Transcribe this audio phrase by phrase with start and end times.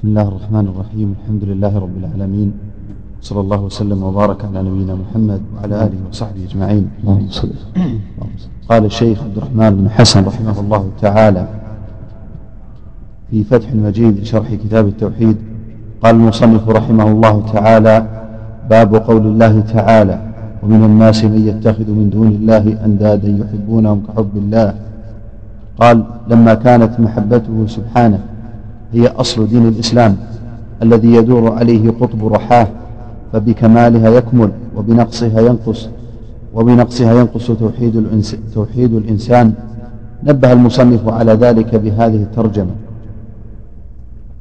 [0.00, 1.08] بسم الله الرحمن الرحيم.
[1.20, 2.52] الحمد لله رب العالمين.
[3.20, 6.88] صلى الله وسلم وبارك على نبينا محمد وعلى آله وصحبه أجمعين.
[8.68, 11.44] قال الشيخ عبد الرحمن بن حسن رحمه الله تعالى
[13.30, 15.36] في فتح المجيد شرح كتاب التوحيد.
[16.02, 17.96] قال المصنف رحمه الله تعالى
[18.70, 20.16] باب قول الله تعالى
[20.62, 24.74] ومن الناس من يتخذ من دون الله أندادا يحبونهم كحب الله.
[25.80, 25.96] قال
[26.28, 28.20] لما كانت محبته سبحانه
[28.92, 30.16] هي أصل دين الإسلام
[30.82, 32.68] الذي يدور عليه قطب رحاه
[33.32, 35.88] فبكمالها يكمل وبنقصها ينقص
[36.54, 39.52] وبنقصها ينقص توحيد, الإنس توحيد الإنسان.
[40.24, 42.70] نبه المصنف على ذلك بهذه الترجمة.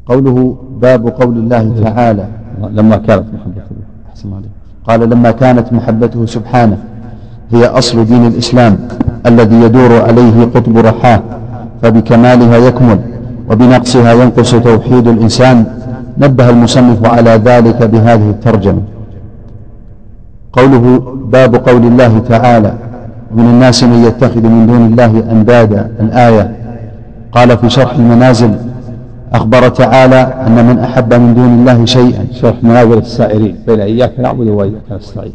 [0.05, 2.27] قوله باب قول الله تعالى.
[2.71, 3.75] لما كانت محبته.
[4.09, 4.49] أحسن عليك.
[4.87, 6.77] قال لما كانت محبته سبحانه
[7.51, 8.77] هي أصل دين الإسلام
[9.25, 11.21] الذي يدور عليه قطب رحاه
[11.81, 12.99] فبكمالها يكمل
[13.49, 15.65] وبنقصها ينقص توحيد الإنسان.
[16.17, 18.81] نبه المصنف على ذلك بهذه الترجمة.
[20.53, 22.73] قوله باب قول الله تعالى
[23.31, 25.91] ومن الناس من يتخذ من دون الله أندادا.
[25.99, 26.55] الآية.
[27.31, 28.55] قال في شرح المنازل
[29.33, 30.15] أخبر تعالى
[30.47, 32.27] أن من أحب من دون الله شيئا.
[32.31, 35.33] شرح منازل السائرين بين إياك نعبد وإياك نستعين.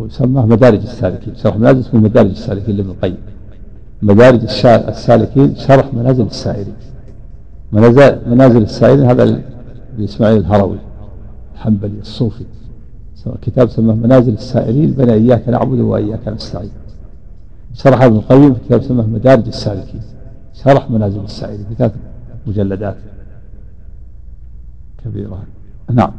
[0.00, 1.34] وسماه مدارج السالكين.
[1.34, 3.16] شرح منازل اسمه مدارج السالكين لابن القيم.
[4.02, 4.42] مدارج
[4.88, 6.74] السالكين شرح منازل السائرين
[8.26, 9.42] منازل السائرين هذا
[9.98, 10.78] لإسماعيل الهروي
[11.54, 12.44] الحنبلي الصوفي.
[13.42, 16.70] كتاب سماه منازل السائرين بين إياك نعبد وإياك نستعين.
[17.74, 20.02] شرح ابن القيم كتاب سماه مدارج السالكين.
[20.54, 21.92] شرح منازل السائرين في ثلاث
[22.46, 22.96] مجلدات.
[25.04, 25.42] كبيرة.
[25.90, 26.12] نعم.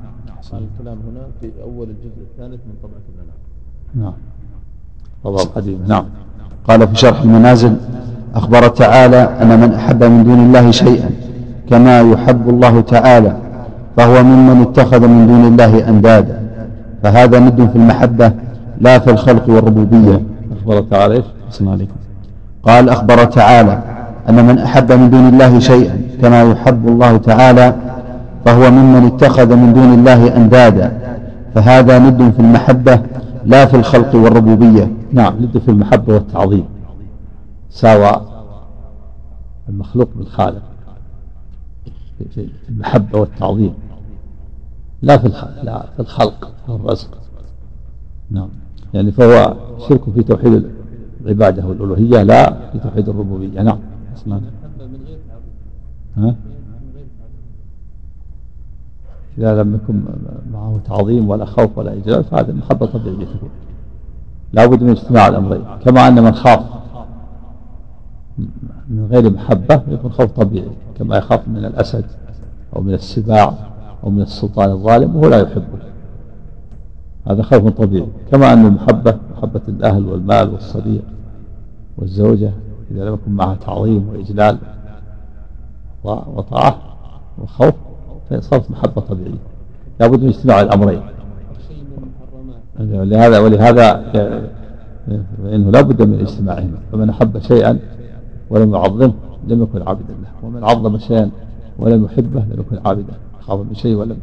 [0.53, 3.39] الكلام هنا في أول الجزء الثالث من طبعة الأنام
[3.95, 4.13] نعم.
[5.23, 6.05] والله قديم نعم.
[6.67, 7.75] قال في شرح المنازل
[8.35, 11.09] أخبر تعالى أن من أحب من دون الله شيئا
[11.69, 13.35] كما يحب الله تعالى
[13.97, 16.41] فهو ممن اتخذ من دون الله أندادا.
[17.03, 18.31] فهذا ند في المحبة
[18.81, 20.21] لا في الخلق والربوبية.
[20.57, 21.25] أخبر تعالى إيش؟
[21.61, 21.95] عليكم.
[22.63, 23.79] قال أخبر تعالى
[24.29, 27.75] أن من أحب من دون الله شيئا كما يحب الله تعالى
[28.45, 30.91] فهو ممن اتخذ من دون الله أندادا.
[31.55, 32.99] فهذا ند في المحبة
[33.45, 34.91] لا في الخلق والربوبية.
[35.11, 35.43] نعم.
[35.43, 36.65] ند في المحبة والتعظيم.
[37.69, 38.21] ساوى
[39.69, 40.61] المخلوق بالخالق.
[42.29, 43.73] في المحبة والتعظيم.
[45.01, 47.17] لا في الخلق لا في الخلق والرزق.
[48.31, 48.49] نعم.
[48.93, 49.55] يعني فهو
[49.89, 50.71] شرك في توحيد
[51.21, 53.61] العبادة والألوهية لا في توحيد الربوبية.
[53.61, 53.79] نعم.
[56.17, 56.35] ها؟
[59.37, 60.01] إذا لم يكن
[60.53, 63.49] معه تعظيم ولا خوف ولا إجلال فهذا محبة طبيعية تكون
[64.53, 66.63] لا بد من اجتماع الأمرين كما أن من خاف
[68.89, 72.05] من غير محبة يكون خوف طبيعي كما يخاف من الأسد
[72.75, 73.53] أو من السباع
[74.03, 75.79] أو من السلطان الظالم وهو لا يحبه.
[77.27, 81.03] هذا خوف طبيعي كما أن المحبة محبة الأهل والمال والصديق
[81.97, 82.51] والزوجة
[82.91, 84.57] إذا لم يكن معها تعظيم وإجلال
[86.03, 86.77] وطاعة
[87.37, 87.73] وخوف
[88.39, 89.37] فصارت محبة طبيعية.
[89.99, 91.01] لابد من اجتماع الأمرين.
[92.79, 94.11] لهذا ولهذا
[95.43, 96.77] فإنه لا بد من اجتماعهما.
[96.91, 97.79] فمن أحب شيئا
[98.49, 99.13] ولم يعظمه
[99.47, 100.47] لم يكن عابدا له.
[100.47, 101.31] ومن عظم شيئا
[101.79, 103.13] ولم يحبه لم يكن عابدا.
[103.41, 104.17] خاف من شيء ولم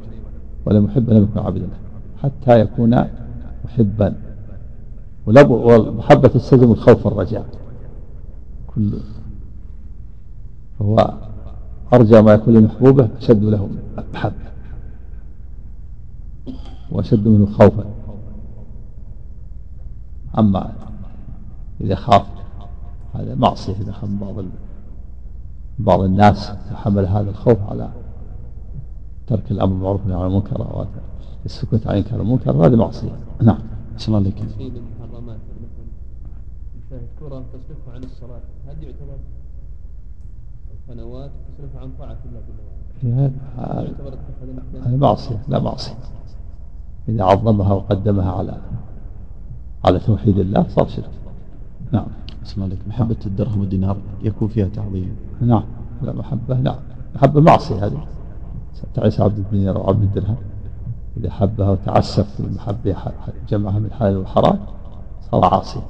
[0.67, 1.79] ولم يحبه لم يكن عابدا له.
[2.23, 3.05] حتى يكون
[3.65, 4.15] محبا.
[5.27, 7.45] والمحبة تستلزم الخوف والرجاء.
[8.67, 8.93] كل
[10.79, 11.15] فهو
[11.93, 13.69] أرجى ما يكون لمحبوبه أشد له
[14.15, 14.49] محبة
[16.91, 17.85] وأشد منه خوفا.
[20.39, 20.73] أما
[21.81, 22.27] إذا خاف
[23.15, 24.45] هذا معصية إذا خاف بعض
[25.79, 27.91] بعض الناس حمل هذا الخوف على
[29.27, 30.87] ترك الأمر بالمعروف والنهي عن المنكر أو
[31.45, 33.17] السكوت عن إنكار المنكر هذه معصية.
[33.43, 33.59] نعم.
[33.97, 35.39] صلى الله عليك شيء من المحرمات
[36.91, 39.19] مثلا كرة تصرفها عن الصلاة هل يعتبر
[40.91, 43.31] قنوات تصرفها عن طاعة الله
[44.87, 45.95] هذا معصية لا معصية.
[47.09, 48.59] إذا عظمها وقدمها على
[49.85, 51.11] على توحيد الله صار شرك.
[51.93, 52.07] نعم.
[52.43, 55.17] اسمع لك محبة الدرهم والدينار يكون فيها تعظيم.
[55.41, 55.65] نعم.
[56.03, 56.79] لا محبة نعم
[57.15, 58.07] محبة معصية هذه.
[58.95, 60.37] تعيس عبد الدينار أو عبد الدرهم.
[61.17, 62.97] إذا حبها وتعسف في المحبة
[63.49, 64.59] جمعها من حلال وحرام
[65.31, 65.83] صار عاصيا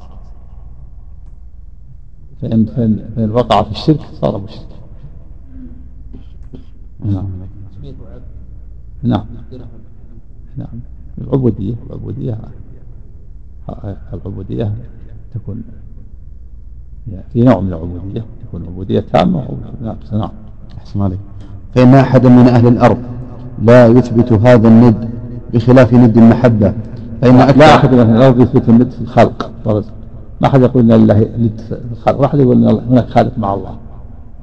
[2.43, 4.78] فإن, فإن, فإن وقع في الشرك صار مشرك.
[7.05, 7.27] نعم.
[9.03, 9.25] نعم.
[10.57, 10.81] نعم.
[11.19, 12.39] العبودية العبودية
[14.13, 14.73] العبودية
[15.35, 15.63] تكون
[17.33, 19.49] في نوع من العبودية يكون عبودية تامة
[19.83, 20.31] نعم نعم.
[20.79, 21.19] أحسن عليك.
[21.75, 22.99] فإن أحدا من أهل الأرض
[23.63, 25.11] لا يثبت هذا الند
[25.55, 26.75] بخلاف ند المحبة.
[27.23, 29.51] فإن أكثر لا أحد من أهل الأرض يثبت الند في الخلق.
[30.41, 32.21] ما أحد يقول أن الله ند في الخلق.
[32.21, 33.77] ما أحد يقول أن هناك خالق مع الله.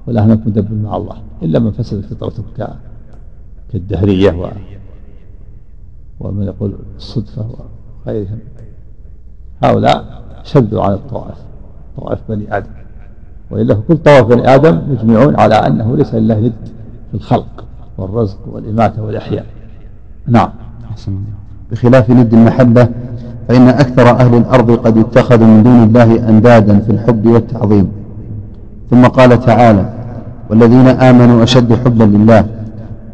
[0.08, 2.44] ولا هناك مدبر مع الله إلا من فسد فطرته
[3.72, 4.48] كالدهرية و
[6.20, 7.46] ومن يقول الصدفة
[8.06, 8.40] وغيرهم
[9.64, 11.38] هؤلاء شدوا على الطوائف
[11.98, 12.70] طوائف بني آدم.
[13.52, 16.54] وإلا كل طوائف بني آدم يجمعون على أنه ليس لله ند
[17.12, 17.66] في الخلق
[17.98, 19.46] والرزق والإماتة والإحياء.
[20.28, 20.50] نعم.
[21.72, 22.90] بخلاف ند المحبة
[23.48, 27.92] فإن أكثر أهل الأرض قد اتخذوا من دون الله أندادا في الحب والتعظيم.
[28.90, 29.95] ثم قال تعالى
[30.50, 32.46] والذين آمنوا أشد حبا لله.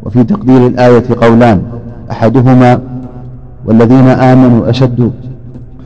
[0.02, 1.62] وفي تقدير الآية قولان
[2.10, 2.80] أحدهما
[3.64, 5.12] والذين آمنوا أشد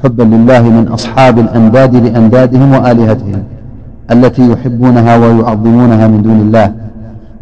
[0.04, 3.42] حبا لله من أصحاب الأنداد لأندادهم وآلهتهم
[4.10, 6.74] التي يحبونها ويعظمونها من دون الله.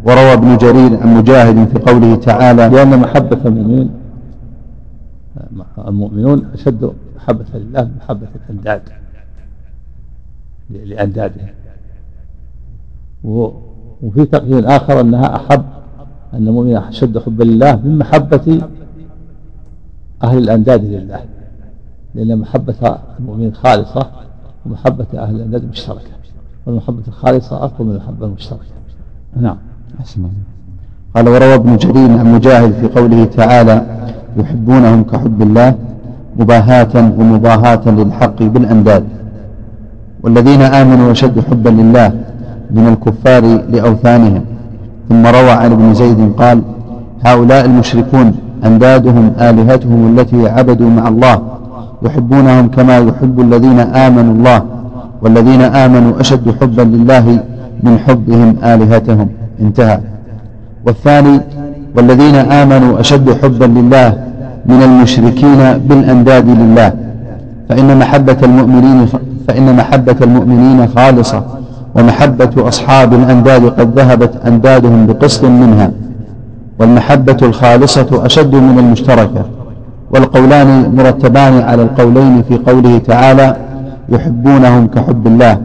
[0.05, 3.89] وروى ابن جرير عن مجاهد في قوله تعالى لأن محبة المؤمنين
[5.87, 8.81] المؤمنون أشد محبة لله من محبة الأنداد
[10.69, 11.49] لأندادهم.
[14.03, 15.63] وفي تقدير آخر أنها أحب
[16.33, 18.61] أن المؤمن أشد حبا لله من محبة
[20.23, 21.19] أهل الأنداد لله
[22.15, 24.07] لأن محبة المؤمن خالصة
[24.65, 26.15] ومحبة أهل الأنداد مشتركة
[26.65, 28.61] والمحبة الخالصة أقوى من المحبة المشتركة.
[29.35, 29.57] نعم.
[31.15, 33.85] قال وروى ابن جرير عن مجاهد في قوله تعالى
[34.37, 35.75] يحبونهم كحب الله
[36.39, 39.05] مباهاة ومضاهاة للحق بالأنداد
[40.23, 42.23] والذين آمنوا أشد حبا لله
[42.71, 44.41] من الكفار لأوثانهم.
[45.09, 46.61] ثم روى عن ابن زيد قال
[47.25, 48.35] هؤلاء المشركون
[48.65, 51.41] أندادهم آلهتهم التي عبدوا مع الله
[52.03, 54.63] يحبونهم كما يحب الذين آمنوا الله
[55.21, 57.39] والذين آمنوا أشد حبا لله
[57.83, 59.27] من حبهم آلهتهم.
[59.61, 59.99] انتهى.
[60.85, 61.41] والثاني
[61.95, 64.17] والذين آمنوا أشد حبا لله
[64.65, 66.93] من المشركين بالأنداد لله
[67.69, 69.05] فإن محبة المؤمنين
[69.47, 71.43] فإن محبة المؤمنين خالصة.
[71.95, 75.91] ومحبة أصحاب الأنداد قد ذهبت أندادهم بقسط منها
[76.79, 79.45] والمحبة الخالصة أشد من المشتركة
[80.11, 83.55] والقولان مرتبان على القولين في قوله تعالى
[84.09, 85.57] يحبونهم كحب الله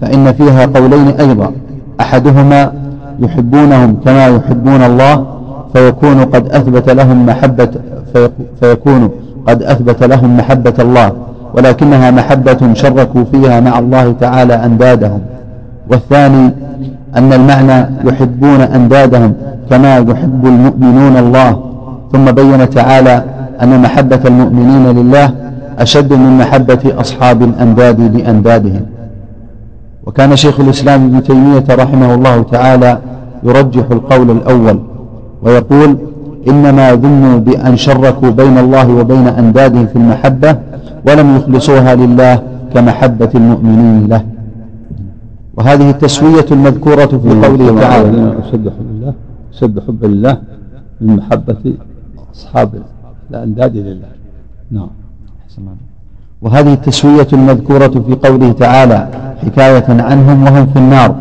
[0.00, 1.52] فإن فيها قولين أيضا
[2.00, 2.72] أحدهما
[3.20, 5.26] يحبونهم كما يحبون الله
[5.72, 7.68] فيكون قد أثبت لهم محبة
[8.60, 9.10] فيكون
[9.46, 11.12] قد أثبت لهم محبة الله
[11.54, 15.20] ولكنها محبة شركوا فيها مع الله تعالى أندادهم.
[15.90, 16.50] والثاني
[17.16, 19.32] أن المعنى يحبون أندادهم
[19.70, 21.70] كما يحب المؤمنون الله.
[22.12, 23.24] ثم بين تعالى
[23.62, 25.30] أن محبة المؤمنين لله
[25.78, 28.80] أشد من محبة أصحاب الأنداد لأندادهم.
[30.06, 32.98] وكان شيخ الإسلام ابن تيمية رحمه الله تعالى
[33.42, 34.80] يرجح القول الأول
[35.42, 35.96] ويقول
[36.48, 40.56] إنما ظنوا بأن شركوا بين الله وبين أندادهم في المحبة
[41.06, 42.38] ولم يخلصوها لله
[42.74, 44.22] كمحبة المؤمنين له.
[45.60, 48.34] وهذه التسوية المذكورة في قوله تعالى.
[48.44, 49.12] أشد حب الله
[49.54, 50.36] أشد حب الله
[51.00, 51.74] من محبة
[52.34, 52.70] أصحاب
[53.30, 54.08] الأنداد لله.
[54.70, 54.88] نعم.
[56.42, 59.08] وهذه التسوية المذكورة في قوله تعالى
[59.44, 61.14] حكاية عنهم وهم في النار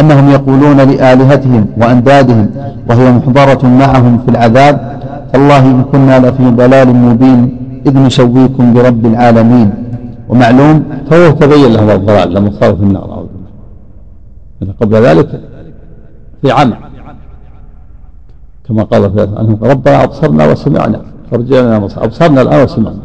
[0.00, 2.50] أنهم يقولون لآلهتهم وأندادهم
[2.88, 5.00] وهي محضرة معهم في العذاب
[5.32, 9.70] تالله إن كنا لفي ضلال مبين إذ نسويكم برب العالمين.
[10.28, 13.23] ومعلوم فهو تبين لهم الضلال لما صاروا في النار.
[14.80, 15.40] قبل ذلك
[16.42, 16.76] في عمى
[18.64, 21.02] كما قال في عنهم ربنا أبصرنا وسمعنا.
[21.30, 23.02] فرجعنا أبصرنا الآن وسمعنا.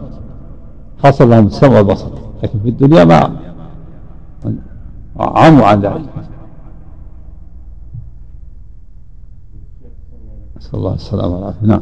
[1.04, 2.10] حصل لهم السمع والبصر.
[2.44, 3.40] لكن في الدنيا ما
[5.20, 6.10] عموا عن ذلك.
[10.58, 11.68] نسأل الله السلامة والعافية.
[11.68, 11.82] نعم.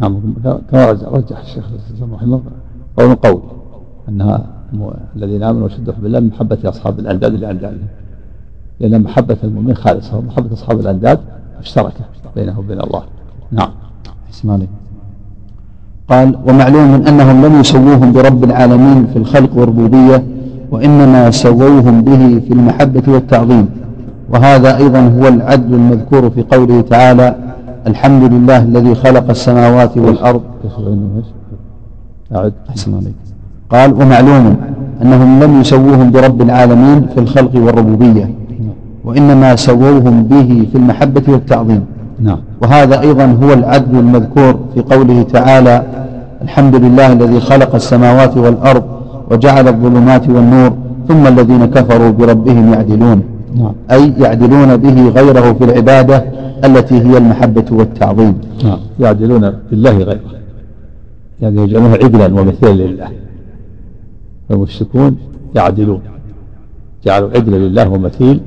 [0.00, 0.22] نعم
[0.70, 1.64] كما رجح الشيخ
[2.02, 2.42] رحمه الله
[2.96, 3.42] قول قول
[4.08, 4.61] أنها
[5.16, 7.88] الذين آمنوا وشدوا بالله من محبة أصحاب الأنداد لاندادهم
[8.80, 11.18] لأن محبة المؤمن خالصة ومحبة أصحاب الأنداد
[11.60, 12.04] مشتركة
[12.36, 13.02] بينه وبين الله.
[13.52, 13.70] نعم.
[14.30, 14.68] اسمعني
[16.08, 20.24] قال ومعلوم أنهم لم يسووهم برب العالمين في الخلق والربوبية
[20.70, 23.68] وإنما سووهم به في المحبة والتعظيم.
[24.30, 27.36] وهذا أيضا هو العدل المذكور في قوله تعالى
[27.86, 30.42] الحمد لله الذي خلق السماوات والأرض.
[32.34, 32.52] أعد.
[32.70, 33.31] أحسن عليك.
[33.72, 34.56] قال ومعلوم
[35.02, 38.30] أنهم لم يسووهم برب العالمين في الخلق والربوبية
[39.04, 41.84] وإنما سووهم به في المحبة والتعظيم.
[42.20, 42.38] نعم.
[42.62, 45.82] وهذا أيضا هو العدل المذكور في قوله تعالى
[46.42, 48.82] الحمد لله الذي خلق السماوات والأرض
[49.30, 50.72] وجعل الظلمات والنور
[51.08, 53.22] ثم الذين كفروا بربهم يعدلون.
[53.56, 53.72] نعم.
[53.90, 56.24] أي يعدلون به غيره في العبادة
[56.64, 58.34] التي هي المحبة والتعظيم.
[58.64, 58.78] نعم.
[59.00, 60.20] يعدلون بالله غيره.
[61.40, 63.21] يعني يجعلونه عدلا ومثيلا لله.
[64.48, 65.18] فالمشركون
[65.56, 66.02] يعدلون
[67.04, 68.40] جعلوا عدلا لله ومثيل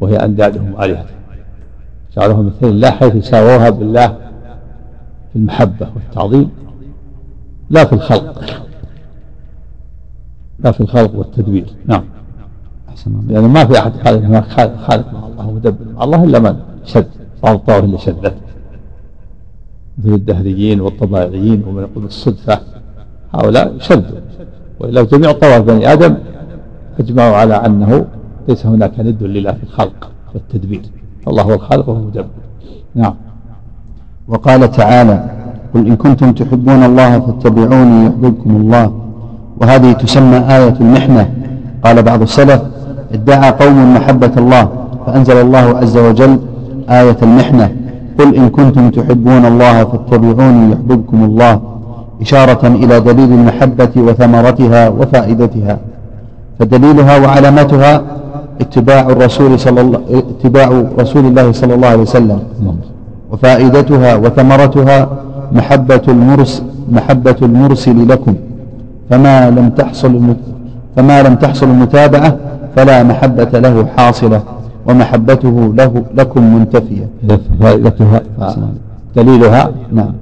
[0.00, 1.06] وهي أندادهم آلهة.
[2.16, 4.06] جعلوها مثيل لله حيث ساووها بالله
[5.32, 6.50] في المحبة والتعظيم
[7.70, 8.44] لا في الخلق
[10.58, 11.66] لا في الخلق والتدبير.
[11.86, 12.04] نعم.
[13.28, 14.48] لأنه ما في أحد خالق
[14.78, 17.08] خالق مع الله ومدبر مع الله إلا من؟ شد.
[17.44, 18.34] الطوائف اللي شدت
[19.98, 22.60] مثل الدهريين والطبائعيين ومن يقول الصدفة
[23.34, 24.20] هؤلاء شدوا.
[24.80, 26.14] وإلا جميع طوائف بني آدم
[27.00, 28.04] أجمعوا على أنه
[28.48, 30.80] ليس هناك ند لله في الخلق والتدبير
[31.28, 32.26] الله هو الخالق وهو المدبر.
[32.94, 33.14] نعم.
[34.28, 35.30] وقال تعالى
[35.74, 38.92] قل إن كنتم تحبون الله فاتبعوني يحببكم الله.
[39.60, 41.34] وهذه تسمى آية المحنة.
[41.84, 42.62] قال بعض السلف
[43.12, 44.68] ادعى قوم محبة الله
[45.06, 46.38] فأنزل الله عز وجل
[46.90, 47.76] آية المحنة.
[48.18, 51.75] قل إن كنتم تحبون الله فاتبعوني يحببكم الله.
[52.22, 55.78] إشارة إلى دليل المحبة وثمرتها وفائدتها
[56.58, 58.02] فدليلها وعلامتها
[58.60, 62.40] اتباع الرسول صلى الله اتباع رسول الله صلى الله عليه وسلم
[63.32, 65.08] وفائدتها وثمرتها
[65.52, 68.34] محبة المرس محبة المرسل لكم
[69.10, 70.34] فما لم تحصل
[70.96, 72.36] فما لم تحصل المتابعة
[72.76, 74.42] فلا محبة له حاصلة
[74.86, 77.08] ومحبته له لكم منتفية.
[77.60, 78.20] فائدتها
[79.16, 80.12] دليلها نعم.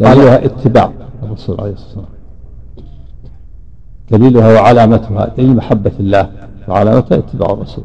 [0.00, 0.90] دليلها اتباع.
[1.38, 2.18] الرسول عليه الصلاة والسلام.
[4.10, 6.30] دليلها وعلامتها دليل محبة الله
[6.68, 7.84] وعلامتها اتباع الرسول.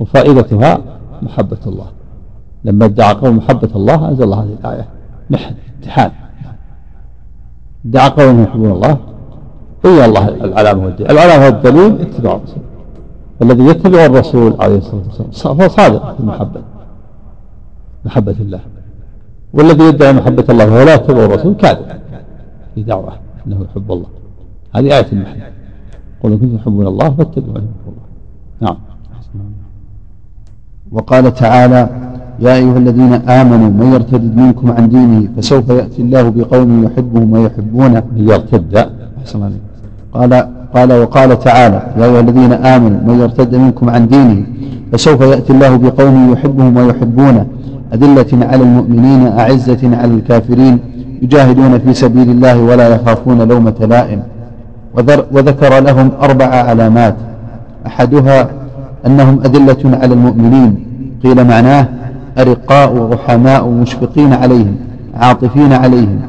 [0.00, 0.78] وفائدتها
[1.22, 1.86] محبة الله.
[2.64, 4.88] لما ادعى قوم محبة الله أنزل الله هذه الآية.
[5.30, 6.10] محن امتحان
[7.86, 8.96] ادعى قوم يحبون الله
[9.84, 11.10] هي الله العلامة والدليل.
[11.10, 12.62] العلامة والدليل اتباع الرسول.
[13.42, 15.30] الذي يتبع الرسول عليه الصلاة والسلام.
[15.30, 16.62] فهو صادق في المحبة.
[18.04, 18.60] محبة الله.
[19.52, 22.00] والذي يدعي محبة الله وهو لا يتبع الرسول كاذب.
[22.80, 23.12] في دعوة
[23.46, 24.06] أنه يحب الله.
[24.74, 25.42] هذه آية المحبة
[26.22, 27.68] قل كنتم تحبون الله فاتبعوا الله
[28.60, 28.76] نعم.
[30.92, 31.88] وقال تعالى
[32.40, 38.02] يا أيها الذين آمنوا من يرتد منكم عن دينه فسوف يأتي الله بقوم يحبهم ويحبونه.
[38.16, 38.76] يرتد؟
[39.20, 39.60] أحسن عليك.
[40.12, 40.32] قال
[40.74, 44.46] قال وقال تعالى يا أيها الذين آمنوا من يرتد منكم عن دينه
[44.92, 47.46] فسوف يأتي الله بقوم يحبهم ويحبونه.
[47.94, 50.78] أذلة على المؤمنين أعزة على الكافرين.
[51.22, 54.22] يجاهدون في سبيل الله ولا يخافون لومة لائم.
[55.32, 57.16] وذكر لهم أربع علامات.
[57.86, 58.48] أحدها
[59.06, 60.86] أنهم أذلة على المؤمنين.
[61.22, 61.88] قيل معناه
[62.38, 64.76] أرقاء رحماء مشفقين عليهم
[65.14, 66.20] عاطفين عليهم.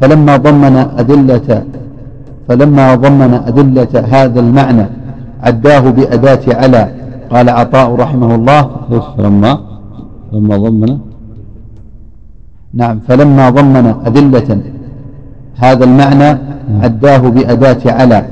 [0.00, 1.62] فلما ضمن أدلة
[2.48, 4.86] فلما ضمن أدلة هذا المعنى
[5.42, 6.88] عداه بأداة على.
[7.30, 8.70] قال عطاء رحمه الله.
[9.18, 9.58] لما
[10.32, 10.98] لما ضمن
[12.74, 14.60] نعم فلما ضمن أدلة
[15.56, 16.38] هذا المعنى
[16.80, 18.24] عداه بأداة على.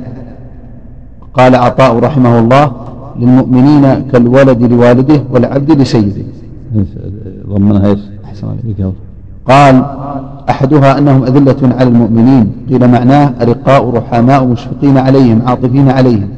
[1.34, 2.72] قال عطاء رحمه الله
[3.16, 6.24] للمؤمنين كالولد لوالده والعبد لسيده.
[7.48, 7.98] ضمنها إيش؟
[9.48, 9.84] قال
[10.50, 16.28] أحدها أنهم أذلة على المؤمنين قيل معناه أرقاء رحماء مشفقين عليهم عاطفين عليهم.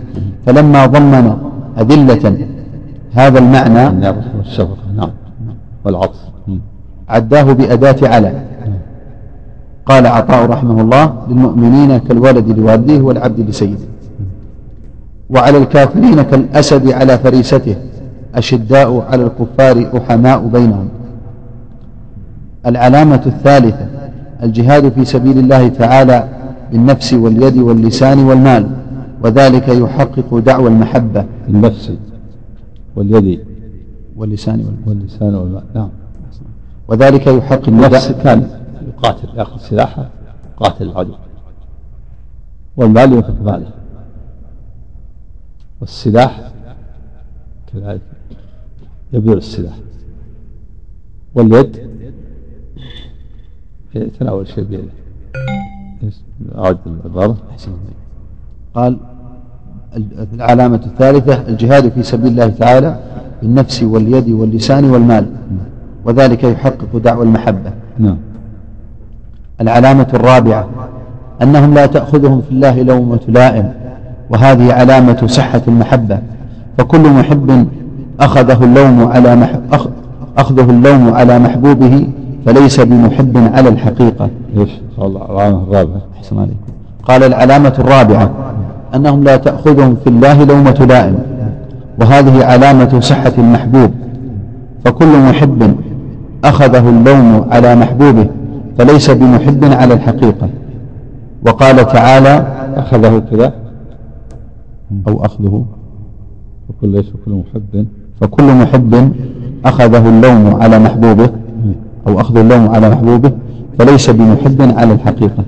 [0.47, 1.37] فلما ضمن
[1.79, 2.47] أذلة
[3.13, 5.11] هذا المعنى والشفقة نعم.
[5.85, 6.19] والعطف.
[7.09, 8.43] عداه بأداة على
[9.87, 13.85] قال عطاء رحمه الله للمؤمنين كالولد لوالده والعبد لسيده.
[15.31, 17.77] وعلى الكافرين كالأسد على فريسته.
[18.35, 20.89] أشداء على الكفار رحماء بينهم.
[22.67, 23.87] العلامة الثالثة
[24.43, 26.29] الجهاد في سبيل الله تعالى
[26.73, 28.67] بالنفس واليد واللسان والمال.
[29.25, 31.25] وذلك يحقق دعوى المحبة.
[31.49, 31.93] النفس
[32.97, 33.41] واليد.
[34.17, 34.79] واللسان والمال.
[34.87, 35.63] واللسان والمال.
[35.75, 35.89] نعم.
[36.89, 38.51] وذلك يحقق النفس كان
[38.89, 40.09] يقاتل يأخذ سلاحه
[40.57, 41.15] قاتل العدو
[42.77, 43.71] والمال ينفق ماله.
[45.81, 46.53] والسلاح
[47.73, 48.01] كذلك
[49.13, 49.75] يبذل السلاح.
[51.35, 51.91] واليد
[53.95, 54.83] يتناول شيء بيده.
[56.59, 57.37] أعد العبارة
[58.75, 58.99] قال
[60.33, 63.01] العلامة الثالثة الجهاد في سبيل الله تعالى
[63.43, 65.37] بالنفس واليد واللسان والمال.
[66.05, 67.71] وذلك يحقق دعوى المحبة.
[67.99, 68.17] نعم.
[69.61, 70.67] العلامة الرابعة
[71.43, 73.73] أنهم لا تأخذهم في الله لومة لائم
[74.31, 76.19] وهذه علامة صحة المحبة.
[76.79, 77.67] فكل محب
[78.21, 79.49] أخذه اللوم على
[80.39, 82.09] أخذه اللوم على محبوبه
[82.47, 84.31] فليس بمحب على الحقيقة.
[84.59, 86.01] إيش؟ العلامة الرابعة.
[86.17, 86.57] أحسن عليكم.
[87.05, 88.31] قال العلامة الرابعة
[88.95, 91.19] أنهم لا تأخذهم في الله لومة لائم
[92.01, 93.91] وهذه علامة صحة المحبوب.
[94.85, 95.77] فكل محب
[96.45, 98.31] أخذه اللوم على محبوبه
[98.79, 100.49] فليس بمحب على الحقيقة.
[101.47, 102.35] وقال تعالى
[102.77, 103.55] أخذه كذا
[105.09, 105.65] أو أخذه
[106.69, 107.87] وكل إيش وكل محب.
[108.21, 109.13] فكل محب
[109.65, 111.31] أخذه اللوم على محبوبه
[112.07, 113.33] أو أخذ اللوم على محبوبه
[113.79, 115.45] فليس بمحب على الحقيقة.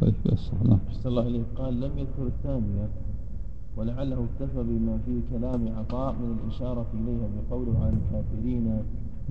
[0.00, 0.14] طيب
[1.06, 2.88] الله قال لم يذكر الثانية
[3.78, 8.70] ولعله اكتفى بما في كلام عطاء من الإشارة إليها بقوله عن الكافرين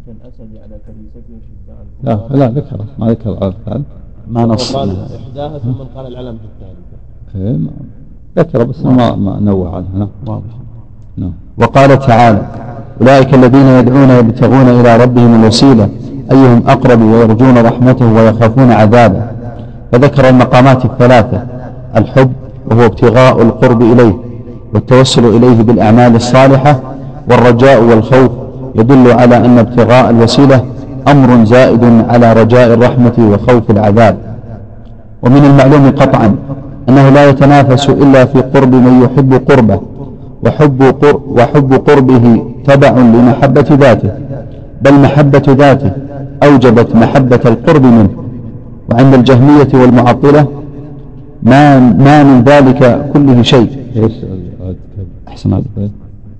[0.05, 3.85] كالأسد على كنيسته شداء لا لا ذكر ما ذكر على الثالث
[4.27, 4.89] ما نص قال
[5.29, 7.45] إحداها ثم قال العلامة الثالثة.
[7.49, 7.71] إيه، ما-
[8.37, 10.53] ذكر بس ما ما نوع عنها نعم واضح.
[11.17, 11.33] نعم.
[11.57, 12.47] وقال تعالى
[13.01, 15.89] أولئك الذين يدعون يبتغون إلى ربهم الوسيلة
[16.31, 19.27] أيهم أقرب ويرجون رحمته ويخافون عذابه.
[19.91, 21.47] فذكر المقامات الثلاثة
[21.95, 22.31] الحب
[22.71, 24.26] وهو ابتغاء القرب إليه.
[24.73, 26.79] والتوسل إليه بالأعمال الصالحة
[27.29, 28.31] والرجاء والخوف
[28.75, 30.63] يدل على أن ابتغاء الوسيلة
[31.07, 34.17] أمر زائد على رجاء الرحمة وخوف العذاب.
[35.23, 36.35] ومن المعلوم قطعا
[36.89, 39.79] أنه لا يتنافس إلا في قرب من يحب قربه
[40.45, 44.11] وحب, قر وحب قربه تبع لمحبة ذاته
[44.81, 45.91] بل محبة ذاته
[46.43, 48.09] أوجبت محبة القرب منه.
[48.91, 50.47] وعند الجهمية والمعطلة
[51.43, 53.69] ما, ما من ذلك كله شيء.
[55.27, 55.61] أحسن.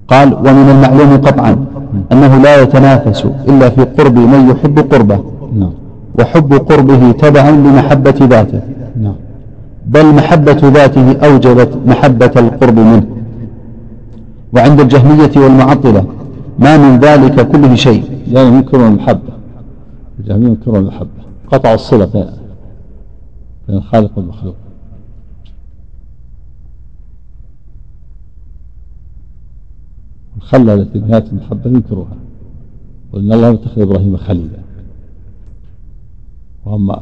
[0.08, 1.66] قال ومن المعلوم قطعا
[2.12, 5.24] أنه لا يتنافس إلا في قرب من يحب قربه
[5.60, 5.72] نعم.
[6.20, 8.62] وحب قربه تبع لمحبة ذاته.
[9.02, 9.16] نعم.
[9.86, 13.08] بل محبة ذاته أوجبت محبة القرب منه.
[14.54, 16.06] وعند الجهمية والمعطلة
[16.60, 18.04] ما من ذلك كله شيء.
[18.32, 19.34] يعني ينكرون المحبة.
[20.20, 21.08] الجهمية ينكرون المحبة.
[21.52, 22.06] قطعوا الصلة
[23.68, 24.56] بين الخالق والمخلوق
[30.74, 32.18] التي بنهاية المحبة ينكروها
[33.14, 34.60] وإن الله اتخذ إبراهيم خليلا.
[36.66, 36.96] وهم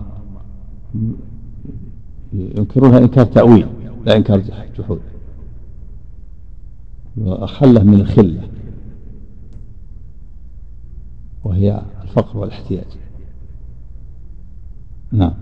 [2.33, 3.67] ينكرونها إنكار تأويل
[4.05, 4.41] لا إنكار
[4.77, 4.99] جحود.
[7.17, 8.41] وأخله من الخلة.
[11.43, 12.85] وهي الفقر والاحتياج.
[15.11, 15.33] نعم.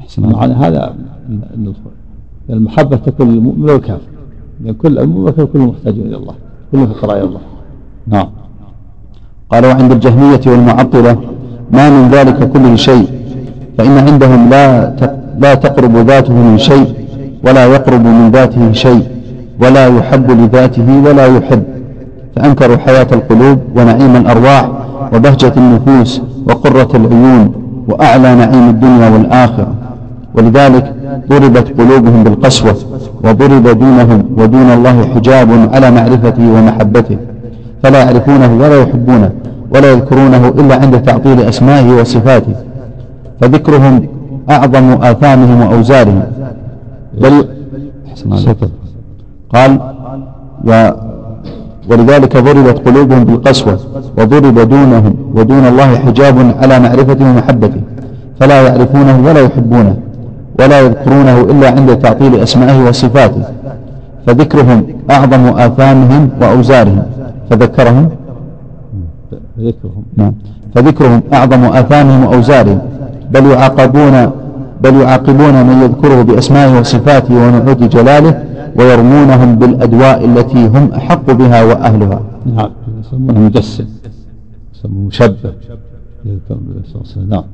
[0.00, 0.32] أحسن.
[0.32, 0.96] معنى هذا
[2.50, 4.08] المحبة تكون للمؤمن والكافر.
[4.60, 6.34] لأن كل المؤمن كلهم محتاجون إلى الله.
[6.72, 7.40] كلهم فقراء إلى الله.
[8.06, 8.28] نعم.
[9.50, 11.16] قال وعند الجهمية والمعطلة
[11.72, 13.08] ما من ذلك كله شيء
[13.78, 14.94] فإن عندهم لا
[15.38, 16.94] لا تقرب ذاته من شيء
[17.44, 19.02] ولا يقرب من ذاته شيء
[19.62, 21.62] ولا يحب لذاته ولا يحب.
[22.36, 24.70] فأنكروا حياة القلوب ونعيم الأرواح
[25.14, 27.54] وبهجة النفوس وقرة العيون
[27.88, 29.74] وأعلى نعيم الدنيا والآخرة.
[30.34, 30.94] ولذلك
[31.30, 32.76] ضربت قلوبهم بالقسوة
[33.24, 37.18] وضرب دونهم ودون الله حجاب على معرفته ومحبته.
[37.82, 39.30] فلا يعرفونه ولا يحبونه
[39.74, 42.54] ولا يذكرونه إلا عند تعطيل أسمائه وصفاته.
[43.40, 44.08] فذكرهم
[44.50, 46.22] أعظم آثامهم وأوزارهم.
[47.20, 47.44] بل
[49.54, 49.80] قال
[50.64, 50.90] و
[51.90, 53.78] ولذلك ضربت قلوبهم بالقسوة
[54.18, 57.80] وضرب دونهم ودون الله حجاب على معرفته ومحبته.
[58.40, 59.96] فلا يعرفونه ولا يحبونه.
[60.60, 63.42] ولا يذكرونه إلا عند تعطيل أسمائه وصفاته
[64.26, 67.02] فذكرهم أعظم آثامهم وأوزارهم.
[67.50, 68.08] فذكرهم؟
[69.58, 70.34] ذكرهم نعم.
[70.74, 72.80] فذكرهم أعظم آثامهم وأوزارهم.
[73.30, 74.30] بل يعاقبون
[74.80, 78.44] بل يعاقبون من يذكره بأسمائه وصفاته ونعوت جلاله
[78.76, 82.20] ويرمونهم بالأدواء التي هم أحق بها وأهلها.
[82.56, 82.70] نعم.
[83.00, 83.84] يسمونه مجسم.
[84.74, 85.52] يسمونه مشبه.
[87.28, 87.44] نعم.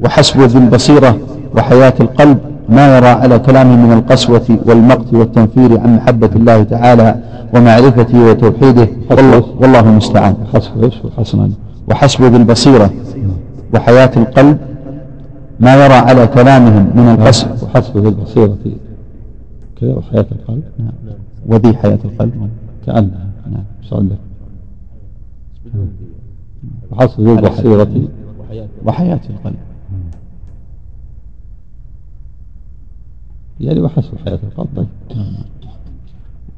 [0.00, 1.18] وحسب ذي البصيرة
[1.56, 7.16] وحياة القلب ما يرى على كلامه من القسوة والمقت والتنفير عن محبة الله تعالى
[7.54, 8.88] ومعرفته وتوحيده.
[9.10, 10.36] والله, والله المستعان.
[10.54, 11.50] حسب إيش؟ وحسن
[11.88, 12.90] وحسب ذي البصيرة
[13.74, 14.58] وحياة القلب
[15.60, 17.50] ما يرى على كلامهم من القسوة.
[17.62, 18.56] وحسب ذي البصيرة
[19.80, 20.62] كذا وحياة القلب.
[21.46, 22.48] وذي حياة القلب.
[22.86, 23.26] كأنها.
[23.52, 23.64] نعم.
[23.82, 24.16] إيش عندك؟
[26.90, 27.88] وحسب ذي البصيرة
[28.40, 29.56] وحياته وحياة القلب.
[33.60, 34.68] يعني وحسب حياة القلب.
[34.76, 34.86] طيب.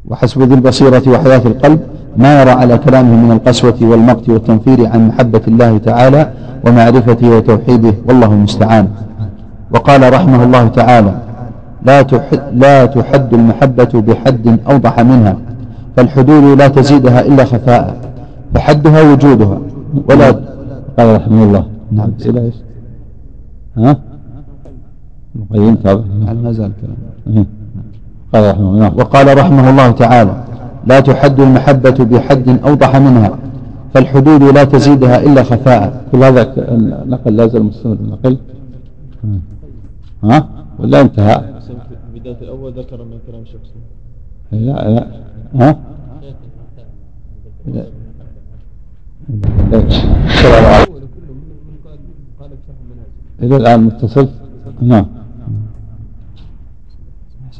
[0.08, 1.80] وحسب ذي البصيرة وحياة القلب
[2.16, 6.32] ما يرى على كلامه من القسوة والمقت والتنفير عن محبة الله تعالى
[6.66, 7.94] ومعرفته وتوحيده.
[8.08, 8.88] والله المستعان.
[9.70, 11.14] وقال رحمه الله تعالى
[11.82, 15.36] لا تحد, لا تحد المحبة بحد أوضح منها
[15.96, 17.96] فالحدود لا تزيدها إلا خفاء
[18.54, 19.58] فحدها وجودها.
[20.08, 20.30] ولا
[20.98, 21.66] قال رحمه الله.
[21.92, 22.12] نعم.
[22.26, 22.54] إلى إيش؟
[23.76, 23.96] ها؟
[25.42, 27.46] القيم تابع ما زال كلام؟
[28.32, 30.44] قال رحمه الله وقال رحمه الله تعالى
[30.86, 33.38] لا تحد المحبة بحد أوضح منها
[33.94, 36.04] فالحدود لا تزيدها إلا خفاء.
[36.12, 36.54] كل هذا
[37.06, 38.38] نقل لازم مستمر نقل.
[40.24, 41.44] ها؟ ولا انتهى.
[42.12, 43.78] في بداية الأول ذكر من كلام شخصي
[44.52, 45.06] لا لا.
[45.54, 45.78] ها؟
[50.26, 50.92] السلام عليكم.
[53.42, 54.28] إلى الآن متصل؟
[54.82, 55.06] نعم.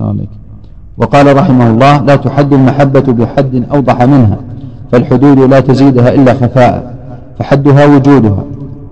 [0.01, 0.29] عليك
[0.99, 4.37] وقال رحمه الله لا تحد المحبة بحد أوضح منها
[4.93, 6.95] فالحدود لا تزيدها إلا خفاء
[7.39, 8.45] فحدها وجودها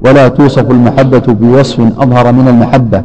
[0.04, 3.02] ولا توصف المحبة بوصف أظهر من المحبة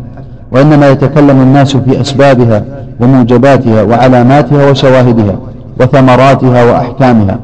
[0.51, 2.63] وإنما يتكلم الناس في أسبابها
[2.99, 5.35] وموجباتها وعلاماتها وشواهدها
[5.79, 7.39] وثمراتها وأحكامها.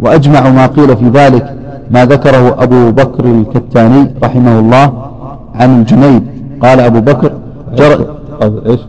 [0.00, 1.54] وأجمع ما قيل في ذلك
[1.90, 4.92] ما ذكره أبو بكر الكتاني رحمه الله
[5.54, 6.22] عن الجنيد
[6.62, 7.32] قال أبو بكر
[7.76, 8.06] جر...
[8.66, 8.80] إيش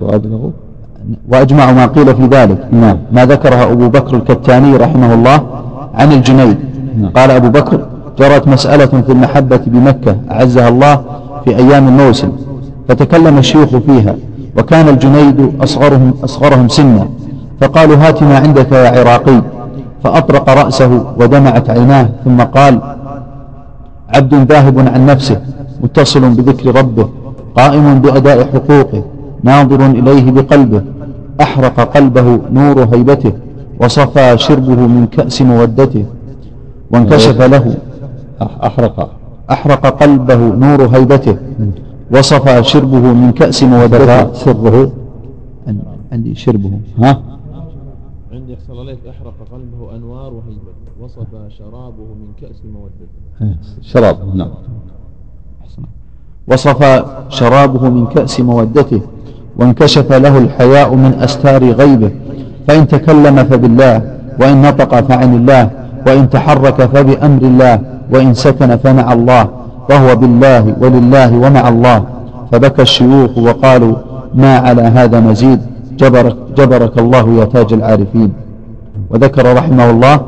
[1.29, 2.67] وأجمع ما قيل في ذلك.
[2.71, 2.97] نعم.
[3.11, 5.41] ما ذكره أبو بكر الكتاني رحمه الله
[5.93, 6.57] عن الجنيد.
[7.01, 7.11] نعم.
[7.11, 7.79] قال أبو بكر
[8.19, 11.01] جرت مسألة في المحبة بمكة أعزها الله
[11.45, 12.31] في أيام الموسم
[12.87, 14.15] فتكلم الشيوخ فيها
[14.57, 17.07] وكان الجنيد أصغرهم, أصغرهم سنا
[17.61, 19.41] فقالوا هات ما عندك يا عراقي.
[20.03, 22.79] فأطرق رأسه ودمعت عيناه ثم قال
[24.15, 25.41] عبد ذاهب عن نفسه
[25.83, 27.09] متصل بذكر ربه
[27.55, 29.03] قائم بأداء حقوقه
[29.43, 30.81] ناظر إليه بقلبه
[31.41, 33.33] أحرق قلبه نور هيبته
[33.81, 36.05] وصفى شربه من كأس مودته
[36.91, 37.77] وانكشف له
[38.41, 38.97] أحرق.
[39.51, 41.37] أحرق قلبه نور هيبته
[42.11, 44.33] وصفى شربه من كأس مودته.
[44.33, 44.91] سره
[46.11, 46.71] عندي شربه.
[46.99, 47.21] ها؟
[48.31, 48.99] عندي يحصل عليك.
[49.09, 53.57] أحرق قلبه أنوار وهيبته وصفى شرابه من كأس مودته.
[53.81, 54.51] شراب نعم.
[56.47, 59.01] وصفى شرابه من كأس مودته
[59.57, 62.11] وانكشف له الحياء من أستار غيبه
[62.67, 64.01] فإن تكلم فبالله
[64.39, 65.69] وإن نطق فعن الله
[66.07, 67.79] وإن تحرك فبأمر الله
[68.11, 69.47] وإن سكن فمع الله
[69.89, 72.03] وهو بالله ولله ومع الله.
[72.51, 73.95] فبكى الشيوخ وقالوا
[74.35, 75.59] ما على هذا مزيد
[75.97, 78.33] جبرك, جبرك الله يا تاج العارفين.
[79.09, 80.21] وذكر رحمه الله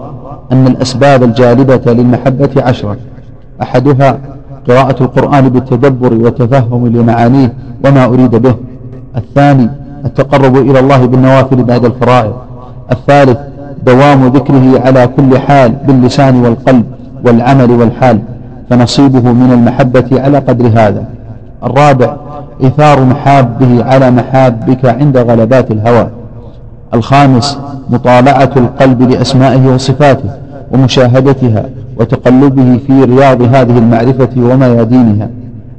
[0.51, 2.97] أن الأسباب الجالبة للمحبة عشرة.
[3.61, 4.19] أحدها
[4.67, 7.53] قراءة القرآن بالتدبر وتفهم لمعانيه
[7.85, 8.55] وما أريد به.
[9.17, 9.69] الثاني
[10.05, 12.33] التقرب إلى الله بالنوافل بعد الفرائض.
[12.91, 13.37] الثالث
[13.85, 16.85] دوام ذكره على كل حال باللسان والقلب
[17.25, 18.19] والعمل والحال
[18.69, 21.03] فنصيبه من المحبة على قدر هذا.
[21.63, 22.15] الرابع
[22.63, 26.09] إثار محابه على محابك عند غلبات الهوى.
[26.93, 30.29] الخامس مطالعة القلب لأسمائه وصفاته
[30.71, 31.65] ومشاهدتها
[31.97, 35.29] وتقلبه في رياض هذه المعرفة وميادينها.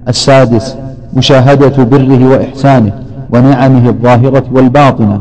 [0.08, 0.76] السادس
[1.14, 2.92] مشاهدة بره وإحسانه
[3.30, 5.20] ونعمه الظاهرة والباطنة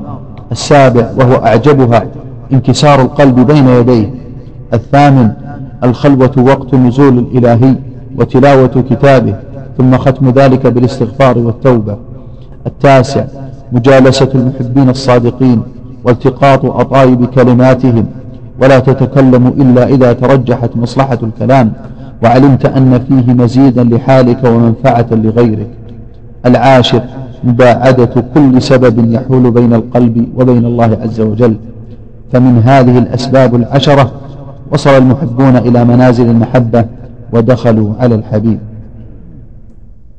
[0.51, 2.03] السابع وهو أعجبها
[2.53, 4.13] انكسار القلب بين يديه.
[4.73, 5.31] الثامن
[5.83, 7.75] الخلوة وقت نزول الإلهي
[8.17, 9.35] وتلاوة كتابه
[9.77, 11.97] ثم ختم ذلك بالاستغفار والتوبة.
[12.67, 13.25] التاسع
[13.71, 15.61] مجالسة المحبين الصادقين
[16.03, 18.05] والتقاط أطايب كلماتهم.
[18.61, 21.73] ولا تتكلم إلا إذا ترجحت مصلحة الكلام
[22.23, 25.67] وعلمت أن فيه مزيدا لحالك ومنفعة لغيرك.
[26.45, 27.01] العاشر
[27.43, 31.57] مباعدة كل سبب يحول بين القلب وبين الله عز وجل.
[32.31, 34.11] فمن هذه الأسباب العشرة
[34.71, 36.85] وصل المحبون إلى منازل المحبة
[37.33, 38.59] ودخلوا على الحبيب.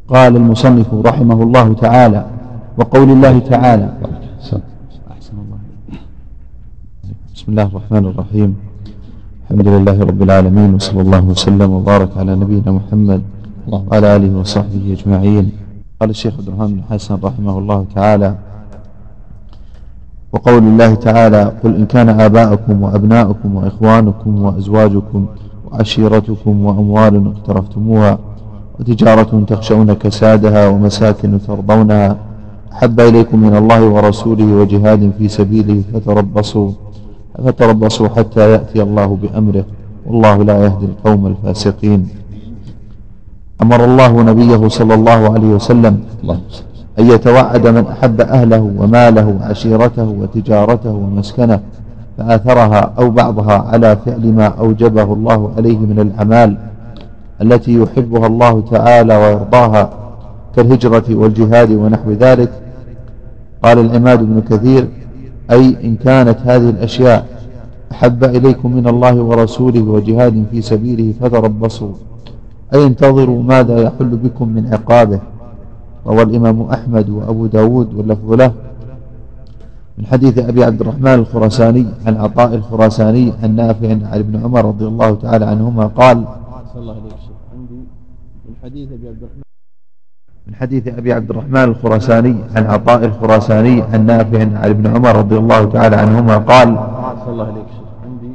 [0.08, 2.26] قال المصنف رحمه الله تعالى
[2.78, 3.92] وقول الله تعالى
[5.10, 5.58] أحسن الله
[7.34, 8.54] بسم الله الرحمن الرحيم.
[9.44, 13.22] الحمد لله رب العالمين وصلى الله وسلم وبارك على نبينا محمد
[13.68, 15.50] وعلى آله وصحبه أجمعين.
[16.00, 18.34] قال الشيخ عبد الرحمن بن حسن رحمه الله تعالى
[20.32, 25.26] وقول الله تعالى قل إن كان آباءكم وأبناؤكم وإخوانكم وأزواجكم
[25.72, 28.18] وعشيرتكم وأموال اقترفتموها
[28.80, 32.16] وتجارة تخشون كسادها ومساكن ترضونها
[32.72, 36.70] أحب إليكم من الله ورسوله وجهاد في سبيله فتربصوا
[37.44, 39.64] فتربصوا حتى يأتي الله بأمره
[40.06, 42.08] والله لا يهدي القوم الفاسقين
[43.62, 46.00] أمر الله نبيه صلى الله عليه وسلم
[46.98, 51.60] أن يتوعد من أحب أهله وماله وعشيرته وتجارته ومسكنه
[52.18, 56.56] فآثرها أو بعضها على فعل ما أوجبه الله عليه من الأعمال
[57.42, 59.90] التي يحبها الله تعالى ويرضاها
[60.56, 62.50] كالهجرة والجهاد ونحو ذلك.
[63.62, 64.88] قال العماد بن كثير
[65.50, 67.26] أي إن كانت هذه الأشياء
[67.92, 71.92] أحب إليكم من الله ورسوله وجهاد في سبيله فتربصوا.
[72.74, 75.20] أي انتظروا ماذا يحل بكم من عقابه؟
[76.06, 78.52] روى الإمام أحمد وأبو داود واللفظ له.
[79.98, 84.86] من حديث أبي عبد الرحمن الخراساني عن عطاء الخراساني عن نافع عن ابن عمر رضي
[84.86, 86.24] الله تعالى عنهما قال
[86.76, 86.96] الله
[87.52, 87.80] عندي
[88.48, 89.42] من حديث أبي عبد الرحمن
[90.46, 95.36] من حديث أبي عبد الرحمن الخراساني عن عطاء الخراساني عن نافع عن ابن عمر رضي
[95.36, 96.68] الله تعالى عنهما قال
[97.28, 97.66] الله وسلم.
[98.04, 98.32] عندي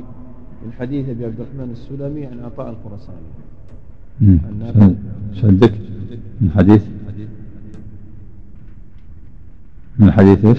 [0.65, 3.27] من حديث أبي عبد الرحمن السلمي عن عطاء الخراساني.
[5.41, 5.73] شو عندك؟
[6.41, 6.83] من حديث؟
[9.99, 10.57] من حديث إيش؟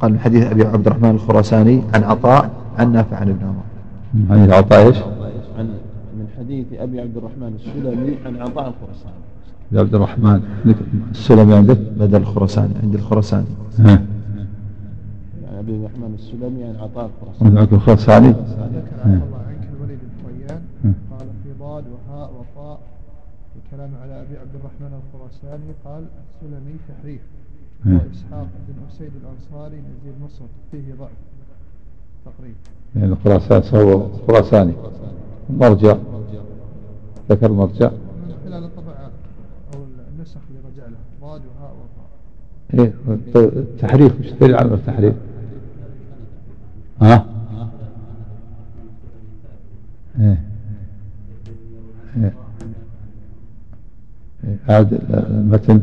[0.00, 3.62] قال من حديث أبي عبد الرحمن الخراساني عن عطاء عن نافع عن ابن عمر.
[4.14, 4.96] من حديث عطاء إيش؟
[5.58, 5.68] عن
[6.18, 9.14] من حديث أبي عبد الرحمن السلمي عن عطاء الخراساني.
[9.72, 10.42] عبد الرحمن.
[11.10, 13.46] السلمي عندك؟ بدل الخراساني عند الخراساني.
[13.78, 14.02] ها.
[15.44, 17.58] يعني أبي الرحمن السلمي عن عطاء الخراساني.
[17.58, 20.60] عندك الخراساني؟ ذكر عفى الله عنك الوليد بن طيان
[21.10, 22.78] قال في ضاد وهاء وطاء
[23.74, 27.20] الكلام على أبي عبد الرحمن الخراساني قال السلمي تحريف.
[27.86, 31.10] وإسحاق بن أسيد الأنصاري نزيل مصر فيه ضعف
[32.24, 32.56] تقريبا.
[32.96, 34.74] يعني الخراسان هو خراساني.
[35.50, 35.96] مرجع.
[37.30, 37.90] ذكر مرجع.
[37.90, 39.12] من خلال الطبعات
[39.74, 39.84] أو
[40.14, 42.08] النسخ اللي رجع له ضاد وهاء وطاء
[42.74, 42.94] إيه
[43.36, 45.14] التحريف وش دليل على التحريف؟
[47.02, 47.26] ها؟
[50.20, 52.24] إيه إيه.
[52.24, 52.43] إيه.
[54.66, 55.80] هذا المتن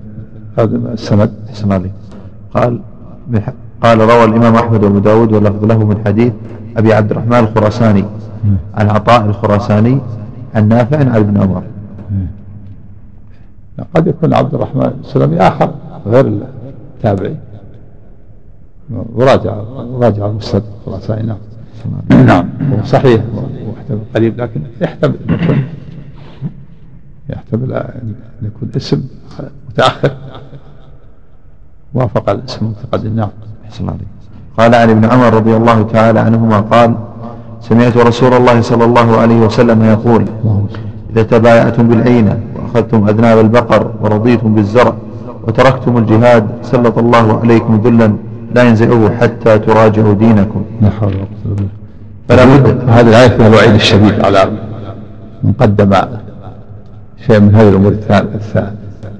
[0.58, 1.32] هذا السند
[1.71, 1.91] عليك
[2.54, 2.82] قال
[3.84, 6.34] قال روى الإمام أحمد وأبو داود واللفظ له من حديث
[6.78, 8.06] أبي عبد الرحمن الخراساني
[8.76, 10.00] عن عطاء الخراساني
[10.56, 11.63] عن نافع عن ابن عمر.
[13.95, 15.74] قد يكون عبد الرحمن السلمي آخر
[16.08, 16.41] غير
[16.95, 17.36] التابعي.
[19.13, 21.28] وراجع وراجع المسند الخراساني.
[21.28, 21.38] نعم.
[22.26, 22.50] نعم.
[22.84, 23.21] صحيح
[24.15, 25.15] قريب لكن يحتمل
[27.32, 29.04] يحتمل أن يكون اسم
[29.70, 30.12] متأخر.
[31.94, 33.30] وافق الاسم المتقدم نعم.
[33.65, 34.08] أحسن عليك.
[34.58, 36.96] قال عن ابن عمر رضي الله تعالى عنهما قال
[37.62, 40.26] سمعت رسول الله صلى الله عليه وسلم يقول
[41.13, 44.94] إذا تبايعتم بالعينة وأخذتم أذناب البقر ورضيتم بالزرع
[45.48, 48.13] وتركتم الجهاد سلط الله عليكم ذلا
[48.56, 50.63] لا ينزعه حتى تراجعوا دينكم.
[50.82, 51.67] لا حول ولا قوة
[52.30, 54.52] فلا بد هذه الآية فيها الوعيد الشديد على
[55.44, 55.94] من قدم
[57.27, 57.95] شيء من هذه الأمور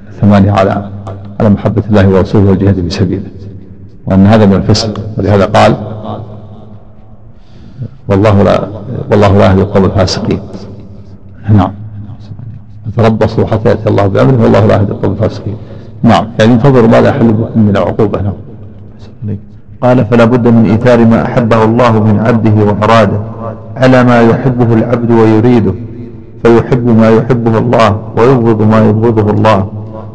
[0.10, 0.90] الثمانية على
[1.40, 3.30] على محبة الله ورسوله والجهاد في سبيله.
[4.06, 4.94] وأن هذا من الفسق.
[5.18, 5.76] ولهذا قال
[8.08, 8.68] والله لا
[9.12, 10.40] والله لا يهدي القوم الفاسقين.
[11.50, 11.72] نعم.
[12.98, 15.56] تربصوا حتى يأتي الله بأمره والله لا يهدي القوم الفاسقين.
[16.04, 16.28] نعم.
[16.40, 18.22] يعني انتظروا ماذا يحل بكم من العقوبة.
[18.22, 18.34] نعم.
[19.82, 23.20] قال فلا بد من إيثار ما أحبه الله من عبده وأراده
[23.78, 25.74] على ما يحبه العبد ويريده.
[26.44, 29.68] فيحب ما يحبه الله ويبغض ما يبغضه الله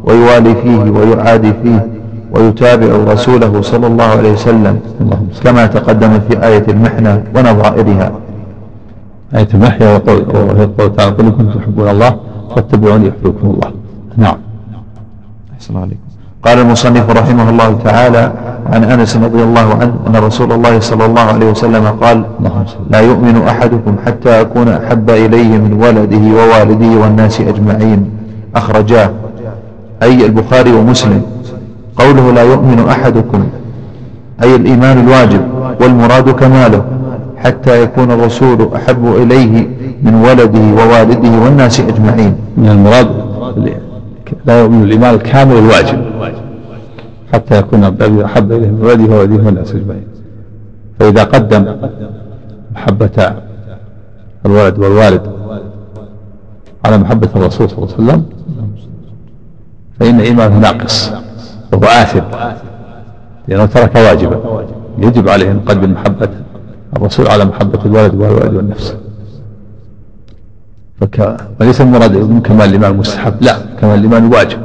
[0.04, 1.86] ويوالي فيه ويعادي فيه
[2.32, 4.80] ويتابع رسوله صلى الله عليه وسلم.
[5.44, 8.12] كما تقدم في آية المحنة ونظائرها
[9.34, 12.16] آية المحيا وهي قول تعالى قل كنتم تحبون الله
[12.56, 13.70] فاتبعوني يحببكم الله.
[14.16, 14.36] نعم.
[15.54, 16.05] أحسن عليكم.
[16.46, 18.32] قال المصنف رحمه الله تعالى
[18.72, 22.24] عن أنس رضي الله عنه أن رسول الله صلى الله عليه وسلم قال
[22.90, 28.10] لا يؤمن أحدكم حتى أكون أحب إليه من ولده ووالده والناس أجمعين.
[28.56, 29.10] أخرجاه
[30.02, 31.22] أي البخاري ومسلم.
[31.96, 33.46] قوله لا يؤمن أحدكم
[34.42, 35.40] أي الإيمان الواجب
[35.80, 36.84] والمراد كماله
[37.44, 39.68] حتى يكون الرسول أحب إليه
[40.02, 42.34] من ولده ووالده والناس أجمعين.
[42.56, 43.06] من المراد
[44.46, 46.04] لا يؤمن الإيمان الكامل الواجب
[47.32, 47.84] حتى يكون
[48.24, 50.06] أحب إليه من ولده ووالده والناس أجمعين.
[51.00, 51.76] فإذا قدم
[52.74, 53.32] محبة
[54.46, 55.22] الولد والوالد
[56.84, 58.24] على محبة الرسول صلى الله عليه وسلم
[60.00, 61.12] فإن إيمانه ناقص
[61.72, 62.20] وهو آثم
[63.48, 64.64] لأنه ترك واجبا
[64.98, 66.28] يجب عليه أن يقدم محبة
[66.96, 68.96] الرسول على محبة الولد والولد والنفس.
[71.00, 71.36] فك...
[71.60, 74.58] وليس المراد من كمال الإيمان المستحب لا كمال الإيمان واجب.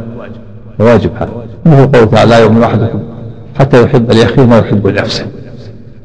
[0.79, 1.29] واجب هذا.
[1.65, 2.99] مثل قوله تعالى لا يؤمن أحدكم
[3.59, 5.25] حتى يحب لأخيه ما يحب لنفسه.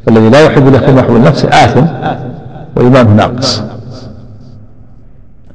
[0.06, 1.84] فالذي لا يحب لأخيه ما يحب لنفسه آثم
[2.76, 3.62] وإيمانه ناقص.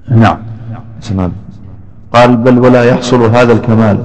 [0.09, 0.37] نعم.
[2.13, 3.97] قال بل ولا يحصل هذا الكمال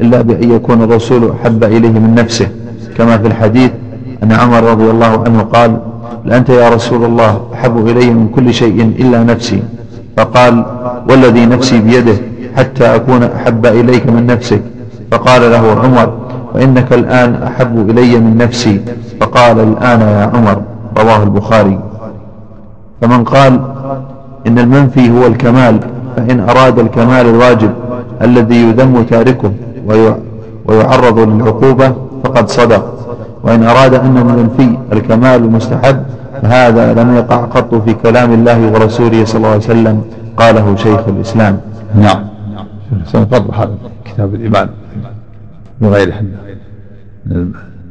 [0.00, 2.48] إلا بأن يكون الرسول أحب إليه من نفسه.
[2.96, 3.70] كما في الحديث
[4.22, 5.78] أن عمر رضي الله عنه قال
[6.24, 9.62] لأنت يا رسول الله أحب إلي من كل شيء إلا نفسي.
[10.16, 10.64] فقال
[11.10, 12.14] والذي نفسي بيده
[12.56, 14.62] حتى أكون أحب إليك من نفسك.
[15.10, 16.12] فقال له عمر
[16.54, 18.80] وإنك الآن أحب إلي من نفسي.
[19.20, 20.62] فقال الآن يا عمر.
[20.98, 21.78] رواه البخاري.
[23.00, 23.60] فمن قال
[24.46, 25.80] إن المنفي هو الكمال
[26.16, 27.70] فإن أراد الكمال الواجب
[28.22, 29.52] الذي يذم تاركه
[30.66, 31.92] ويعرض للعقوبة
[32.24, 32.84] فقد صدق.
[33.44, 36.02] وإن أراد أن ننفي الكمال المستحب
[36.42, 40.04] فهذا لم يقع قط في كلام الله ورسوله صلى الله عليه وسلم
[40.36, 41.60] قاله شيخ الإسلام.
[41.94, 42.24] نعم.
[43.06, 43.74] سنفضح هذا
[44.04, 44.68] كتاب الإيمان
[45.80, 46.14] وغيره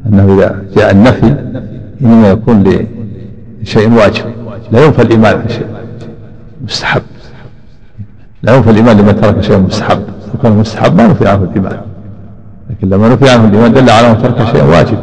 [0.06, 1.36] أنه إذا جاء النفي
[2.02, 2.64] إنما يكون
[3.62, 4.26] لشيء واجب.
[4.72, 5.66] لا ينفى الإيمان عن شيء
[6.64, 7.02] مستحب.
[8.44, 10.00] لا ينفى الإيمان لمن ترك شيئا مستحب.
[10.00, 11.78] لو كان مستحب ما نفي عنه الإيمان.
[12.70, 14.98] لكن لما نفي عنه الإيمان دل على أنه ترك شيئا واجب.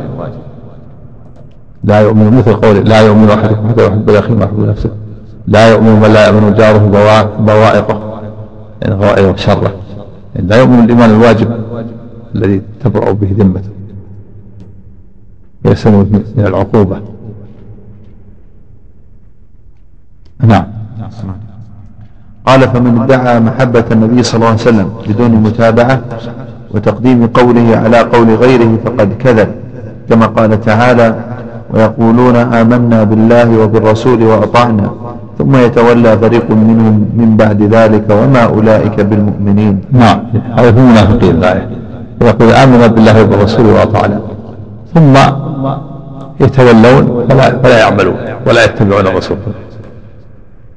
[1.88, 4.90] لا يؤمن مثل قول لا يؤمن أحدكم حتى يحب الأخي ما يحب نفسه
[5.46, 6.78] لا يؤمن من لا يؤمن جاره
[7.38, 8.20] بوائقه
[8.82, 9.72] يعني غوائقه شره.
[10.34, 11.48] يعني لا يؤمن الإيمان الواجب
[12.34, 13.70] الذي تبرأ به ذمته.
[15.64, 17.00] يسلم من العقوبة.
[20.40, 20.66] نعم.
[22.46, 26.00] قال فمن ادعى محبة النبي صلى الله عليه وسلم بدون متابعة
[26.70, 29.48] وتقديم قوله على قول غيره فقد كذب
[30.08, 31.37] كما قال تعالى
[31.74, 34.90] ويقولون آمنا بالله وبالرسول وأطعنا
[35.38, 39.80] ثم يتولى فريق منهم من بعد ذلك وما أولئك بالمؤمنين.
[39.92, 40.18] نعم
[40.56, 41.34] هذا في المنافقين.
[41.36, 41.68] الآية
[42.22, 44.20] يقول آمنا بالله وبالرسول وأطعنا
[44.94, 45.14] ثم
[46.40, 49.36] يتولون فلا, فلا يعملون ولا يتبعون الرسول.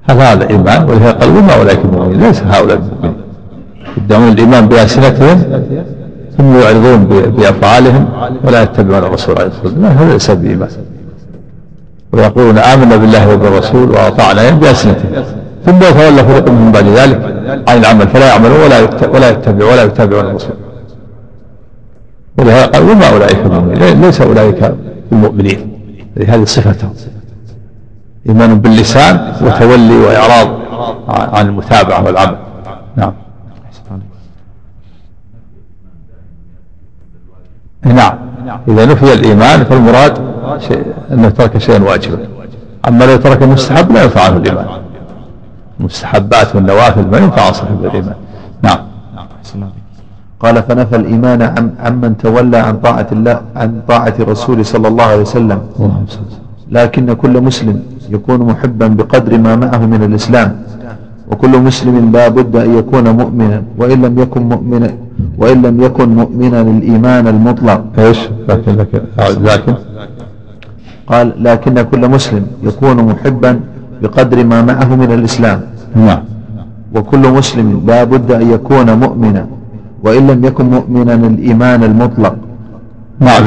[0.10, 3.15] هل هذا إيمان ولهذا قال وما أولئك المؤمنين ليس هؤلاء المؤمنين.
[3.97, 5.38] يدعون الإيمان بألسنتهم
[6.41, 7.06] ثم يعرضون
[7.38, 8.06] بأفعالهم
[8.43, 9.97] ولا يتبعون الرسول عليه الصلاة والسلام.
[9.97, 10.69] هذا ليس بإيمان
[12.13, 15.23] ويقولون آمنا بالله وبالرسول وأطعنا بألسنتهم.
[15.65, 17.19] ثم يتولى فريق من بعد ذلك
[17.67, 20.56] عن العمل فلا يعملون ولا ولا يتبع ولا يتبعون الرسول.
[22.38, 24.75] ولهذا قال وما أولئك المؤمنين ليس أولئك
[25.12, 25.71] المؤمنين.
[26.27, 26.93] هذه صفتهم.
[28.30, 30.47] إيمان باللسان وتولي وإعراض
[31.10, 32.38] عن المتابعة والعمل.
[32.95, 33.13] نعم.
[37.86, 38.13] نعم.
[38.67, 40.13] إذا نفي الإيمان فالمراد
[40.67, 42.17] شيء أنه ترك شيئا واجبا.
[42.88, 44.65] أما لو ترك المستحب لا ينفع عنه الإيمان.
[45.80, 48.15] المستحبات والنوافل ما ينفع عن صاحب الإيمان.
[48.62, 48.78] نعم.
[50.39, 55.22] قال فنفى الإيمان عن عمن تولى عن طاعة الله عن طاعة الرسول صلى الله عليه
[55.22, 55.60] وسلم.
[56.72, 60.62] لكن كل مسلم يكون محبا بقدر ما معه من الإسلام.
[61.32, 63.63] وكل مسلم لا بد أن يكون مؤمنا.
[63.78, 64.89] وإن لم يكن مؤمنا
[65.38, 67.84] وإن لم يكن مؤمنا الإيمان المطلق.
[68.00, 69.74] إيش؟ لكن لكن لكن
[71.08, 73.60] قال لكن كل مسلم يكون محبا
[74.02, 75.62] بقدر ما معه من الإسلام.
[75.96, 76.24] نعم.
[76.96, 79.48] وكل مسلم لا بد أن يكون مؤمنا
[80.04, 82.36] وإن لم يكن مؤمنا الإيمان المطلق.
[83.20, 83.44] نعم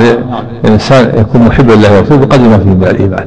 [0.65, 3.27] الإنسان يكون محبا لله ورسوله بقدر ما فيه من الإيمان.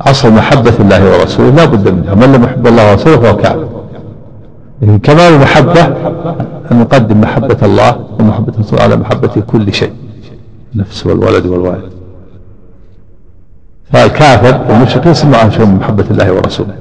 [0.00, 2.14] أصل محبة الله ورسوله لا بد منها.
[2.14, 3.79] من لم يحب الله ورسوله فهو كافر.
[4.82, 5.82] لكن كمال المحبة
[6.72, 9.92] أن نقدم محبة الله ومحبة الرسول على محبة كل شيء
[10.74, 11.92] النفس والولد والوالد.
[13.92, 16.74] فالكافر والمشرك ليس معه شيء من محبة الله ورسوله.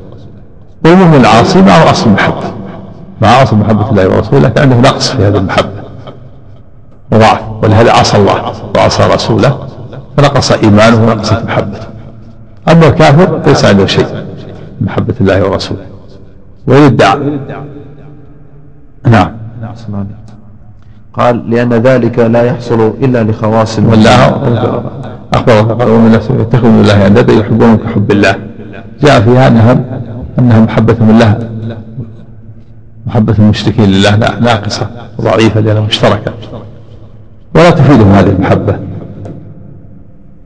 [0.85, 2.53] والمؤمن العاصي معه أصل محبة.
[3.21, 5.83] مع أصل محبة الله ورسوله لكن عنده نقص في هذه المحبة.
[7.11, 9.67] وضعف ولهذا عصى الله وعصى رسوله
[10.17, 11.87] فنقص إيمانه ونقصت محبته.
[12.71, 14.05] أما الكافر ليس عنده شيء
[14.81, 15.85] من محبة الله ورسوله.
[16.67, 16.97] وإن
[19.05, 19.31] ادعى
[19.61, 20.05] نعم.
[21.13, 24.25] قال لأن ذلك لا يحصل إلا لخواص والله
[25.33, 28.35] أخبر الناس يتخذون الله أندادا يحبون كحب الله
[29.01, 29.83] جاء فيها أنها
[30.39, 31.49] أنها محبة الله.
[33.07, 34.89] محبة المشركين لله ناقصة
[35.21, 36.33] ضعيفة لأنها مشتركة.
[37.55, 38.79] ولا تفيدهم هذه المحبة.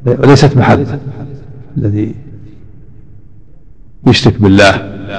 [0.06, 1.00] وليست محبة
[1.78, 2.16] الذي
[4.08, 4.74] يشرك بالله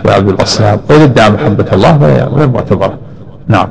[0.05, 2.99] ويعبد الأصنام وإن ادعى محبة الله فهي غير معتبرة.
[3.49, 3.69] نعم.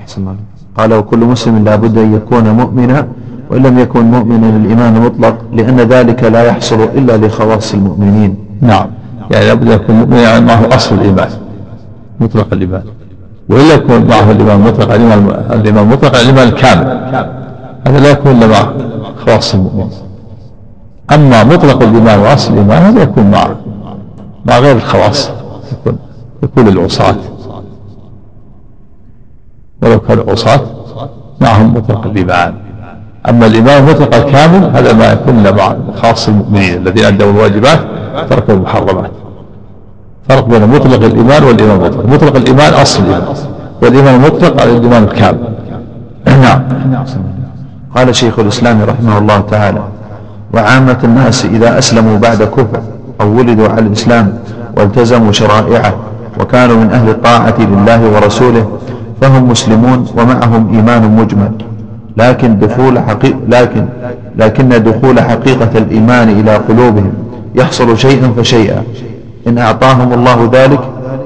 [0.00, 0.36] أحسن
[0.78, 3.08] قال وكل مسلم لا بد أن يكون مؤمنا
[3.50, 8.36] وإن لم يكن مؤمنا الإيمان المطلق لأن ذلك لا يحصل إلا لخواص المؤمنين.
[8.60, 8.86] نعم.
[9.30, 11.28] يعني لابد أن يكون مؤمنا يعني معه أصل الإيمان
[12.20, 12.82] مطلق الإيمان.
[13.48, 16.84] وإلا يكون معه الإيمان المطلق الإيمان الإيمان المطلق الإيمان الكامل
[17.86, 18.72] هذا لا يكون إلا مع
[19.26, 19.90] خواص المؤمنين.
[21.12, 23.48] أما مطلق الإيمان وأصل الإيمان هذا يكون مع
[24.46, 25.30] مع غير الخواص
[25.72, 25.98] يكون
[26.42, 27.16] يكون للعصاة.
[29.84, 30.60] ولو كانوا عصاة
[31.40, 32.54] معهم مطلق الإيمان.
[33.28, 37.80] أما الإيمان المطلق الكامل هذا ما يكون مع خاص المؤمنين الذين أدوا الواجبات
[38.30, 39.10] تركوا المحرمات.
[40.28, 43.22] فرق بين مطلق الإيمان والإيمان المطلق مطلق الإيمان أصل الإيمان
[43.82, 45.54] والإيمان المطلق على الإيمان الكامل.
[46.26, 46.62] نعم.
[47.96, 49.82] قال شيخ الإسلام رحمه الله تعالى
[50.54, 52.80] وعامة الناس إذا أسلموا بعد كفر
[53.20, 54.38] أو ولدوا على الإسلام
[54.76, 55.94] والتزموا شرائعه
[56.40, 58.78] وكانوا من أهل الطاعة لله ورسوله
[59.20, 61.52] فهم مسلمون ومعهم إيمان مجمل.
[62.16, 63.84] لكن دخول حقيقة لكن
[64.38, 67.12] لكن دخول حقيقة الإيمان إلى قلوبهم
[67.54, 68.82] يحصل شيئا فشيئا.
[69.46, 70.80] إن أعطاهم الله ذلك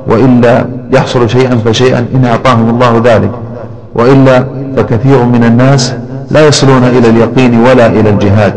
[0.06, 3.30] وإلا يحصل شيئا فشيئا إن أعطاهم الله ذلك.
[3.94, 4.44] وإلا
[4.76, 5.94] فكثير من الناس
[6.30, 8.54] لا يصلون إلى اليقين ولا إلى الجهاد.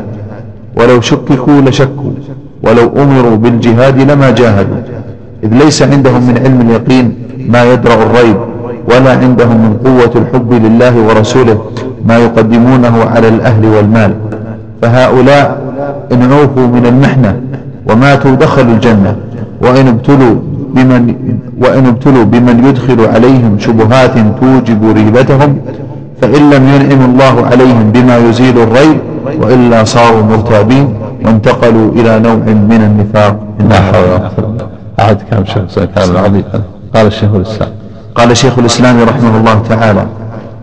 [0.77, 2.11] ولو شككوا لشكوا
[2.63, 4.75] ولو أمروا بالجهاد لما جاهدوا.
[5.43, 7.15] إذ ليس عندهم من علم اليقين
[7.49, 8.37] ما يدرأ الريب.
[8.87, 11.61] ولا عندهم من قوة الحب لله ورسوله
[12.05, 14.13] ما يقدمونه على الأهل والمال.
[14.81, 15.61] فهؤلاء
[16.11, 17.41] إن عوفوا من المحنة
[17.89, 19.15] وماتوا دخلوا الجنة
[19.61, 20.35] وإن ابتلوا
[20.75, 21.15] بمن
[21.61, 25.57] وإن ابتلوا بمن يدخل عليهم شبهات توجب ريبتهم
[26.21, 28.97] فإن لم ينعم الله عليهم بما يزيل الريب
[29.41, 30.93] وإلا صاروا مرتابين
[31.25, 33.39] وانتقلوا إلى نوع من النفاق.
[33.69, 34.67] لا حول ولا قوة
[34.99, 36.43] أحد كلام شيخ كلام عظيم
[36.95, 37.69] قال الشيخ الإسلام.
[38.15, 40.05] قال شيخ الإسلام رحمه الله تعالى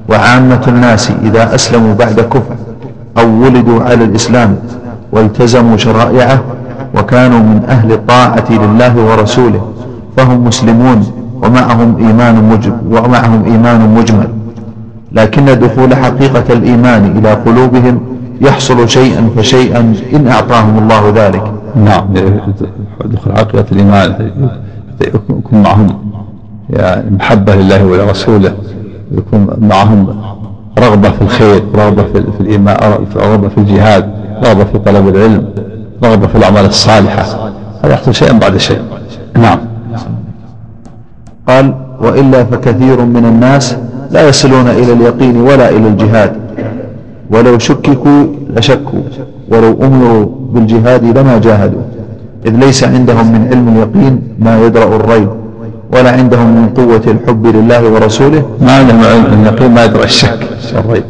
[0.09, 2.57] وعامة الناس إذا أسلموا بعد كفر
[3.18, 4.57] أو ولدوا على الإسلام
[5.12, 6.40] والتزموا شرائعه
[6.94, 9.72] وكانوا من أهل الطاعة لله ورسوله
[10.16, 14.28] فهم مسلمون ومعهم إيمان مجمل ومعهم إيمان مجمل.
[15.12, 18.01] لكن دخول حقيقة الإيمان إلى قلوبهم
[18.40, 21.53] يحصل شيئا فشيئا إن أعطاهم الله ذلك.
[21.76, 22.05] نعم
[23.05, 24.30] دخول حقيقة الإيمان
[25.30, 25.86] يكون معهم.
[26.70, 28.52] يعني محبة لله ولرسوله
[29.12, 30.16] يكون معهم
[30.78, 32.76] رغبة في الخير رغبة في الإيمان
[33.16, 34.10] رغبة في الجهاد
[34.44, 35.44] رغبة في طلب العلم
[36.04, 37.50] رغبة في الأعمال الصالحة.
[37.84, 38.78] هذا يحصل شيئا بعد شيء.
[39.38, 39.58] نعم.
[41.48, 43.76] قال وإلا فكثير من الناس
[44.10, 46.36] لا يصلون إلى اليقين ولا إلى الجهاد.
[47.30, 49.00] ولو شككوا لشكوا
[49.52, 51.82] ولو أمروا بالجهاد لما جاهدوا.
[52.46, 55.28] إذ ليس عندهم من علم اليقين ما يدرأ الريب.
[55.93, 58.43] ولا عندهم من قوة الحب لله ورسوله.
[58.61, 60.39] ما عندهم علم اليقين ما يدرأ الشك.
[60.74, 61.05] الريب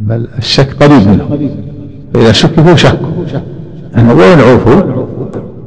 [0.00, 1.38] بل الشك قريب منه.
[2.14, 3.08] فإذا شككوا شكوا
[3.96, 4.82] وإن عوفوا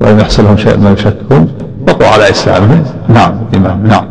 [0.02, 1.48] ولم يحصل لهم شيء ما يشككون
[1.88, 2.84] بقوا على إسلامهم.
[3.10, 4.06] نعم إمام نعم.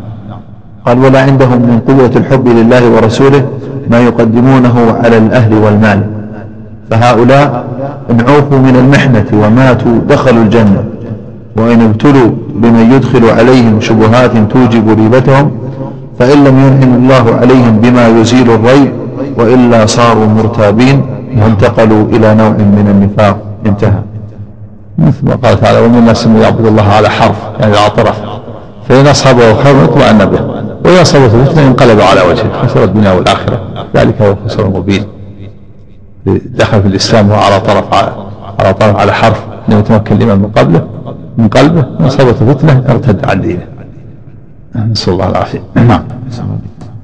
[0.87, 3.49] قال ولا عندهم من قوة الحب لله ورسوله
[3.91, 6.01] ما يقدمونه على الأهل والمال.
[6.91, 7.65] فهؤلاء
[8.11, 10.85] إن عوفوا من المحنة وماتوا دخلوا الجنة.
[11.59, 15.51] وإن ابتلوا بمن يدخل عليهم شبهات توجب ريبتهم
[16.19, 18.93] فإن لم ينعم الله عليهم بما يزيل الريب
[19.37, 21.07] وإلا صاروا مرتابين
[21.43, 23.39] وانتقلوا إلى نوع من النفاق.
[23.67, 24.03] انتهى.
[24.99, 28.21] مثل ما قال تعالى ومن الناس من يعبد الله على حرف يعني على طرف.
[28.89, 30.41] فإن أصابه خير اطمأن به
[30.85, 33.61] وإن أصابته فتنة انقلب على وجهه خسر الدنيا والآخرة.
[33.97, 35.05] ذلك هو الخسر المبين
[36.47, 37.85] دخل في الإسلام وهو على طرف
[38.61, 40.87] على طرف على حرف لم يتمكن الإيمان من قبله.
[41.39, 43.67] من قلبه إن أصابته فتنة ارتد عن دينه.
[44.91, 45.63] نسأل الله العافية.
[45.75, 46.03] نعم.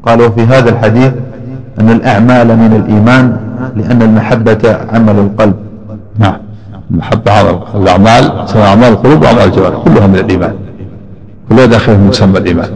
[0.07, 1.13] قال وفي هذا الحديث
[1.81, 3.37] أن الأعمال من الإيمان
[3.77, 5.55] لأن المحبة عمل القلب.
[6.19, 6.37] نعم.
[6.91, 10.55] المحبة عمل الأعمال سواء أعمال القلوب وأعمال الجوارح كلها من الإيمان.
[11.49, 12.69] كلها داخل في مسمى الإيمان.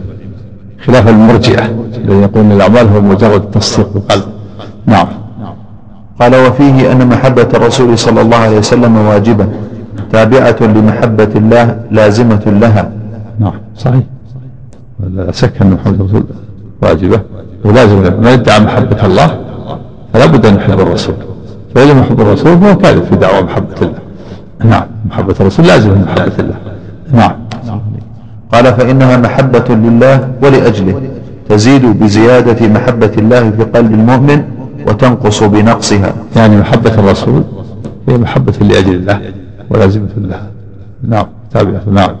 [0.85, 1.65] خلاف المرجئة
[1.97, 4.23] الذين يقولون الأعمال هو مجرد التصديق بالقلب
[4.85, 5.07] نعم.
[6.19, 9.47] قال وفيه أن محبة الرسول صلى الله عليه وسلم واجبة.
[10.11, 12.91] تابعة لمحبة الله لازمة لها.
[13.39, 14.03] نعم صحيح.
[15.13, 16.23] لا شك أن محبة الرسول
[16.81, 17.21] واجبة.
[17.63, 19.37] ولازم من يدعى محبة الله
[20.13, 21.15] فلا بد أن يحب الرسول.
[21.75, 23.99] فإذا محب الرسول فهو كاذب في دعوى محبة الله.
[24.65, 26.55] نعم محبة الرسول لازم من محبة الله.
[27.13, 27.31] نعم.
[28.53, 31.01] قال فإنها محبة لله ولأجله.
[31.49, 34.43] تزيد بزيادة محبة الله في قلب المؤمن
[34.87, 36.13] وتنقص بنقصها.
[36.35, 37.43] يعني محبة الرسول
[38.09, 39.21] هي محبة لأجل الله.
[39.69, 40.41] ولازمة الله
[41.07, 42.15] نعم تابعة نعم.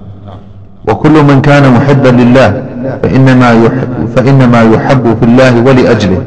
[0.87, 2.63] وكل من كان محبا لله
[3.03, 6.21] فإنما يحب, فإنما يحب في الله ولأجله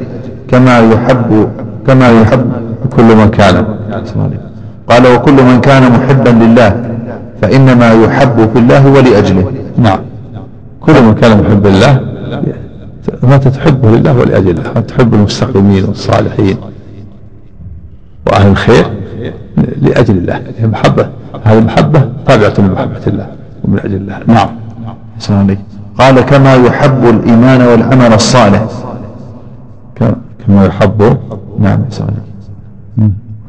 [0.47, 1.49] كما يحب
[1.87, 2.51] كما يحب
[2.95, 3.65] كل من كان.
[4.87, 6.83] قال وكل من كان محبا لله
[7.41, 9.51] فإنما يحب في الله ولأجله.
[9.77, 9.99] نعم.
[10.81, 11.99] كل من كان محبا لله
[13.23, 16.57] متى تحبه لله ولأجل الله تحب المستقيمين والصالحين.
[18.27, 18.85] وأهل الخير
[19.81, 20.41] لأجل الله.
[20.63, 21.09] المحبة
[21.45, 23.27] هذه المحبة تابعة لمحبة الله
[23.63, 24.19] ومن أجل الله.
[24.27, 24.49] نعم.
[25.99, 28.63] قال كما يحب الإيمان والعمل الصالح.
[30.47, 31.17] كما يحب
[31.59, 31.79] نعم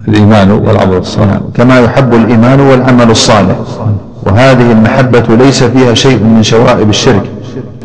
[0.09, 1.41] الإيمان والعمل الصالح.
[1.55, 3.57] كما يحب الإيمان والعمل الصالح.
[4.27, 7.31] وهذه المحبة ليس فيها شيء من شوائب الشرك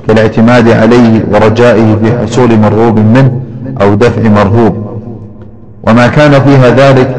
[0.08, 3.42] كالاعتماد عليه ورجائه في حصول مرغوب منه
[3.82, 4.89] أو دفع مرهوب.
[5.84, 7.16] وما كان فيها ذلك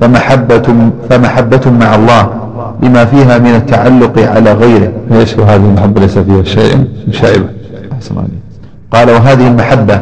[0.00, 2.30] فمحبة, فمحبة مع الله
[2.82, 4.92] لما فيها من التعلق على غيره.
[5.12, 7.46] إيش وهذه المحبة ليس فيها شيء؟ شائبة.
[7.92, 8.14] أحسن
[8.90, 10.00] قال وهذه المحبة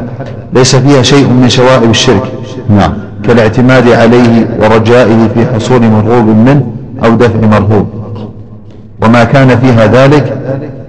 [0.53, 2.23] ليس فيها شيء من شوائب الشرك.
[2.69, 2.93] نعم.
[3.23, 6.63] كالاعتماد عليه ورجائه في حصول مرغوب منه
[7.05, 7.87] أو دفع مرهوب
[9.01, 10.37] وما كان فيها ذلك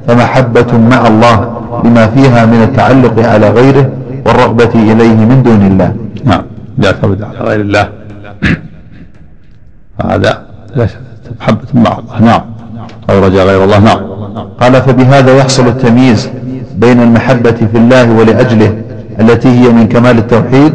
[0.09, 1.49] فمحبة مع الله
[1.85, 3.89] لما فيها من التعلق على غيره
[4.27, 5.93] والرغبة إليه من دون الله.
[6.25, 6.43] نعم.
[6.79, 7.89] يعتمد على غير الله.
[10.05, 10.43] هذا
[10.77, 10.99] لا شك
[11.41, 12.21] محبة مع الله.
[12.21, 12.41] نعم.
[13.11, 13.79] أو رجاء غير الله.
[13.79, 13.99] نعم.
[14.61, 16.31] قال فبهذا يحصل التمييز
[16.77, 18.77] بين المحبة في الله ولأجله
[19.21, 20.73] التي هي من كمال التوحيد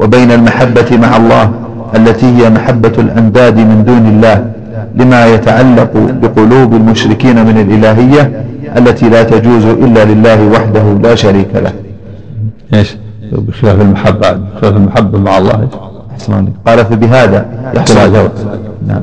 [0.00, 1.52] وبين المحبة مع الله
[1.96, 4.52] التي هي محبة الأنداد من دون الله
[4.94, 8.44] لما يتعلق بقلوب المشركين من الإلهية
[8.76, 11.72] التي لا تجوز إلا لله وحده لا شريك له.
[12.74, 12.96] إيش؟
[13.32, 15.68] بخلاف المحبة بخلاف المحبة مع الله.
[16.12, 16.48] أحسن.
[16.66, 18.32] قال فبهذا يحصل جواب.
[18.86, 19.02] نعم.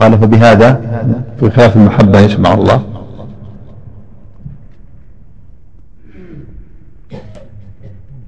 [0.00, 0.80] قال فبهذا
[1.42, 2.80] بخلاف المحبة إيش مع الله.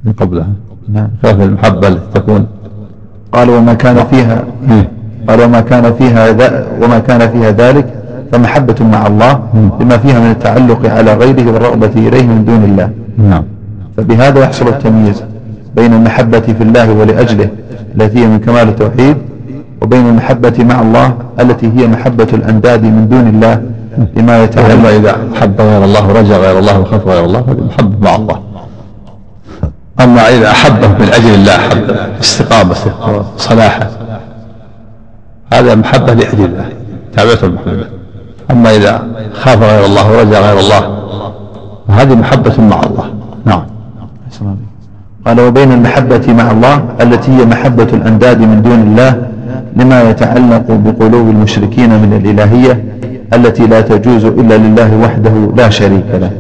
[0.05, 0.49] من قبلها.
[0.89, 1.09] نعم.
[1.23, 2.47] بخلاف المحبة التي تكون.
[3.33, 4.45] قال وما كان فيها.
[5.29, 6.31] قال وما كان فيها
[6.83, 7.95] وما كان فيها ذلك
[8.33, 9.41] فمحبة مع الله
[9.81, 12.91] لما فيها من التعلق على غيره والرغبة إليه من دون الله.
[13.19, 13.45] نعم.
[13.99, 15.25] فبهذا يحصل التمييز
[15.77, 17.49] بين المحبة في الله ولأجله
[17.95, 19.17] التي هي من كمال التوحيد
[19.83, 23.63] وبين المحبة مع الله التي هي محبة الأنداد من دون الله
[23.99, 28.11] لما أما يتعلق إذا حب غير الله ورجى غير الله وخاف غير الله هذه محبة
[28.11, 28.41] مع الله.
[30.01, 32.93] أما إذا أحبه من أجل الله أحب استقامته
[33.37, 33.89] وصلاحه
[35.53, 36.69] هذا محبة لأجل الله
[37.13, 37.87] تابعته المحبة
[38.51, 40.99] أما إذا خاف غير الله ورجى غير الله
[41.89, 43.05] فهذه محبة مع الله.
[43.45, 43.78] نعم.
[45.27, 49.29] قال وبين المحبة مع الله التي هي محبة الأنداد من دون الله
[49.77, 52.85] لما يتعلق بقلوب المشركين من الإلهية
[53.35, 56.33] التي لا تجوز إلا لله وحده لا شريك له.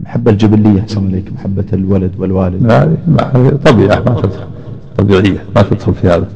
[0.00, 2.70] المحبة الجبلية أحسن عليك محبة الولد والوالد.
[2.70, 4.46] هذه طبيعة ما تدخل
[4.98, 6.28] طبيعية ما تدخل في هذا.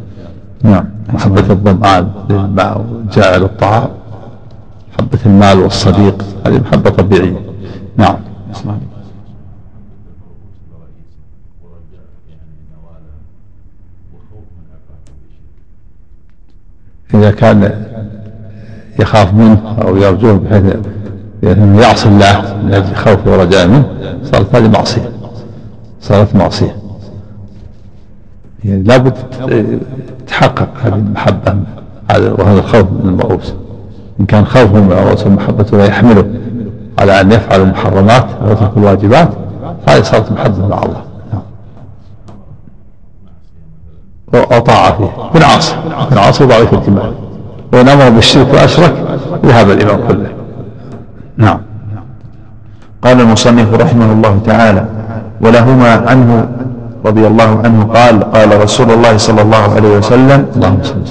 [0.62, 0.84] نعم.
[1.14, 3.88] محبة الظمآن للماء وجاعل الطعام
[4.92, 7.40] محبة المال والصديق هذه محبة طبيعية.
[7.96, 8.16] نعم.
[8.50, 8.93] أحسن عليك.
[17.14, 17.84] إذا كان
[18.98, 20.62] يخاف منه أو يرجوه بحيث
[21.44, 23.84] أنه يعصي الله من أجل خوفه ورجاء منه
[24.24, 25.10] صارت هذه معصية.
[26.00, 26.76] صارت معصية.
[28.64, 29.12] يعني لابد
[30.26, 31.56] تحقق هذه المحبة
[32.10, 33.54] هذا وهذا الخوف من المرؤوس
[34.20, 36.24] إن كان خوفه من المرؤوس ومحبته لا يحمله
[36.98, 39.28] على أن يفعل المحرمات ويترك الواجبات
[39.88, 41.02] هذه صارت محبة مع الله.
[44.34, 47.12] وطاعة فيه يكون عاصي يكون عاصي ضعيف الإيمان
[47.72, 48.94] وإن أمر بالشرك وأشرك
[49.44, 50.28] ذهب الإيمان كله.
[51.36, 51.58] نعم.
[53.02, 54.84] قال المصنف رحمه الله تعالى
[55.40, 56.48] ولهما عنه
[57.06, 60.46] رضي الله عنه قال قال رسول الله صلى الله عليه وسلم.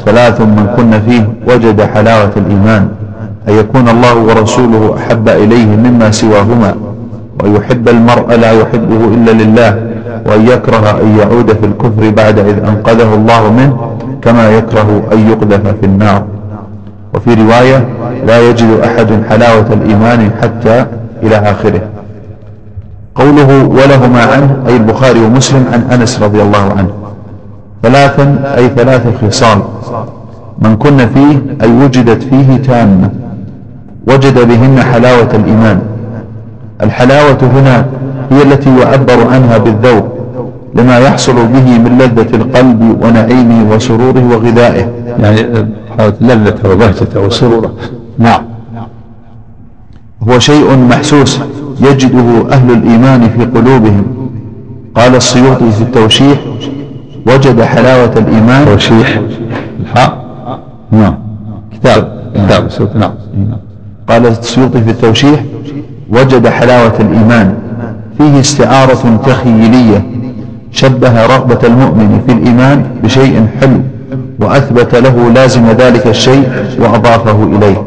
[0.06, 2.90] ثلاث من كن فيه وجد حلاوة الإيمان
[3.50, 6.76] أن يكون الله ورسوله أحب إليه مما سواهما
[7.40, 9.93] وأن يحب المرء لا يحبه إلا لله
[10.26, 15.68] وأن يكره أن يعود في الكفر بعد إذ أنقذه الله منه كما يكره أن يقذف
[15.68, 16.24] في النار.
[17.14, 17.88] وفي رواية
[18.28, 20.86] لا يجد أحد حلاوة الإيمان حتى
[21.24, 21.82] إلى آخره.
[23.16, 26.90] قوله ولهما عنه أي البخاري ومسلم عن أنس رضي الله عنه.
[27.84, 29.60] ثلاثا أي ثلاث خصال.
[30.60, 33.10] من كن فيه أي وجدت فيه تامة.
[34.08, 35.80] وجد بهن حلاوة الإيمان.
[36.82, 37.86] الحلاوة هنا
[38.34, 40.24] هي التي يعبر عنها بالذوق
[40.76, 44.88] لما يحصل به من لذة القلب ونعيمه وسروره وغذائه.
[45.20, 45.68] يعني
[46.22, 47.74] لذته وبهجته وسروره
[48.18, 48.42] نعم.
[50.30, 51.40] هو شيء محسوس
[51.82, 54.06] يجده أهل الإيمان في قلوبهم.
[54.96, 56.40] قال السيوطي في التوشيح
[57.28, 58.66] وجد حلاوة الإيمان.
[58.66, 59.22] توشيح.
[59.80, 60.24] الحاء.
[60.92, 61.16] نعم.
[61.74, 62.24] كتاب.
[62.36, 62.70] كتاب.
[62.96, 63.12] نعم.
[64.10, 65.44] قال السيوطي في التوشيح
[66.10, 67.63] وجد حلاوة الإيمان.
[68.18, 70.10] فيه استعارة تخيلية
[70.72, 73.82] شبه رغبة المؤمن في الإيمان بشيء حلو
[74.40, 76.50] وأثبت له لازم ذلك الشيء
[76.80, 77.84] وأضافه إليه.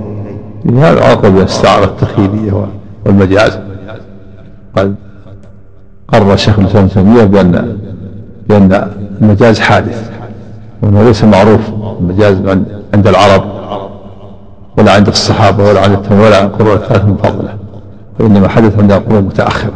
[0.79, 2.67] هذا عقب الاستعارة التخيلية
[3.07, 3.59] والمجاز.
[4.77, 4.95] قد
[6.09, 7.77] قرر الشيخ الإسلام ابن تيمية بأن
[8.49, 8.89] بأن
[9.23, 10.11] المجاز حادث
[10.83, 11.61] وأنه ليس معروف
[12.01, 12.37] المجاز
[12.95, 13.45] عند- العرب
[14.79, 17.55] ولا عند الصحابة ولا عند ولا عند القرون الثلاث المفضله
[18.21, 19.73] وإنما حدث عند القرون المتأخرة.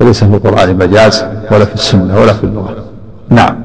[0.00, 2.76] وليس في القرآن مجاز ولا في السنة ولا في اللغة.
[3.30, 3.56] نعم.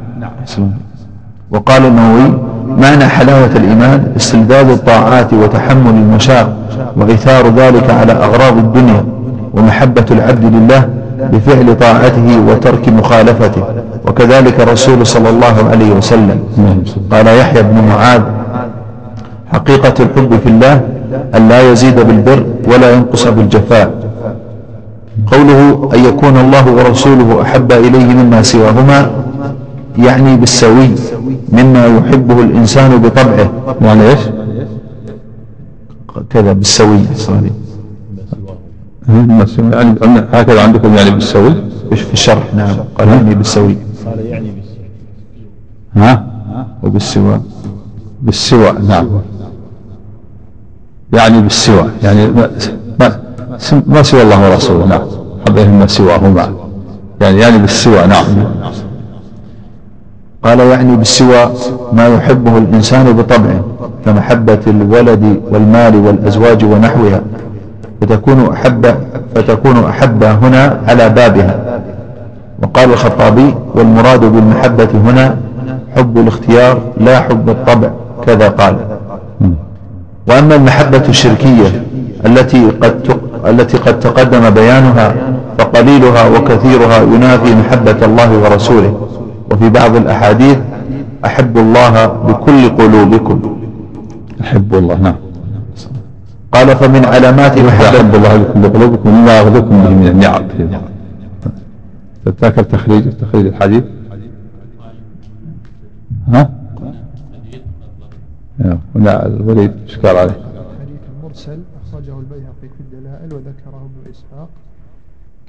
[1.51, 2.39] وقال النووي
[2.77, 6.55] معنى حلاوة الإيمان؟ استلذاذ الطاعات وتحمل المشاق
[6.97, 9.05] وإثار ذلك على أغراض الدنيا
[9.53, 13.63] ومحبة العبد لله بفعل طاعته وترك مخالفته.
[14.05, 16.43] وكذلك الرسول صلى الله عليه وسلم.
[17.11, 18.21] قال يحيى بن معاذ
[19.53, 20.81] حقيقة الحب في الله
[21.35, 23.91] أن لا يزيد بالبر ولا ينقص بالجفاء.
[25.27, 29.11] قوله أن يكون الله ورسوله أحب إليه مما سواهما
[29.97, 30.89] يعني بالسوي
[31.51, 33.51] مما يحبه الإنسان بطبعه.
[33.81, 34.19] يعني إيش؟
[36.29, 36.99] كذا بالسوي.
[37.17, 37.51] يعني
[40.33, 41.53] هكذا عندكم يعني بالسوي؟
[41.95, 42.75] في الشرح؟ نعم.
[42.97, 43.77] قال يعني بالسوي.
[44.05, 44.85] قال يعني بالسوي.
[45.95, 46.25] ها؟
[46.83, 47.41] وبالسواء
[48.21, 49.07] بالسوى نعم.
[51.13, 51.89] يعني بالسوى.
[52.03, 52.27] يعني
[52.99, 53.19] ما,
[53.87, 55.01] ما سوى الله ورسوله نعم.
[55.47, 56.53] حبهم ما سواهما.
[57.21, 58.25] يعني يعني بالسوى نعم.
[60.43, 61.51] قال يعني بالسوى
[61.93, 63.61] ما يحبه الإنسان بطبعه
[64.05, 67.21] كمحبة الولد والمال والأزواج ونحوها.
[68.01, 68.95] فتكون أحب
[69.35, 71.81] فتكون أحب هنا على بابها.
[72.63, 75.37] وقال الخطابي والمراد بالمحبة هنا
[75.95, 77.89] حب الاختيار لا حب الطبع.
[78.25, 78.77] كذا قال.
[80.27, 81.83] وأما المحبة الشركية
[82.25, 83.01] التي قد
[83.47, 85.15] التي قد تقدم بيانها
[85.57, 89.07] فقليلها وكثيرها ينافي محبة الله ورسوله.
[89.51, 90.57] وفي بعض الأحاديث
[91.25, 93.57] أحب الله بكل قلوبكم.
[94.41, 95.15] أحب الله نعم.
[96.51, 100.43] قال فمن علامات محبة أحب الله بكل قلوبكم مما يغذكم به من النعم.
[102.25, 103.83] تذكر تخريج تخريج الحديث؟
[106.33, 106.49] ها؟
[108.95, 110.37] لا الوليد اشكال عليه؟
[111.19, 111.59] المرسل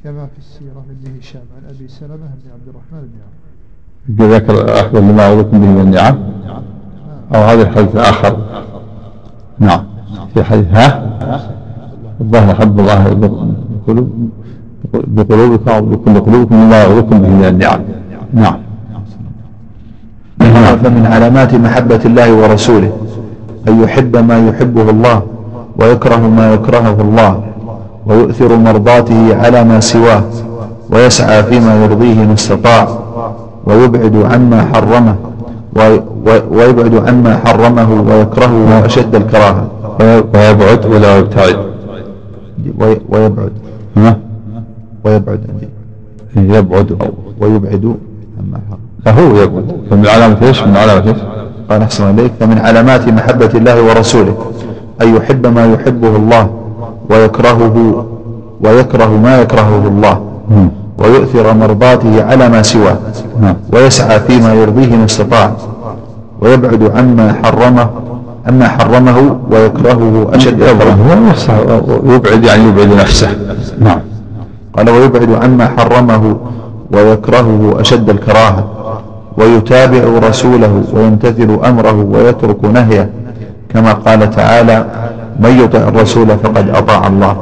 [0.04, 3.08] كما في السيرة لابن هشام عن أبي سلمة بن عبد الرحمن
[4.08, 4.32] بن عوف.
[4.32, 6.18] ذكر أحب مما أعوذكم به من النعم.
[7.34, 8.36] أو هذا الحديث الآخر.
[9.58, 9.84] نعم.
[10.34, 11.10] في حديث ها؟
[12.20, 13.14] الظاهر أحب الله
[14.88, 17.80] بقلوبكم أو بكل قلوبكم مما يعوذكم به من النعم.
[18.32, 18.58] نعم.
[20.76, 22.92] فمن علامات محبة الله ورسوله.
[23.68, 25.22] أن يحب ما يحبه الله
[25.78, 27.49] ويكره ما يكرهه الله.
[28.06, 30.22] ويؤثر مرضاته على ما سواه
[30.90, 32.88] ويسعى فيما يرضيه ما استطاع
[33.66, 35.16] ويبعد عما حرمه
[36.50, 39.70] ويبعد عما حرمه ويكرهه أشد الكراهة.
[40.34, 41.56] ويبعد ولا يبتعد؟
[43.08, 43.52] ويبعد.
[43.96, 44.16] ها؟
[45.04, 45.40] ويبعد
[46.36, 46.96] يبعد.
[47.40, 47.96] ويبعد
[48.40, 48.80] عما حرم.
[49.04, 49.64] فهو يبعد.
[49.90, 51.16] فمن علامة إيش؟ من علامة إيش؟
[51.70, 54.36] قال أحسن إليك فمن علامات محبة الله ورسوله
[55.02, 56.50] أن يحب ما يحبه الله.
[57.10, 58.04] ويكرهه
[58.60, 60.20] ويكره ما يكرهه الله
[60.98, 62.96] ويؤثر مرضاته على ما سواه
[63.40, 63.56] نعم.
[63.72, 65.52] ويسعى فيما يرضيه ما استطاع
[66.40, 67.88] ويبعد عما حرمه
[68.48, 70.60] عما حرمه ويكرهه أشد
[72.04, 73.28] يبعد يعني يبعد نفسه.
[73.80, 73.98] نعم.
[74.76, 76.36] قال ويبعد عما حرمه
[76.92, 78.64] ويكرهه أشد الكراهة
[79.36, 83.10] ويتابع رسوله ويمتثل أمره ويترك نهيه
[83.68, 84.84] كما قال تعالى
[85.40, 87.36] من يطع الرسول فقد أطاع الله.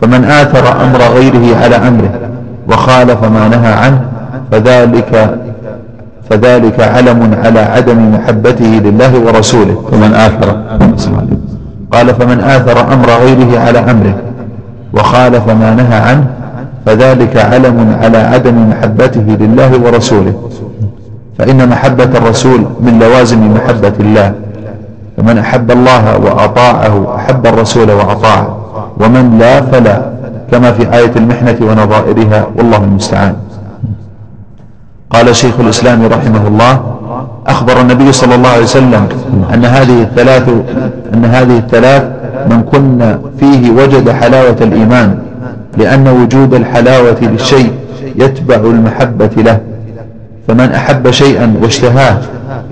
[0.00, 2.12] فمن آثر أمر غيره على أمره
[2.68, 4.00] وخالف ما نهى عنه
[4.50, 5.38] فذلك
[6.30, 9.76] فذلك علم على عدم محبته لله ورسوله.
[9.90, 10.48] فمن آثر
[11.92, 14.14] قال فمن آثر أمر غيره على أمره
[14.94, 16.26] وخالف ما نهى عنه
[16.86, 20.34] فذلك علم على عدم محبته لله ورسوله.
[21.38, 24.32] فإن محبة الرسول من لوازم محبة الله.
[25.16, 28.56] فمن أحب الله وأطاعه أحب الرسول وأطاعه
[29.00, 30.02] ومن لا فلا
[30.50, 33.34] كما في آية المحنة ونظائرها والله المستعان.
[35.10, 36.80] قال شيخ الإسلام رحمه الله
[37.46, 39.08] أخبر النبي صلى الله عليه وسلم
[39.54, 40.48] أن هذه الثلاث
[41.14, 42.02] أن هذه الثلاث
[42.50, 45.18] من كن فيه وجد حلاوة الإيمان
[45.76, 47.72] لأن وجود الحلاوة للشيء
[48.16, 49.58] يتبع المحبة له.
[50.48, 52.18] فمن أحب شيئا واشتهاه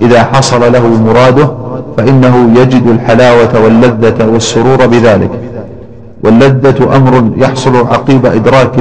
[0.03, 1.49] إذا حصل له مراده
[1.97, 5.31] فإنه يجد الحلاوة واللذة والسرور بذلك.
[6.25, 8.73] واللذة أمر يحصل عقيب إدراك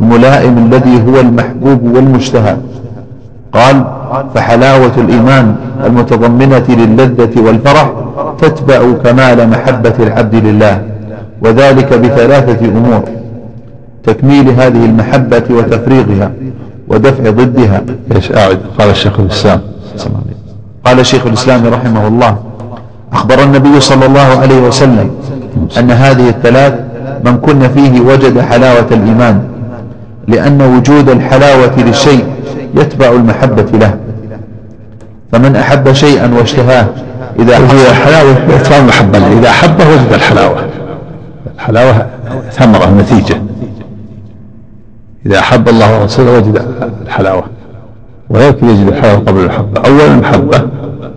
[0.00, 2.56] الملائم الذي هو المحبوب والمشتهى
[3.52, 3.84] قال
[4.34, 7.92] فحلاوة الإيمان المتضمنة للذة والفرح
[8.38, 10.82] تتبع كمال محبة العبد لله
[11.42, 13.02] وذلك بثلاثة أمور
[14.04, 16.32] تكميل هذه المحبة وتفريغها
[16.88, 17.82] ودفع ضدها.
[18.16, 18.32] إيش
[18.78, 19.60] قال الشيخ الإسلام.
[20.88, 22.36] قال شيخ الإسلام رحمه الله
[23.12, 25.10] أخبر النبي صلى الله عليه وسلم
[25.78, 26.74] أن هذه الثلاث
[27.24, 29.42] من كن فيه وجد حلاوة الإيمان
[30.28, 32.26] لأن وجود الحلاوة للشيء
[32.74, 33.94] يتبع المحبة له.
[35.32, 36.86] فمن أحب شيئا واشتهاه
[37.38, 40.56] إذا وهي حلاوة إتمام المحبة إذا أحبه وجد الحلاوة.
[41.54, 42.06] الحلاوة
[42.52, 43.42] ثمرة نتيجة.
[45.26, 46.62] إذا أحب الله ورسوله وجد
[47.06, 47.44] الحلاوة.
[48.30, 50.58] ويمكن يجد الحلاوة قبل المحبة أولا المحبة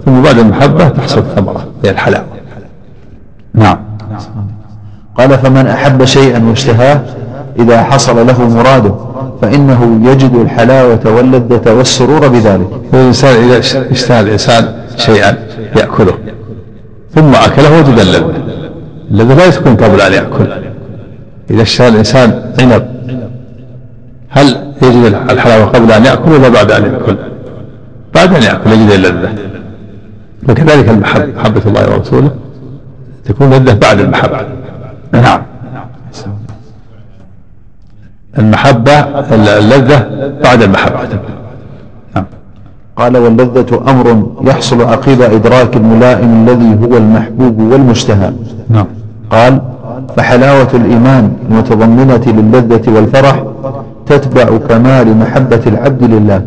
[0.05, 2.25] ثم بعد المحبة تحصل الثمرة هي الحلاوة
[3.53, 3.77] نعم.
[5.17, 7.01] قال فمن أحب شيئا واشتهاه
[7.59, 8.93] إذا حصل له مراده
[9.41, 12.67] فإنه يجد الحلاوة واللذة والسرور بذلك.
[12.93, 13.57] الإنسان إذا
[13.91, 15.37] اشتهى الإنسان شيئا
[15.75, 16.13] يأكله
[17.15, 18.33] ثم أكله وجد اللذة.
[19.11, 20.47] اللذة لا تكون قبل أن يأكل.
[21.51, 22.87] إذا اشتهى الإنسان عنب
[24.31, 27.17] هل يجد الحلاوة قبل أن يأكل ولا بعد أن يأكل؟
[28.15, 29.29] بعد أن يأكل يجد اللذة.
[30.49, 32.31] وكذلك المحبة محبة الله ورسوله
[33.25, 34.37] تكون لذة بعد المحبة.
[35.13, 35.41] نعم.
[38.39, 38.93] المحبة
[39.31, 40.09] اللذة
[40.43, 40.99] بعد المحبة.
[42.15, 42.25] نعم.
[42.95, 48.33] قال واللذة أمر يحصل عقب إدراك الملائم الذي هو المحبوب والمشتهى.
[48.69, 48.85] نعم.
[49.31, 49.61] قال
[50.17, 53.43] فحلاوة الإيمان المتضمنة للذة والفرح
[54.05, 56.41] تتبع كمال محبة العبد لله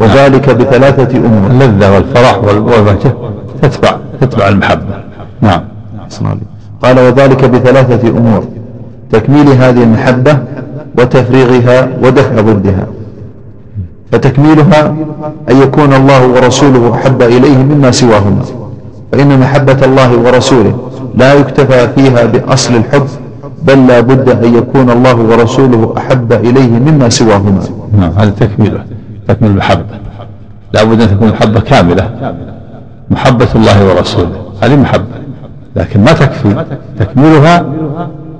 [0.00, 1.50] وذلك بثلاثة أمور.
[1.50, 3.14] اللذة والفرح والبهجة
[3.62, 4.94] تتبع تتبع المحبة.
[5.40, 5.60] نعم.
[6.82, 8.44] قال وذلك بثلاثة أمور
[9.10, 10.38] تكميل هذه المحبة
[10.98, 12.86] وتفريغها ودفع ضدها.
[14.12, 14.94] فتكميلها
[15.50, 18.42] أن يكون الله ورسوله أحب إليه مما سواهما.
[19.12, 23.06] فإن محبة الله ورسوله لا يكتفى فيها بأصل الحب
[23.64, 27.62] بل لا بد أن يكون الله ورسوله أحب إليه مما سواهما.
[27.98, 28.84] نعم هذا تكميله
[29.28, 29.98] تكميل المحبة
[30.72, 32.34] لا بد أن تكون محبة كاملة
[33.10, 35.14] محبة الله ورسوله هذه محبة.
[35.76, 36.64] لكن ما تكفي؟
[36.98, 37.66] تكميلها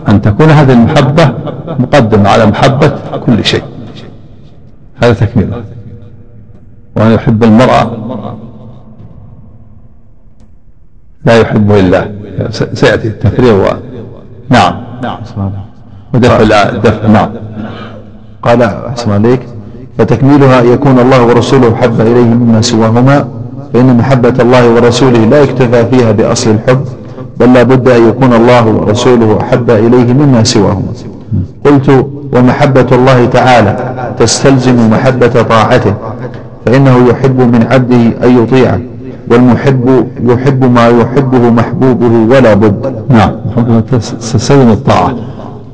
[0.09, 1.35] أن تكون هذه المحبة
[1.79, 2.93] مقدمة على محبة
[3.27, 3.63] كل شيء.
[5.03, 5.63] هذا تكميلها
[6.97, 7.91] وأن يحب المرأة
[11.25, 12.11] لا يحب إلا
[12.51, 13.73] سيأتي التفريغ.
[14.49, 14.84] نعم.
[15.05, 15.51] نعم.
[16.15, 17.07] ودفع دفع.
[17.07, 17.29] نعم.
[18.43, 19.41] قال أحسن عليك.
[19.99, 23.25] فتكميلها أن يكون الله ورسوله حب إليه مما سواهما
[23.75, 26.85] فإن محبة الله ورسوله لا يكتفى فيها بأصل الحب
[27.41, 30.93] بل لا بد أن يكون الله ورسوله أحب إليه مما سواهما.
[31.65, 33.77] قلت ومحبة الله تعالى
[34.19, 35.95] تستلزم محبة طاعته
[36.67, 38.81] فإنه يحب من عبده أن يطيعه.
[39.31, 43.33] والمحب يحب ما يحبه محبوبه ولا بد نعم.
[44.21, 45.15] تستلزم الطاعة.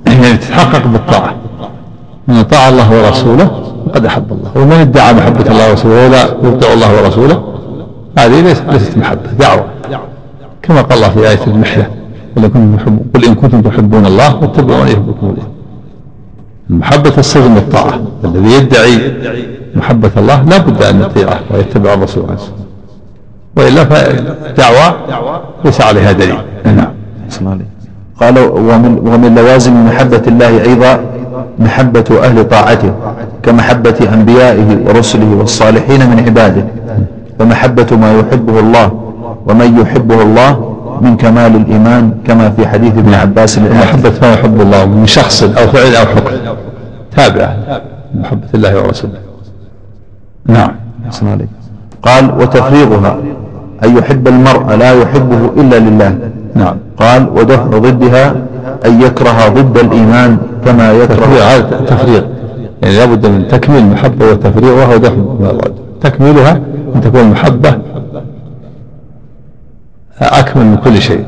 [0.06, 1.34] يعني تتحقق بالطاعة.
[2.28, 3.50] من أطاع الله ورسوله
[3.86, 4.62] فقد أحب الله.
[4.62, 7.42] ومن ادعى محبة الله ورسوله ولا يطيع الله ورسوله
[8.18, 9.64] هذه ليست محبة دعوة.
[10.62, 11.86] كما قال الله في آية المحنة
[13.14, 15.46] قل إن كنتم تحبون الله فاتبعوني يحبكم الله.
[16.70, 18.00] المحبة تستلزم الطاعة.
[18.24, 19.12] الذي يدعي
[19.76, 22.59] محبة الله لا بد أن يطيعه ويتبع الرسول عليه الصلاة
[23.56, 24.96] وإلا فدعوة
[25.64, 26.36] ليس عليها دليل.
[26.64, 26.92] نعم.
[28.20, 31.00] قال ومن, ومن لوازم محبة الله أيضا
[31.58, 32.92] محبة أهل طاعته
[33.42, 36.64] كمحبة أنبيائه ورسله والصالحين من عباده
[37.38, 38.92] فمحبة ما يحبه الله
[39.46, 44.84] ومن يحبه الله من كمال الإيمان كما في حديث ابن عباس محبة ما يحب الله
[44.86, 46.30] من شخص أو فعل أو حكم.
[47.16, 47.56] تابعة
[48.14, 49.18] محبة الله ورسوله.
[50.46, 50.70] نعم.
[51.22, 51.48] عليك
[52.02, 53.18] قال وتفريغها.
[53.84, 56.18] أن يحب المرء لا يحبه إلا لله.
[56.54, 56.76] نعم.
[56.96, 58.36] قال ودفع ضدها
[58.86, 61.26] أن يكره ضد الإيمان كما يكره.
[61.26, 62.22] هذا تفريغ
[62.82, 65.14] يعني لابد من تكميل المحبة وتفريغها ودفع
[66.00, 66.60] تكميلها
[66.94, 67.78] أن تكون المحبة
[70.20, 71.24] أكمل من كل شيء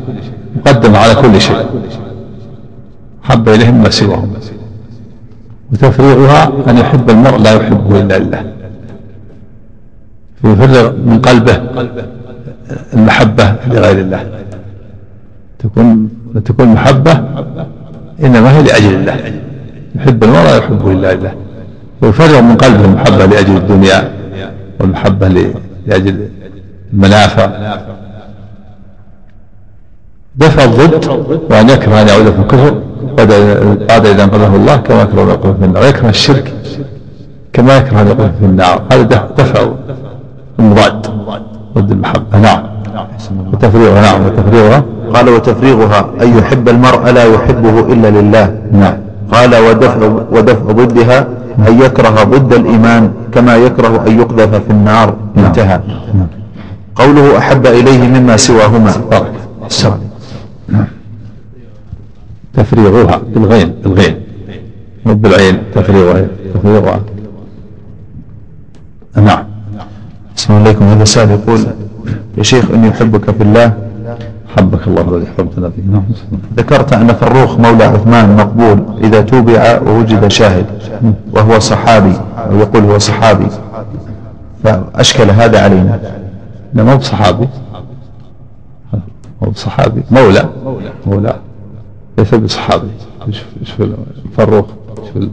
[0.57, 1.67] مقدم على كل شيء.
[3.23, 4.33] حب إليهم ما سواهم.
[5.73, 8.43] وتفريغها أن يحب المرء لا يحبه إلا لله.
[10.43, 11.61] فيفرغ من قلبه.
[12.95, 14.27] المحبة لغير الله.
[15.59, 16.09] تكون
[16.45, 17.13] تكون محبة
[18.25, 19.17] إنما هي لأجل الله.
[19.95, 21.35] يحب المرء لا يحبه لله.
[22.03, 24.13] ويفرغ من قلبه المحبة لأجل الدنيا
[24.81, 25.29] والمحبة
[25.87, 26.29] لأجل
[26.93, 27.51] المنافع.
[30.37, 31.09] دفع الضد
[31.51, 32.83] وأن يكره أن يعود في الكفر.
[33.89, 35.85] بعد إذا أنقذه الله كما يكره أن يقذف في النار.
[35.85, 36.53] يكره الشرك
[37.53, 38.83] كما يكره أن يقذف في النار.
[38.93, 39.69] هذا دفع
[40.59, 41.07] المضاد.
[41.79, 42.63] ضد المحبة نعم.
[43.53, 44.01] وتفريغها.
[44.01, 44.85] نعم وتفريغها.
[45.15, 46.07] قال وتفريغها.
[46.23, 48.59] أن يحب المرء لا يحبه إلا لله.
[48.73, 48.95] نعم.
[49.33, 51.27] قال ودفع, ودفع ضدها
[51.69, 55.15] أن يكره ضد الإيمان كما يكره أن يقذف في النار.
[55.35, 55.45] نعم.
[55.45, 55.81] انتهى.
[56.15, 56.27] نعم.
[56.95, 58.93] قوله أحب إليه مما سواهما.
[59.11, 59.33] بارك
[62.55, 64.15] تفريغها بالغين بالغين.
[65.07, 65.59] مو بالعين.
[65.75, 66.27] تفريغها.
[66.55, 67.01] تفريغها.
[70.53, 71.67] أحسن عليكم هذا سائل يقول
[72.39, 73.73] يا شيخ إني أحبك في الله.
[74.57, 75.83] حبك الله الذي حرمتنا فيه.
[75.83, 76.03] نعم.
[76.57, 80.67] ذكرت أن فروخ مولى عثمان مقبول إذا توبع ووجد شاهد
[81.33, 83.47] وهو صحابي أو يقول هو صحابي.
[84.65, 86.01] فأشكل هذا علينا.
[86.75, 87.49] لا ما هو بصحابي
[89.43, 90.49] هو بصحابي مولى.
[91.07, 91.37] مولى.
[92.19, 92.89] ليس بصحابي.
[93.77, 93.97] في
[94.37, 94.67] فروخ.
[95.13, 95.29] في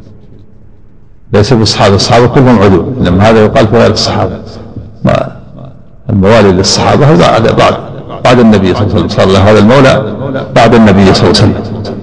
[1.34, 2.86] ليس بالصحابة الصحابة كلهم عدول.
[3.01, 4.39] لما هذا يقال في غير الصحابة.
[5.06, 5.32] ما
[6.10, 7.74] الموالي للصحابة بعد بعد
[8.26, 9.41] بعد النبي صلى الله عليه وسلم.
[9.47, 9.93] هذا المولى
[10.56, 11.93] بعد النبي صلى الله عليه وسلم.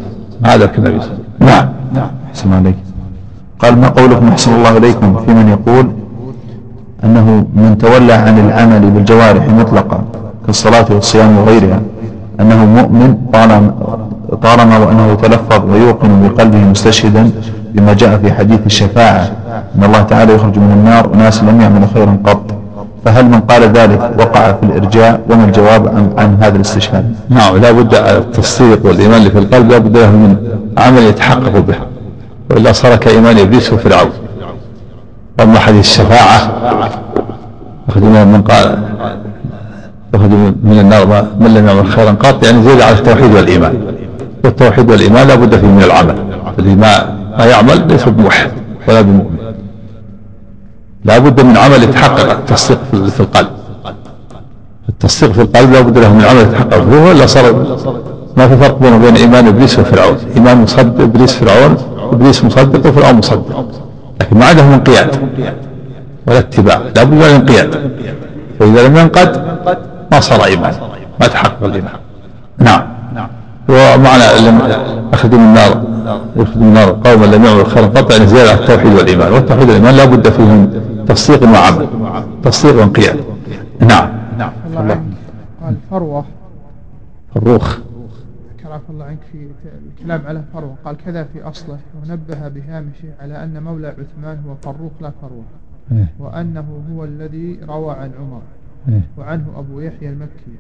[0.45, 1.49] هذا كالنبي صلى الله عليه وسلم.
[1.49, 1.69] نعم.
[1.95, 2.11] نعم.
[2.31, 2.77] أحسن عليك
[3.59, 5.87] قال ما قولكم أحسن الله إليكم في من يقول
[7.05, 10.05] أنه من تولى عن العمل بالجوارح مطلقا
[10.47, 11.81] كالصلاة والصيام وغيرها
[12.41, 13.75] أنه مؤمن طالما
[14.43, 17.31] طالما وأنه يتلفظ ويوقن بقلبه مستشهدا
[17.75, 19.31] بما جاء في حديث الشفاعة.
[19.79, 22.55] أن الله تعالى يخرج من النار أناس لم يعملوا خيرا قط.
[23.07, 27.71] فهل من قال ذلك وقع في الإرجاء؟ وما الجواب عن, عن هذا الاستشهاد؟ نعم لا
[27.71, 30.37] بد التصديق والإيمان اللي في القلب لا بد له من
[30.79, 31.75] عمل يتحقق به.
[32.51, 34.11] وإلا صار كإيمان إبليس وفرعون.
[35.41, 36.53] أما حديث الشفاعة
[37.89, 38.79] أخذ من قال
[40.15, 40.31] يخرج
[40.65, 43.75] من النار من لم يعمل خيرا قط يعني زيد على التوحيد والإيمان.
[44.45, 46.15] والتوحيد والإيمان لا بد فيه من العمل.
[46.59, 48.51] الذي ما يعمل ليس بموحد
[48.89, 49.37] ولا بمؤمن.
[51.07, 53.49] لا بد من عمل يتحقق التصديق في القلب.
[54.89, 56.81] التصديق في القلب لا بد له من عمل يتحقق.
[56.91, 57.47] فيه ولا صار؟
[58.37, 61.77] ما في فرق بينه وبين إيمان إبليس وفرعون؟ إيمان مصدق إبليس فرعون
[62.13, 63.67] إبليس مصدق وفرعون مصدق.
[64.21, 65.11] لكن ما عندهم انقياد
[66.27, 66.79] ولا اتباع.
[66.97, 67.91] لا بد من الانقياد
[68.59, 69.31] فإذا لم ينقد
[70.13, 70.75] ما صار إيمان.
[71.21, 71.95] ما تحقق الإيمان.
[72.59, 72.83] نعم.
[73.69, 74.23] ومعنى
[75.13, 75.83] اخذوا من النار
[76.37, 79.33] يخرج من النار قوما لم يعملوا خيرا قط يعني زيادة على التوحيد والإيمان.
[79.33, 81.89] والتوحيد والإيمان لا بد فيه من تصديق وعمل.
[82.43, 83.25] تصديق وانقياد.
[83.81, 84.09] نعم.
[84.39, 84.53] نعم.
[84.67, 85.03] الله
[85.63, 86.25] قال فروة.
[87.35, 87.79] فروخ.
[88.59, 89.49] ذكر الله عنك في
[89.89, 90.77] الكلام على فروة.
[90.85, 95.45] قال كذا في أصله ونبه بهامشه على أن مولى عثمان هو فروخ لا فروة.
[95.93, 96.13] إيه.
[96.19, 98.43] وأنه هو الذي روى عن عمر.
[98.89, 99.01] إيه.
[99.19, 100.57] وعنه أبو يحيى المكي.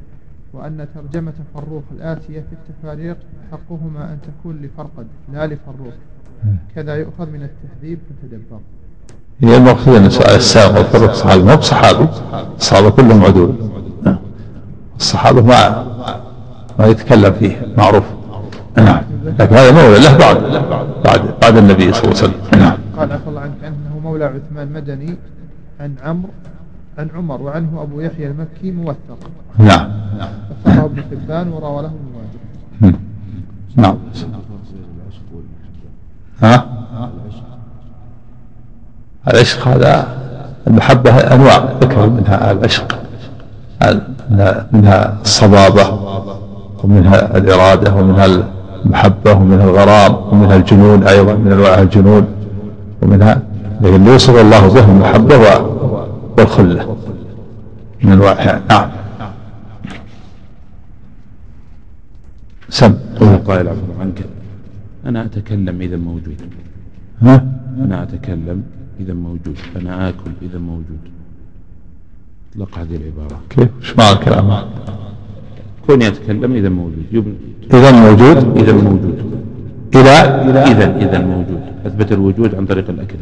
[0.53, 3.16] وأن ترجمة فروخ الآتية في التفاريق
[3.53, 5.94] حقهما أن تكون لفرقد لا لفروخ.
[6.74, 8.61] كذا يؤخذ من التهذيب فتدبر.
[9.41, 11.43] هي المقصود أن السائق والفروخ صحابي.
[11.43, 12.07] ما بصحابي؟
[12.57, 13.55] الصحابة كلهم عدول.
[14.97, 15.87] الصحابة ما
[16.78, 18.05] ما يتكلم فيه معروف.
[18.76, 19.03] نعم.
[19.39, 20.37] لكن هذا مولى له بعد
[21.05, 22.61] بعد بعد النبي صلى الله عليه وسلم.
[22.61, 22.78] نعم.
[22.99, 25.16] قال عفى الله عنك أنه مولى عثمان مدني
[25.80, 26.30] عن عمرو
[26.99, 29.18] عن عمر وعنه أبو يحيى المكي موثق.
[29.59, 29.91] نعم.
[30.66, 32.99] وثقه ابن حبان وروى له المواجب
[33.76, 33.97] نعم.
[36.43, 36.66] ها؟
[39.28, 40.06] العشق هذا
[40.66, 42.98] المحبة أنواع ذكر منها العشق
[44.72, 45.98] منها الصبابة
[46.84, 48.26] ومنها الإرادة ومنها
[48.84, 52.26] المحبة ومنها الغرام ومنها الجنون أيضا من أنواع الجنون
[53.02, 53.42] ومنها
[53.80, 55.36] لكن يوصف الله به المحبة
[56.38, 56.96] والخلة
[58.02, 58.90] من الواقع نعم.
[62.68, 62.94] سم.
[63.46, 64.24] قائل عفوا عنك.
[65.06, 66.40] أنا أتكلم إذا موجود.
[67.22, 67.44] ها؟
[67.84, 68.62] أنا أتكلم
[69.01, 70.99] إذا موجود أنا آكل إذا موجود.
[72.53, 73.40] اطلق هذه العبارة.
[73.51, 74.64] كيف؟ إيش معنى الكلام؟
[75.86, 77.05] كوني أتكلم إذا موجود.
[77.74, 79.18] إذا موجود؟ إذا موجود.
[79.94, 80.97] إذا؟ إذا.
[80.97, 81.61] إذا موجود.
[81.86, 83.16] أثبت الوجود عن طريق الأكل.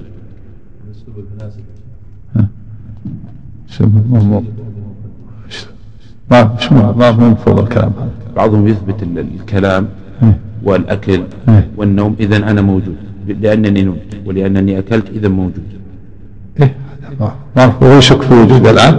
[6.31, 8.11] ما مش ما ما مفروض الكلام هذا.
[8.37, 9.89] بعضهم يثبت الكلام
[10.23, 10.39] إيه.
[10.63, 11.69] والأكل إيه.
[11.77, 12.97] والنوم إذا أنا موجود.
[13.29, 15.69] لأنني نمت ولأنني أكلت إذا موجود.
[16.61, 16.75] إيه
[17.57, 18.95] ما هو يشك في وجود الآن؟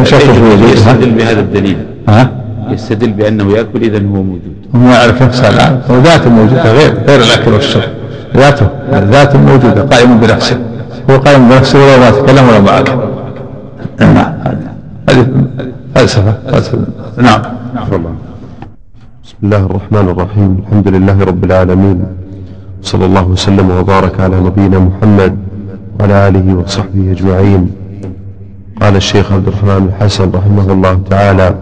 [0.00, 1.78] يشك في وجود يستدل بهذا الدليل.
[2.08, 2.30] ها؟
[2.70, 4.56] يستدل بأنه يأكل إذا هو موجود.
[4.76, 5.80] هو يعرف نفسه الآن.
[5.90, 7.90] هو ذاته موجودة غير غير الأكل والشرب.
[8.36, 10.60] ذاته ذاته موجودة قائم بنفسه.
[11.10, 12.92] هو قائم بنفسه ولا ما تكلم ولا ما أكل.
[14.00, 14.32] نعم
[15.08, 15.26] هذه
[15.94, 16.78] فلسفة فلسفة.
[17.18, 17.42] نعم.
[19.24, 20.50] بسم الله الرحمن الرحيم.
[20.62, 22.19] الحمد لله رب العالمين.
[22.82, 25.36] صلى الله وسلم وبارك على نبينا محمد
[26.00, 27.70] وعلى آله وصحبه أجمعين.
[28.80, 31.54] قال الشيخ عبد الرحمن الحسن رحمه الله تعالى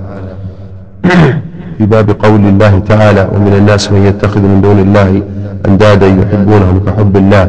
[1.78, 5.22] في باب قول الله تعالى ومن الناس من يتخذ من دون الله
[5.68, 7.48] أندادا يحبونهم كحب الله.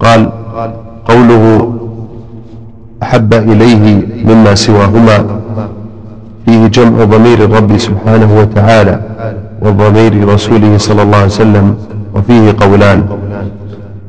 [0.00, 0.30] قال
[1.04, 1.74] قوله
[3.02, 3.84] أحب إليه
[4.24, 5.26] مما سواهما
[6.46, 9.00] فيه جمع ضمير الرب سبحانه وتعالى
[9.62, 11.76] وضمير رسوله صلى الله عليه وسلم
[12.14, 13.02] وفيه قولان.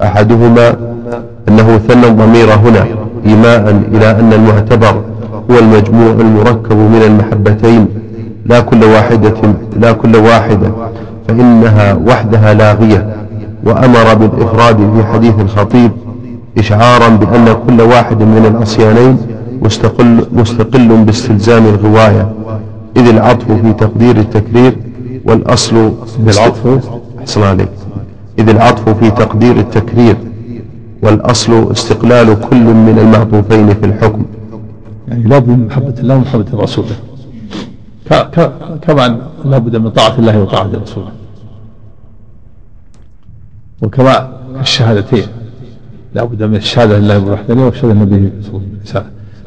[0.04, 0.76] أحدهما
[1.50, 2.86] أنه ثنى الضمير هنا
[3.26, 5.02] إيماء إلى أن المعتبر
[5.52, 7.88] هو المجموع المركب من المحبتين
[8.46, 9.34] لا كل واحدة
[9.80, 10.72] لا كل واحدة
[11.28, 13.16] فإنها وحدها لاغية
[13.64, 15.92] وأمر بالإفراد في حديث الخطيب
[16.58, 19.18] إشعارا بأن كل واحد من العصيانين
[19.62, 22.30] مستقل, مستقل باستلزام الغواية
[22.98, 24.78] إذ العطف في تقدير التكرير
[25.26, 25.94] والأصل
[26.28, 26.80] العطف
[27.20, 27.70] أحسن عليك
[28.40, 30.16] إذ العطف في تقدير التكرير
[31.04, 34.26] والأصل استقلال كل من المعطوفين في الحكم.
[35.08, 36.86] يعني لابد من محبة الله ومحبة الرسول.
[38.82, 41.12] كما لابد من طاعة الله وطاعة رسوله
[43.82, 44.30] وكما
[44.62, 45.24] الشهادتين.
[46.16, 48.32] لابد من الشهادة لله بالوحدانية والشهادة عليه
[48.84, 49.06] وسلم.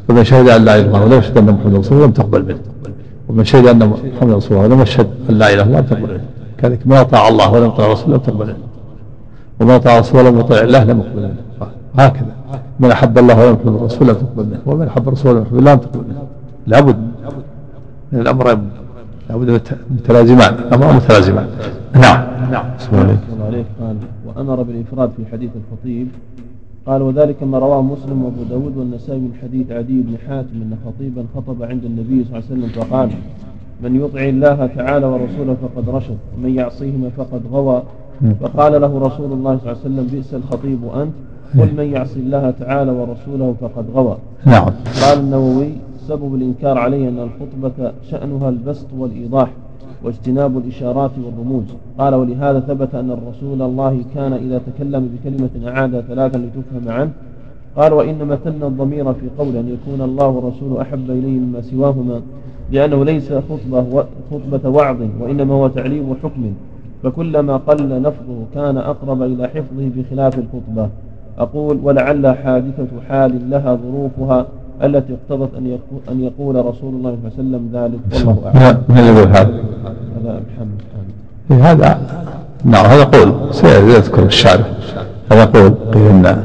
[0.08, 2.44] فمن شهد أن لا إله إلا الله ولم يشهد أن محمدا رسول الله لم تقبل
[2.44, 2.58] منه.
[3.28, 6.14] ومن شهد أن محمدا رسول الله ولم يشهد أن لا إله إلا الله لم تقبل
[6.14, 6.24] منه.
[6.58, 8.67] كذلك من أطاع الله ولم يطع الرسول لم تقبل منه.
[9.60, 12.34] ومن أطاع الرسول ولم يطع الله لم يقبل منه هكذا.
[12.80, 14.60] من أحب الله ولم يحب الرسول لم تقبل منه.
[14.66, 16.22] ومن أحب الرسول ولم يحب الله لم تقبل منه.
[16.66, 16.96] لابد.
[18.12, 18.70] من الأمرين
[19.30, 20.54] لابد متلازمان.
[20.54, 21.46] الأمر متلازمان.
[21.94, 22.50] نعم.
[22.52, 22.64] نعم.
[22.92, 23.96] الله عليك قال
[24.26, 26.08] وأمر بالإفراد في حديث الخطيب.
[26.86, 31.24] قال وذلك ما رواه مسلم وأبو داود والنسائي من حديث عدي بن حاتم أن خطيبا
[31.36, 33.10] خطب عند النبي صلى الله عليه وسلم فقال
[33.82, 37.82] من يطع الله تعالى ورسوله فقد رشد ومن يعصيهما فقد غوى
[38.40, 41.12] فقال له رسول الله صلى الله عليه وسلم بئس الخطيب أنت.
[41.58, 44.16] قل من يعصي الله تعالى ورسوله فقد غوى
[44.46, 44.64] نعم.
[45.02, 45.70] قال النووي
[46.08, 49.48] سبب الإنكار عليه أن الخطبة شأنها البسط والإيضاح
[50.04, 51.64] واجتناب الإشارات والرموز.
[51.98, 57.10] قال ولهذا ثبت أن الرسول الله كان إذا تكلم بكلمة أعاد ثلاثا لتفهم عنه.
[57.76, 62.20] قال وإنما ثنى الضمير في قول أن يكون الله والرسول أحب إليه مما سواهما
[62.72, 66.52] لأنه ليس خطبة, خطبة وعظ وإنما هو تعليم حكم.
[67.02, 70.88] فكلما قل لفظه كان أقرب إلى حفظه بخلاف الخطبة.
[71.38, 74.46] أقول ولعل حادثة حال لها ظروفها
[74.82, 78.26] التي اقتضت أن يقول, أن يقول رسول الله صلى الله عليه وسلم ذلك.
[78.26, 78.82] والله أعلم.
[78.88, 79.64] من يقول هذا؟
[80.20, 80.82] هذا محمد
[81.50, 81.98] إيه، هذا
[82.64, 84.64] نعم هذا قول سيذكر الشارع
[85.32, 86.44] هذا قول قيل إن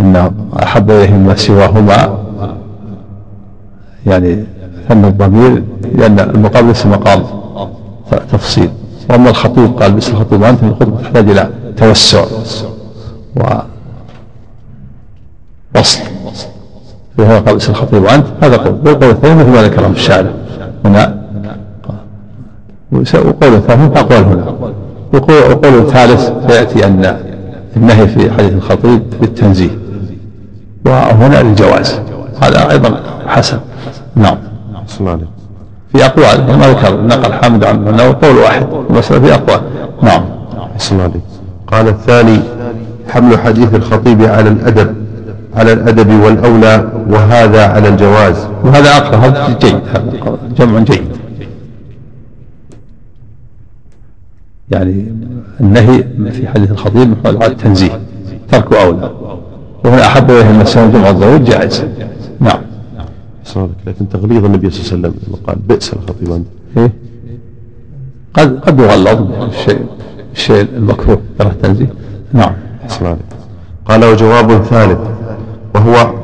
[0.00, 2.18] إن أحب إليه ما سواهما.
[4.06, 4.44] يعني
[4.88, 5.62] ثم الضمير
[5.94, 7.22] لأن المقام ليس مقام
[8.32, 8.70] تفصيل.
[9.10, 11.02] وأما الخطيب قال بس الخطيب وأنت الخطبة.
[11.02, 12.24] تحتاج إلى توسع
[13.36, 13.42] و
[15.76, 16.00] وصل.
[17.18, 18.78] وهو قال اسم الخطيب وأنت هذا قول.
[18.84, 20.30] والقول الثاني مثل ما ذكره الشارع
[20.84, 21.20] هنا.
[22.92, 24.54] وقول الثالث أقوال هنا.
[25.12, 27.16] وقول الثالث سيأتي أن
[27.76, 29.78] النهي في حديث الخطيب بالتنزيه.
[30.86, 32.00] وهنا للجواز
[32.42, 33.58] هذا أيضا حسن.
[34.16, 34.38] نعم.
[35.92, 36.58] في أقوال.
[36.58, 38.66] ما ذكر نقل حامد عن أنه قول واحد.
[38.90, 39.60] المسألة في أقوال.
[40.02, 40.24] نعم.
[41.66, 42.40] قال الثاني
[43.08, 44.94] حمل حديث الخطيب على الأدب
[45.54, 48.48] على الأدب والأولى وهذا على الجواز.
[48.64, 49.80] وهذا أقرأ هذا جيد.
[50.58, 51.08] جمع جيد.
[54.70, 55.14] يعني
[55.60, 58.00] النهي في حديث الخطيب على التنزيه
[58.52, 59.10] ترك أولى
[59.84, 61.84] وهنا أحب إليه المسلم جمع الزوج جائز.
[62.40, 62.60] نعم.
[63.86, 66.44] لكن تغليظ النبي صلى الله عليه وسلم قال بئس الخطيب.
[66.76, 66.92] إيه؟
[68.34, 69.32] قد قد يغلظ.
[69.42, 69.86] الشيء
[70.32, 71.92] الشيء المكروه ترى التنزيه
[72.32, 72.52] نعم.
[73.86, 74.98] قال وجواب ثالث.
[75.74, 76.14] وهو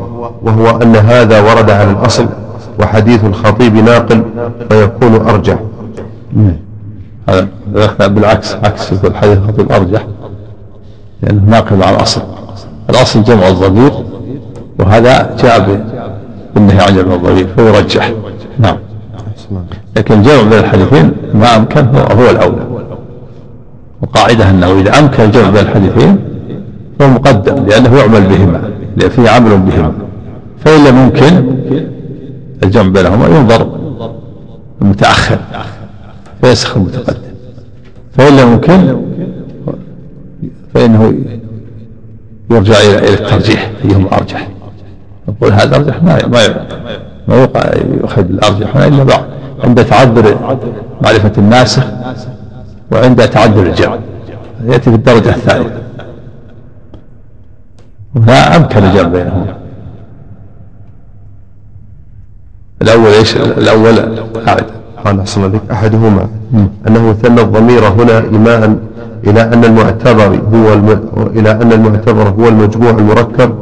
[0.43, 2.29] وهو أن هذا ورد على الأصل
[2.81, 4.25] وحديث الخطيب ناقل
[4.69, 5.59] فيكون أرجح.
[7.29, 10.07] هذا بالعكس عكس يقول حديث الخطيب أرجح.
[11.23, 12.23] لأنه ناقل على الأصل.
[12.91, 13.93] الأصل جمع الضمير
[14.79, 15.81] وهذا جاء
[16.57, 18.13] عن جمع الضمير فيرجح
[18.59, 18.77] نعم.
[19.97, 22.67] لكن جمع بين الحديثين ما أمكن هو, هو الأولى.
[24.03, 26.19] وقاعدة أنه إذا أمكن الجمع بين الحديثين
[26.99, 28.71] فهو مقدم لأنه يعمل بهما
[29.09, 29.93] فيه عمل بهما.
[30.65, 31.57] فإن لم يمكن
[32.63, 33.79] الجمع بينهما ينظر
[34.83, 35.39] المتأخر
[36.43, 37.19] فيسخ المتقدم.
[38.13, 38.97] فإن لم يمكن
[40.75, 41.15] فإنه
[42.51, 44.56] يرجع إلى الترجيح أيهما أرجح.
[45.29, 46.67] نقول هذا أرجح ما ما
[47.29, 47.61] ما يوقع
[48.01, 49.25] يؤخذ بالأرجح إلا بعد
[49.65, 50.37] عند تعذر
[51.03, 51.85] معرفة الناسخ
[52.93, 53.99] وعند تعذر الجمع
[54.65, 55.83] يأتي في الدرجة الثالثة
[58.17, 59.57] هنا أمكن الجمع بينهما
[62.83, 64.19] الأول إيش؟ الأول
[64.49, 64.65] أعد
[65.05, 66.29] قال أحسن لك أحدهما
[66.89, 68.77] أنه ثنى الضمير هنا إيماء
[69.27, 71.09] إلى أن المعتبر هو الم...
[71.37, 73.55] إلى أن المعتبر هو المجموع المركب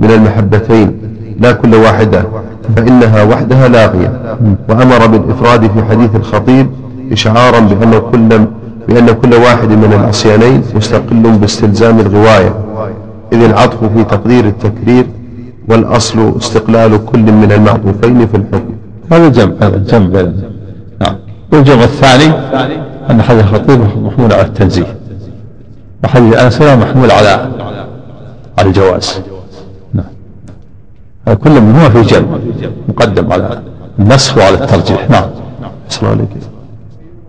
[0.00, 1.05] من المحبتين.
[1.40, 2.24] لا كل واحدة
[2.76, 4.36] فإنها وحدها لاغية
[4.68, 6.70] وأمر بالإفراد في حديث الخطيب
[7.12, 8.46] إشعارا بأن كل
[8.88, 12.54] بأن كل واحد من العصيانين مستقل باستلزام الغواية.
[13.32, 15.06] إذ العطف في تقدير التكرير
[15.68, 18.74] والأصل استقلال كل من المعطوفين في الحكم.
[19.12, 20.22] هذا جمع هذا جمع
[21.00, 21.16] نعم.
[21.52, 22.32] والجمع الثاني
[23.10, 24.96] أن حديث الخطيب محمول على التنزيه.
[26.04, 27.48] وحديث أنس محمول على
[28.58, 29.20] على الجواز.
[31.34, 32.38] كل منهما في جمع
[32.88, 33.62] مقدم على
[33.98, 35.10] النسخ وعلى الترجيح.
[35.10, 35.24] نعم.
[35.86, 36.28] أحسن عليك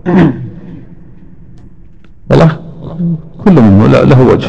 [2.30, 2.56] والله
[3.44, 4.48] كل منه له وجه.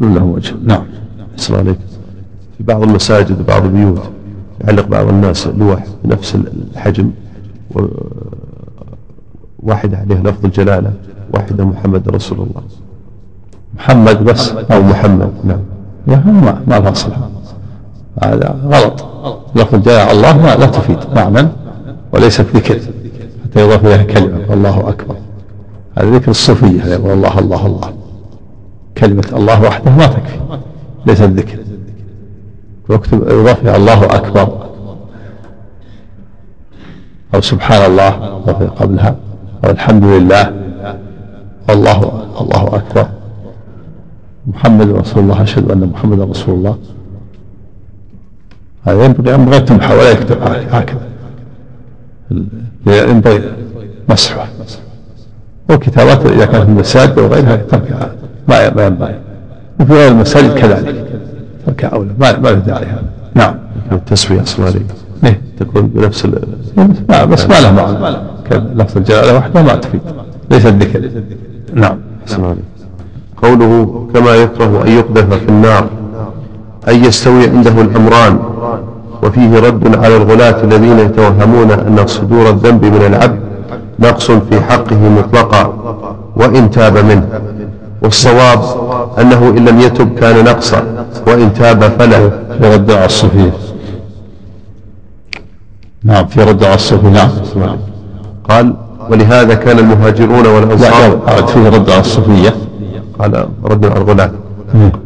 [0.00, 0.54] كل له وجه.
[0.64, 0.82] نعم.
[1.34, 1.78] أحسن عليك
[2.58, 4.02] في بعض المساجد وبعض البيوت
[4.64, 6.34] يعلق بعض الناس لوح بنفس
[6.74, 7.10] الحجم
[7.74, 7.80] و-
[9.58, 10.92] واحدة عليها لفظ الجلالة
[11.34, 12.62] واحدة محمد رسول الله.
[13.76, 15.32] محمد بس أو محمد.
[15.44, 15.60] نعم.
[16.06, 17.30] ما ما لها صلة.
[18.22, 19.04] هذا غلط.
[19.54, 20.98] لفظ الجلالة الله ما لا تفيد.
[21.14, 21.48] معنى
[22.12, 22.80] وليست ذكر.
[23.44, 24.40] حتى يضاف إليها كلمة.
[24.50, 25.16] والله أكبر.
[25.98, 26.96] هذا ذكر الصوفية.
[26.96, 27.92] والله الله الله.
[28.98, 30.38] كلمة الله وحده ما تكفي.
[31.06, 31.58] ليست ذكر
[32.88, 34.66] واكتب يضاف الله أكبر.
[37.34, 38.10] أو سبحان الله.
[38.80, 39.16] قبلها.
[39.64, 40.52] أو الحمد لله.
[41.70, 43.06] الله الله أكبر.
[44.46, 45.42] محمد رسول الله.
[45.42, 46.76] أشهد أن محمدا رسول الله.
[48.84, 50.38] هذا ينبغي أن تمحى ولا يكتب
[50.70, 51.00] هكذا.
[52.86, 53.40] ينبغي
[54.08, 54.46] مسحه
[55.68, 58.12] والكتابات إذا كانت من المساجد وغيرها تركها
[58.48, 59.14] ما ما ينبغي.
[59.80, 61.04] وفي غير المساجد كذلك.
[61.66, 63.02] تركها أولى ما ما له داعي هذا.
[63.34, 63.54] نعم.
[63.92, 64.86] التسوية أحسن عليك
[65.22, 66.42] ليه؟ تكون بنفس ال-
[67.08, 68.16] ما بس ما له معنى.
[68.74, 70.00] لفظ الجلالة وحده ما تفيد.
[70.50, 71.10] ليس الذكر.
[71.74, 71.98] نعم.
[72.22, 72.58] أحسن عليك.
[73.42, 75.88] قوله كما يكره أن يقذف في النار.
[76.88, 78.38] أن يستوي عنده الأمران
[79.22, 83.40] وفيه رد على الغلاة الذين يتوهمون أن صدور الذنب من العبد
[83.98, 85.74] نقص في حقه مطلقا
[86.36, 87.28] وإن تاب منه.
[88.02, 88.60] والصواب
[89.18, 92.18] أنه إن لم يتب كان نقصا وإن تاب فلا
[92.58, 93.52] في رد على الصوفية
[96.04, 97.08] نعم في رد على الصوفية
[97.56, 97.76] نعم.
[98.48, 98.74] قال
[99.10, 102.54] ولهذا كان المهاجرون والأنصار فيه رد على الصوفية
[103.18, 104.30] قال رد على الغلاة.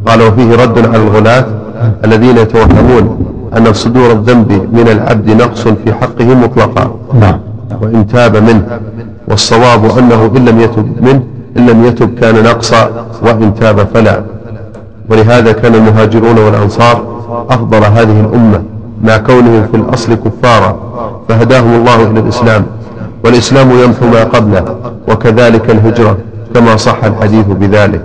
[0.06, 1.46] قال وفيه رد على الغلاة
[2.04, 6.94] الذين يتوهمون أن صدور الذنب من العبد نقص في حقه مطلقا.
[7.20, 7.38] نعم.
[7.82, 8.80] وإن تاب منه
[9.28, 11.22] والصواب أنه إن لم يتب منه
[11.56, 14.22] إن لم يتب كان نقصا وإن تاب فلا.
[15.10, 17.04] ولهذا كان المهاجرون والأنصار
[17.50, 18.62] أفضل هذه الأمة
[19.02, 20.76] مع كونهم في الأصل كفارا
[21.28, 22.66] فهداهم الله إلى الإسلام.
[23.24, 24.76] والإسلام يمحو ما قبله
[25.08, 26.16] وكذلك الهجرة
[26.54, 28.04] كما صح الحديث بذلك.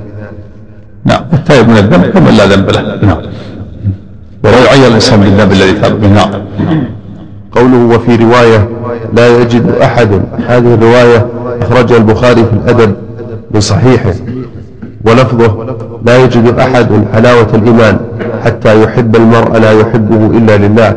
[1.05, 1.21] نعم.
[1.33, 2.81] التائب من الذنب كمن لا ذنب له.
[3.05, 3.17] نعم.
[4.43, 6.83] ولا يعين الإنسان بالذنب الذي تاب منه نعم.
[7.51, 8.69] قوله وفي رواية
[9.13, 10.21] لا يجد أحد.
[10.47, 11.25] هذه الرواية
[11.61, 12.93] أخرجها البخاري في الأدب
[13.51, 14.13] من صحيحه
[15.05, 15.75] ولفظه
[16.05, 17.97] لا يجد أحد حلاوة الإيمان
[18.45, 20.95] حتى يحب المرء لا يحبه إلا لله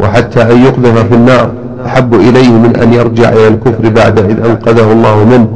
[0.00, 1.50] وحتى أن يقذف في النار
[1.86, 5.48] أحب إليه من أن يرجع إلى الكفر بعد إذ أنقذه الله منه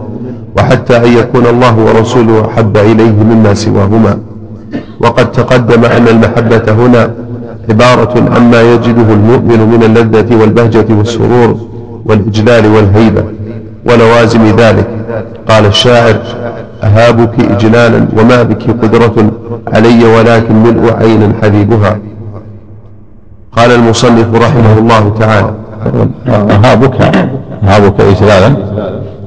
[0.57, 4.18] وحتى أن يكون الله ورسوله أحب إليه مما سواهما.
[5.01, 7.11] وقد تقدم أن المحبة هنا
[7.71, 11.61] عبارة عما يجده المؤمن من اللذة والبهجة والسرور
[12.05, 13.25] والإجلال والهيبة
[13.87, 14.89] ولوازم ذلك.
[15.49, 16.16] قال الشاعر
[16.83, 19.31] أهابك إجلالا وما بك قدرة
[19.69, 21.99] علي ولكن ملء عين حبيبها.
[23.53, 25.55] قال المصنف رحمه الله تعالى
[26.29, 27.01] أهابك
[27.64, 28.57] أهابك إجلالا.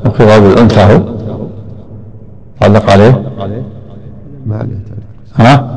[0.05, 1.01] وخضاب الأنثى هو؟
[2.61, 3.23] علق عليه؟
[4.45, 4.81] ما عليه
[5.35, 5.67] ها؟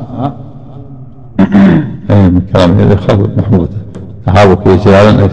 [2.09, 3.69] إيه من كلام الخلق محمود.
[4.27, 5.31] أهابك إجلالا إيش؟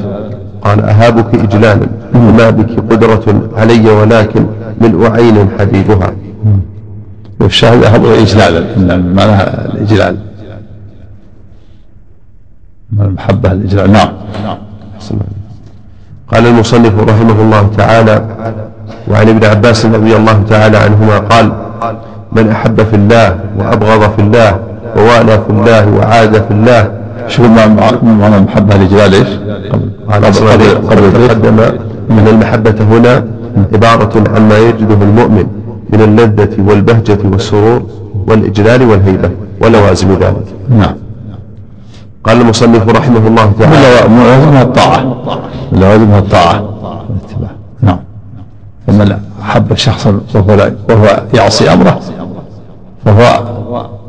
[0.62, 1.86] قال أهابك إجلالا.
[2.14, 4.46] وما بك قدرة علي ولكن
[4.80, 6.12] ملء عين حبيبها.
[7.40, 8.96] والشاهد أهب إجلالا.
[8.96, 10.16] معناها الإجلال.
[13.00, 13.92] المحبة الإجلال.
[13.92, 14.08] نعم.
[16.32, 18.26] قال المصنف رحمه الله تعالى
[19.08, 21.52] وعن ابن عباس رضي الله تعالى عنهما قال
[22.32, 24.60] من أحب في الله وأبغض في الله
[25.02, 27.02] ووالى في الله وعاد في الله.
[27.28, 29.28] شوف معنى معنى المحبة الإجلال إيش؟
[30.10, 30.24] قال
[30.90, 31.12] قبل.
[31.28, 31.58] تقدم
[32.10, 33.24] أن المحبة هنا
[33.72, 35.46] عبارة عن ما يجده المؤمن
[35.90, 37.82] من اللذة والبهجة والسرور
[38.26, 39.30] والإجلال والهيبة
[39.60, 40.46] ولوازم ذلك.
[40.70, 40.94] نعم.
[42.24, 45.00] قال المصنف رحمه الله تعالى من لوازمها الطاعة.
[45.72, 46.68] من لوازمها الطاعة.
[47.82, 47.98] نعم.
[48.86, 52.00] فمن أحب شخصا وهو يعصي أمره
[53.04, 53.42] فهو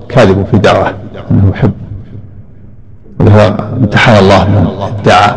[0.09, 0.93] كاذب في دعوة
[1.31, 1.71] أنه يحب.
[3.19, 4.67] ولهذا امتحن الله من
[4.99, 5.35] ادعى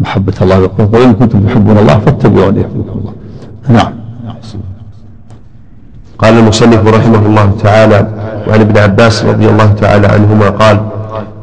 [0.00, 3.12] محبة الله يقول قل إن كنتم تحبون الله فاتبعوني يحببكم الله.
[3.68, 3.92] نعم.
[6.18, 8.06] قال المصنف رحمه الله تعالى
[8.48, 10.80] وعن ابن عباس رضي الله تعالى عنهما قال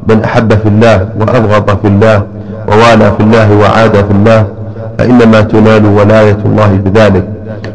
[0.10, 2.24] من أحب في الله وأبغض في الله
[2.68, 4.48] ووالى في الله وعاد في الله
[4.98, 7.30] فإنما تنال ولاية الله بذلك.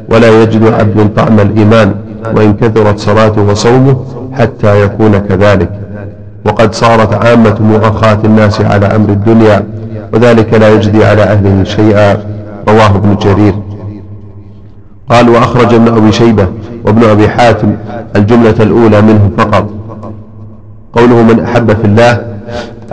[0.09, 1.95] ولا يجد عبد طعم الإيمان
[2.35, 3.97] وإن كثرت صلاته وصومه
[4.33, 5.71] حتى يكون كذلك.
[6.45, 9.65] وقد صارت عامة مؤاخاة الناس على أمر الدنيا
[10.13, 12.17] وذلك لا يجدي على أهله شيئا.
[12.69, 13.55] رواه ابن جرير.
[15.11, 16.49] قال وأخرج ابن أبي شيبة
[16.85, 17.77] وابن أبي حاتم
[18.17, 19.71] الجملة الأولى منه فقط.
[20.93, 22.21] قوله من أحب في الله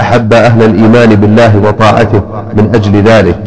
[0.01, 2.21] أحب أهل الإيمان بالله وطاعته
[2.53, 3.39] من أجل ذلك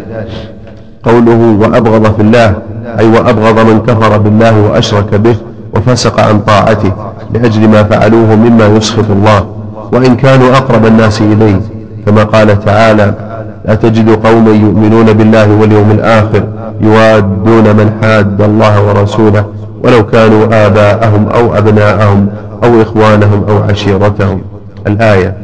[1.03, 2.55] قوله وأبغض في الله
[2.99, 5.37] أي وأبغض من كفر بالله وأشرك به
[5.77, 6.93] وفسق عن طاعته
[7.35, 9.47] لأجل ما فعلوه مما يسخط الله.
[9.93, 11.61] وإن كانوا أقرب الناس إليه
[12.07, 13.15] كما قال تعالى
[13.65, 16.43] لا تجد قوما يؤمنون بالله واليوم الآخر
[16.81, 19.45] يوادون من حاد الله ورسوله
[19.85, 22.29] ولو كانوا آباءهم أو أبناءهم
[22.65, 24.41] أو إخوانهم أو عشيرتهم.
[24.87, 25.35] الآية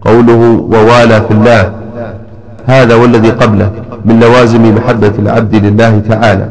[0.00, 1.70] قوله ووالى في الله
[2.66, 3.70] هذا والذي قبله
[4.04, 6.48] من لوازم محبة العبد لله تعالى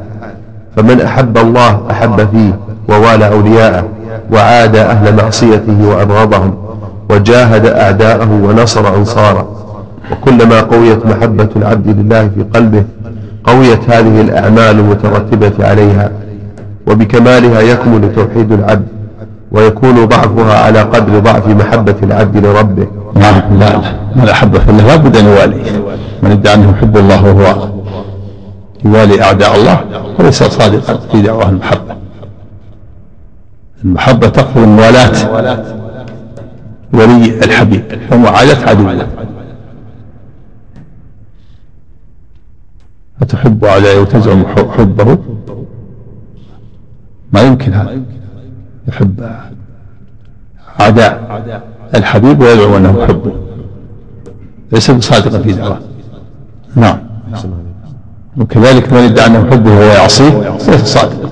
[0.75, 2.53] فمن أحب الله أحب فيه
[2.89, 3.83] ووالى أولياءه
[4.31, 6.53] وعاد أهل معصيته وأبغضهم
[7.09, 9.47] وجاهد أعداءه ونصر أنصاره
[10.11, 12.83] وكلما قويت محبة العبد لله في قلبه
[13.43, 16.11] قويت هذه الأعمال المترتبة عليها
[16.87, 18.87] وبكمالها يكمل توحيد العبد
[19.51, 22.87] ويكون ضعفها على قدر ضعف محبة العبد لربه.
[23.15, 23.77] نعم لا
[24.15, 25.61] من أحب في الله لابد أن يوالي
[26.23, 27.69] من ادعى أنه يحب الله وهو
[28.85, 29.79] يوالي أعداء الله
[30.19, 31.95] وليس صادقا في دعواه المحبة.
[33.85, 35.11] المحبة تقتضي الموالاة.
[36.93, 37.83] ولي الحبيب.
[38.11, 39.07] ومعاداة عدوه
[43.21, 45.17] أتحب أعدائي وتزعم حبه؟
[47.33, 48.01] ما يمكن هذا.
[48.87, 49.29] يحب
[50.79, 51.61] أعداء
[51.95, 53.31] الحبيب ويدعو أنه يحبه
[54.71, 55.79] ليس بصادقا في دعواه
[56.75, 56.97] نعم.
[58.37, 61.29] وكذلك من ادعى أنه يحبه وهو يعصيه ليس صادقا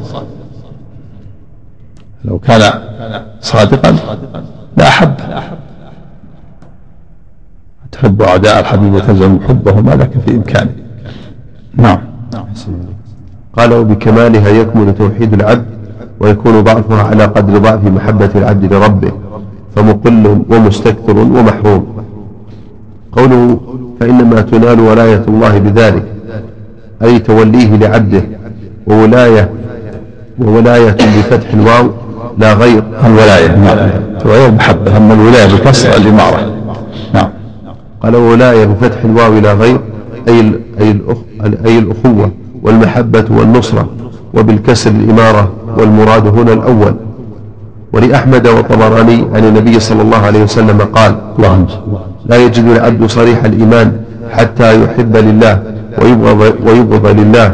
[2.25, 2.61] لو كان
[3.41, 3.95] صادقا
[4.77, 5.13] لا أحب.
[7.91, 10.71] تحب أعداء الحبيب وتزعم حبه ما لك في إمكانه
[11.75, 11.97] نعم.
[13.57, 15.65] قال وبكمالها يكمل توحيد العبد
[16.19, 19.11] ويكون ضعفها على قدر ضعف محبة العبد لربه
[19.75, 22.03] فمقل ومستكثر ومحروم.
[23.11, 23.59] قوله
[23.99, 26.05] فإنما تنال ولاية الله بذلك
[27.03, 28.23] أي توليه لعبده
[28.87, 29.49] وولاية
[30.39, 31.91] وولاية بفتح الواو
[32.37, 33.47] لا غير الولاية.
[33.55, 33.77] نعم.
[34.25, 36.53] الولاية المحبة أما الولاية بكسر الإمارة.
[37.13, 37.29] نعم.
[38.03, 39.79] قال ولاية بفتح الواو لا غير
[40.27, 40.39] أي
[40.79, 41.01] أي
[41.65, 42.31] أي الأخوة
[42.63, 43.89] والمحبة والنصرة
[44.33, 46.95] وبالكسر الإمارة والمراد هنا الأول.
[47.93, 51.15] ولأحمد والطبراني عن النبي صلى الله عليه وسلم قال
[52.25, 53.91] لا يجد العبد صريح الإيمان
[54.31, 55.59] حتى يحب لله
[56.01, 57.53] ويبغض, ويبغض لله.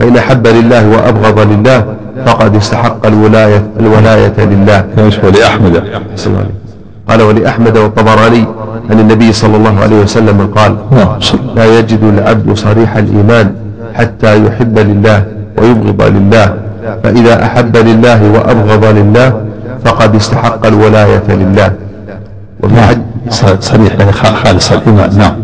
[0.00, 1.84] فإن أحب لله وأبغض لله
[2.26, 4.84] فقد استحق الولاية الولاية لله.
[5.24, 5.82] ولأحمد
[7.08, 8.44] قال ولأحمد والطبراني
[8.90, 10.76] عن النبي صلى الله عليه وسلم قال
[11.56, 13.54] لا يجد العبد صريح الإيمان
[13.94, 15.24] حتى يحب لله
[15.58, 16.54] ويبغض لله.
[17.02, 19.28] فإذا أحب لله وأبغض لله
[19.84, 21.72] فقد استحق الولاية لله.
[22.62, 23.02] وفي نعم.
[23.60, 25.18] صريح يعني خالص الإيمان.
[25.18, 25.34] نعم.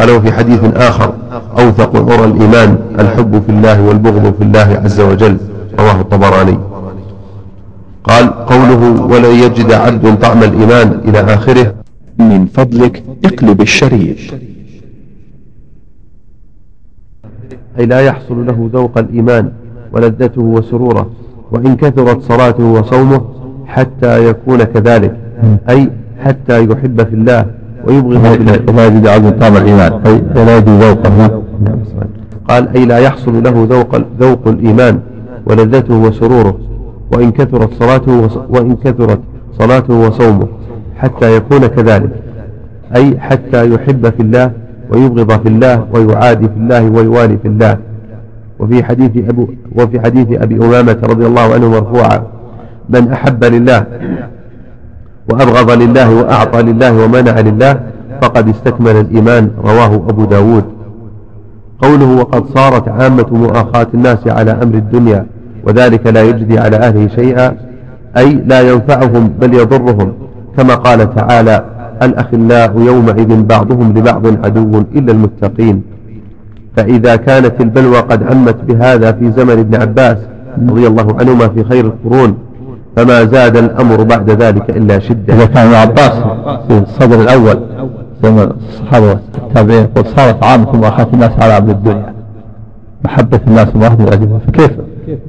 [0.00, 1.14] قال وفي حديث آخر
[1.58, 5.36] أوثق عرى الإيمان الحب في الله والبغض في الله عز وجل
[5.78, 6.58] رواه الطبراني.
[8.04, 11.74] قال قوله ولا يجد عبد طعم الإيمان إلى آخره.
[12.18, 14.16] من فضلك اقلب الشريط
[17.78, 19.52] أي لا يحصل له ذوق الإيمان
[19.92, 21.10] ولذته وسروره
[21.52, 23.24] وإن كثرت صلاته وصومه
[23.66, 25.16] حتى يكون كذلك
[25.68, 25.90] أي
[26.24, 27.46] حتى يحب في الله
[27.86, 29.92] ويبغض وما يجد عبد طعم الإيمان.
[30.06, 31.42] أي لا يجد ذوقه.
[32.48, 34.98] قال أي لا يحصل له ذوق, ذوق الإيمان
[35.46, 36.58] ولذته وسروره
[37.12, 39.20] وإن كثرت صلاته وإن كثرت
[39.58, 40.46] صلاته وصومه
[40.96, 42.10] حتى يكون كذلك.
[42.96, 44.50] أي حتى يحب في الله
[44.90, 47.76] ويبغض في الله ويعادي في الله ويوالي في الله.
[48.58, 49.46] وفي حديث أبو
[49.76, 52.22] وفي حديث أبي أمامة رضي الله عنه مرفوعا
[52.88, 53.86] من أحب لله
[55.30, 57.80] وأبغض لله وأعطى لله ومنع لله
[58.22, 60.64] فقد استكمل الإيمان رواه أبو داود.
[61.82, 65.26] قوله وقد صارت عامة مؤاخاة الناس على أمر الدنيا
[65.64, 67.56] وذلك لا يجدي على أهله شيئا
[68.16, 70.12] أي لا ينفعهم بل يضرهم.
[70.56, 71.64] كما قال تعالى
[72.02, 75.82] الأخلاء يومئذ بعضهم لبعض عدو إلا المتقين.
[76.76, 80.16] فإذا كانت البلوى قد عمت بهذا في زمن ابن عباس
[80.68, 82.34] رضي الله عنهما في خير القرون
[83.00, 85.34] فما زاد الأمر بعد ذلك إلا شدة.
[85.34, 86.12] إذا كان ابن عباس
[86.68, 87.60] في الصدر الأول
[88.22, 92.14] زمن الصحابة والتابعين يقول صارت عامة مؤاخاة الناس على عبد الدنيا.
[93.04, 94.70] محبة الناس ومؤاخاة الأدبة فكيف؟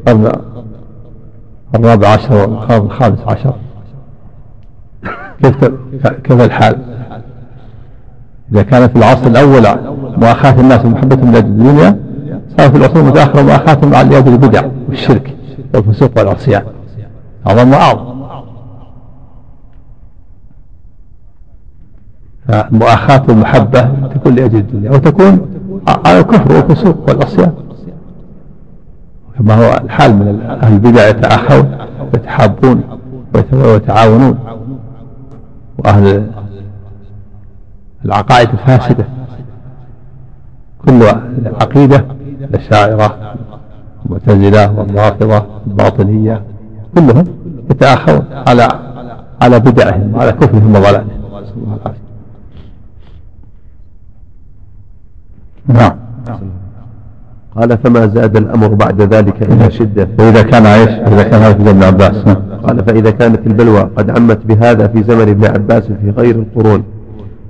[0.07, 0.31] القرن
[1.75, 3.53] الرابع عشر والقرن الخامس عشر.
[5.43, 5.71] كيف
[6.23, 6.75] كيف الحال؟
[8.51, 9.63] إذا كان في العصر الأول
[10.17, 11.99] مؤاخاة الناس ومحبتهم لأجل الدنيا
[12.57, 15.35] صار في العصور المتأخرة مؤاخاتهم لأجل البدع والشرك
[15.73, 16.63] والفسوق والعصيان.
[17.47, 18.11] أعظم وأعظم
[22.47, 24.91] فمؤاخاة المحبة تكون لأجل الدنيا.
[24.91, 25.47] وتكون
[26.05, 27.53] على الكفر والفسوق والعصيان
[29.37, 31.77] كما هو الحال من أهل البدع يتآخون
[32.13, 32.83] ويتحابون
[33.53, 34.39] ويتعاونون.
[35.77, 36.31] وأهل
[38.05, 39.05] العقائد الفاسدة.
[40.85, 41.03] كل
[41.45, 42.05] العقيدة
[42.41, 43.35] الأشاعرة
[44.05, 46.50] المعتزلة والرافضة الباطنية.
[46.95, 47.25] كلهم
[47.71, 48.67] يتآخرون على
[49.41, 51.07] على بدعهم وعلى كفرهم وضلالهم.
[55.67, 55.95] نعم.
[57.55, 60.07] قال فما زاد الأمر بعد ذلك إلا شدة.
[60.19, 62.15] وإذا كان عيش إذا كان هذا في زمن عباس.
[62.63, 66.83] قال فإذا كانت البلوى قد عمت بهذا في زمن ابن عباس في غير القرون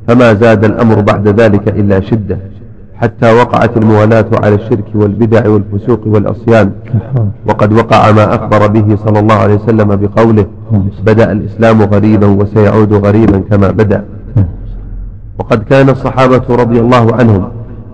[0.08, 2.38] فما زاد الأمر بعد ذلك إلا شدة.
[3.02, 6.72] حتى وقعت الموالاة على الشرك والبدع والفسوق والعصيان.
[7.48, 10.46] وقد وقع ما أخبر به صلى الله عليه وسلم بقوله
[11.06, 14.04] بدأ الإسلام غريبا وسيعود غريبا كما بدأ.
[15.40, 17.44] وقد كان الصحابة رضي الله عنهم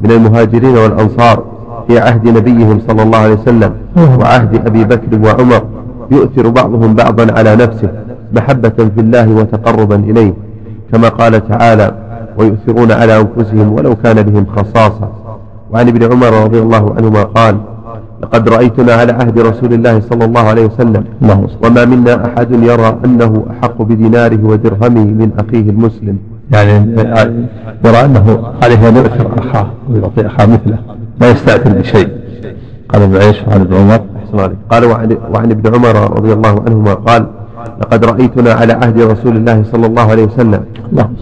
[0.02, 1.44] من المهاجرين والأنصار
[1.88, 3.72] في عهد نبيهم صلى الله عليه وسلم
[4.20, 5.62] وعهد أبي بكر وعمر
[6.12, 7.90] يؤثر بعضهم بعضا على نفسه
[8.34, 10.34] محبة في الله وتقربا إليه
[10.92, 11.92] كما قال تعالى
[12.38, 15.10] ويؤثرون على أنفسهم ولو كان بهم خصاصة.
[15.72, 17.58] وعن ابن عمر رضي الله عنهما قال
[18.24, 21.04] لقد رأيتنا على عهد رسول الله صلى الله عليه وسلم
[21.64, 26.18] وما منا أحد يرى أنه أحق بديناره ودرهمه من أخيه المسلم.
[26.52, 26.96] يعني
[27.86, 30.78] يرى أنه عليه أن يؤثر أخاه ويعطي أخاه مثله
[31.22, 32.10] ما يستأثر بشيء.
[32.90, 34.02] قال ابن عيش وعن ابن عمر
[34.72, 37.26] قال وعن, وعن ابن عمر رضي الله عنهما قال
[37.82, 40.66] لقد رأيتنا على عهد رسول الله صلى الله عليه وسلم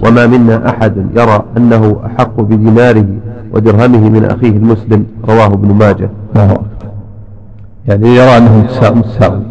[0.08, 3.06] وما منا أحد يرى أنه أحق بديناره
[3.54, 5.06] ودرهمه من أخيه المسلم.
[5.30, 6.10] رواه ابن ماجه.
[7.88, 9.42] يعني يرى أنه متساوي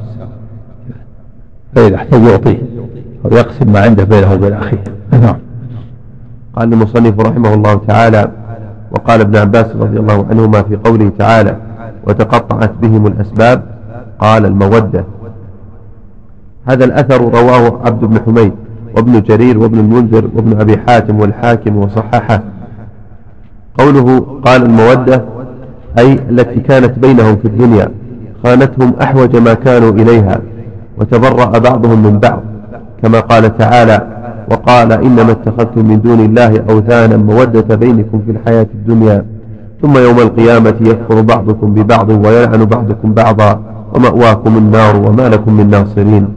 [1.74, 2.58] فإذا احتاج يعطيه
[3.24, 4.84] أو يقسم ما عنده بينه وبين أخيه.
[5.12, 5.36] نعم.
[6.56, 8.30] قال المصنف رحمه الله تعالى
[8.90, 11.56] وقال ابن عباس رضي الله عنهما في قوله تعالى
[12.06, 13.62] وتقطعت بهم الأسباب.
[14.18, 15.04] قال المودة.
[16.66, 18.52] هذا الأثر رواه عبد بن حميد
[18.96, 22.42] وابن جرير وابن المنذر وابن أبي حاتم والحاكم وصححه.
[23.78, 25.24] قوله قال المودة
[25.98, 27.88] أي التي كانت بينهم في الدنيا
[28.44, 30.40] خانتهم أحوج ما كانوا إليها
[30.98, 32.40] وتبرأ بعضهم من بعض
[33.02, 34.06] كما قال تعالى
[34.50, 39.24] وقال إنما اتخذتم من دون الله أوثانا مودة بينكم في الحياة الدنيا
[39.82, 43.60] ثم يوم القيامة يكفر بعضكم ببعض ويلعن بعضكم بعضا
[43.94, 46.28] ومأواكم النار وما لكم من ناصرين.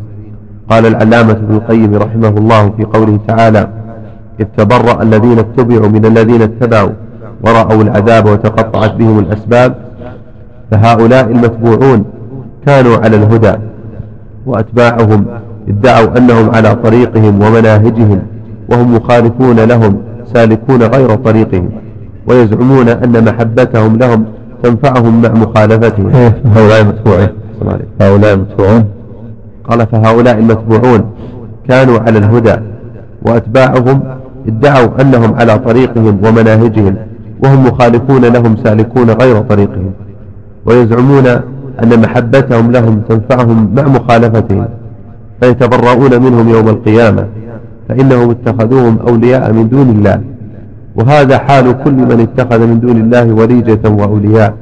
[0.70, 3.68] قال العلامة ابن القيم رحمه الله في قوله تعالى
[4.40, 6.92] إذ تبرأ الذين اتبعوا من الذين اتبعوا
[7.44, 9.76] ورأوا العذاب وتقطعت بهم الأسباب
[10.72, 12.06] فهؤلاء المتبوعون
[12.66, 13.54] كانوا على الهدى
[14.46, 15.26] وأتباعهم
[15.68, 18.22] ادعوا أنهم على طريقهم ومناهجهم
[18.70, 19.98] وهم مخالفون لهم
[20.34, 21.70] سالكون غير طريقهم
[22.28, 24.26] ويزعمون أن محبتهم لهم
[24.64, 26.10] تنفعهم مع مخالفتهم.
[26.16, 27.30] إيه، هؤلاء المتبوعين.
[28.02, 28.86] هؤلاء المتبوعون.
[29.68, 31.02] قال فهؤلاء المتبوعون
[31.68, 32.56] كانوا على الهدى
[33.22, 34.00] وأتباعهم
[34.48, 36.96] ادعوا أنهم على طريقهم ومناهجهم
[37.44, 39.92] وهم مخالفون لهم سالكون غير طريقهم
[40.66, 41.28] ويزعمون
[41.84, 44.68] أن محبتهم لهم تنفعهم مع مخالفتهم
[45.42, 47.26] فيتبرؤون منهم يوم القيامة
[47.90, 50.22] فإنهم اتخذوهم أولياء من دون الله
[50.96, 54.54] وهذا حال كل من اتخذ من دون الله وليجة وأولياء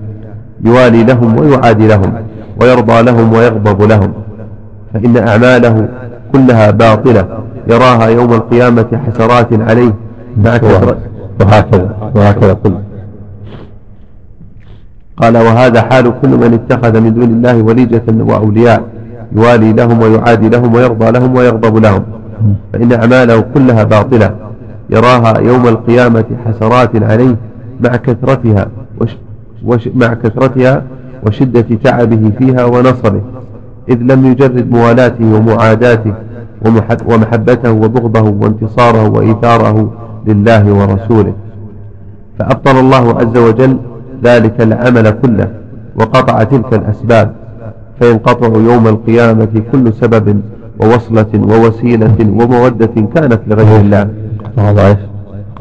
[0.65, 2.13] يوالي لهم ويعادي لهم
[2.61, 4.13] ويرضى لهم ويغضب لهم
[4.93, 5.87] فإن أعماله
[6.33, 7.27] كلها باطلة
[7.67, 9.93] يراها يوم القيامة حسرات عليه.
[10.43, 10.97] مع كثرة
[11.41, 12.73] وهكذا وهكذا كل
[15.17, 18.83] قال وهذا حال كل من اتخذ من دون الله وليجة وأولياء
[19.35, 22.03] يوالي لهم ويعادي لهم ويرضى لهم ويغضب لهم.
[22.73, 24.35] فإن أعماله كلها باطلة
[24.89, 27.35] يراها يوم القيامة حسرات عليه
[27.79, 28.67] مع كثرتها
[29.01, 29.17] وش
[29.65, 30.83] وش مع كثرتها
[31.27, 33.21] وشدة تعبه فيها ونصبه
[33.89, 36.13] إذ لم يجرد موالاته ومعاداته
[37.05, 39.91] ومحبته وبغضه وانتصاره وإيثاره
[40.27, 41.33] لله ورسوله.
[42.39, 43.77] فأبطل الله عز وجل
[44.23, 45.47] ذلك العمل كله
[45.95, 47.31] وقطع تلك الأسباب
[47.99, 50.41] فينقطع يوم القيامة كل سبب
[50.81, 54.09] ووصلة ووسيلة ومودة كانت لغير الله؟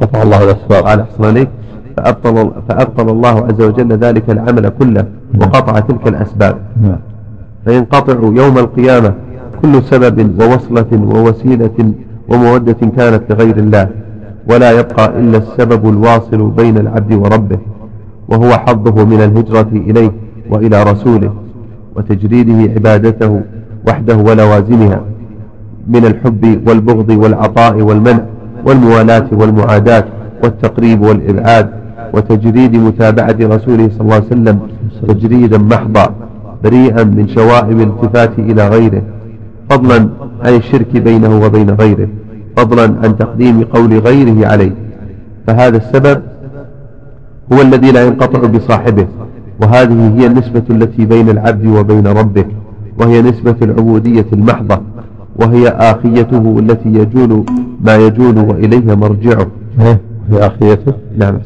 [0.01, 0.85] قطع الله الأسباب.
[0.85, 1.49] قال أحسن عليك
[1.97, 5.05] فأبطل, فأبطل الله عز وجل ذلك العمل كله
[5.41, 6.57] وقطع تلك الأسباب.
[6.83, 6.99] نعم.
[7.65, 9.15] فينقطع يوم القيامة
[9.63, 11.93] كل سبب ووصلة ووسيلة
[12.29, 13.89] ومودة كانت لغير الله
[14.51, 17.59] ولا يبقى إلا السبب الواصل بين العبد وربه
[18.29, 20.13] وهو حظه من الهجرة إليه
[20.51, 21.35] وإلى رسوله
[21.97, 23.41] وتجريده عبادته
[23.89, 25.01] وحده ولوازمها
[25.89, 28.21] من الحب والبغض والعطاء والمنع
[28.67, 30.05] والموالاة والمعاداة
[30.43, 31.71] والتقريب والإبعاد
[32.15, 34.59] وتجريد متابعة رسوله صلى الله عليه وسلم
[35.09, 36.15] تجريدا محضا.
[36.65, 39.03] بريئا من شوائب الالتفات إلى غيره
[39.71, 40.09] فضلا
[40.45, 42.09] عن الشرك بينه وبين غيره
[42.57, 44.73] فضلا عن تقديم قول غيره عليه.
[45.47, 46.23] فهذا السبب
[47.53, 49.07] هو الذي لا ينقطع بصاحبه
[49.63, 52.45] وهذه هي النسبة التي بين العبد وبين ربه
[52.99, 54.81] وهي نسبة العبودية المحضة
[55.37, 57.45] وهي آخيته التي يجول
[57.81, 59.47] ما يجول وإليها مرجعه.
[59.81, 60.01] إيه؟
[60.31, 61.39] في آخرته نعم.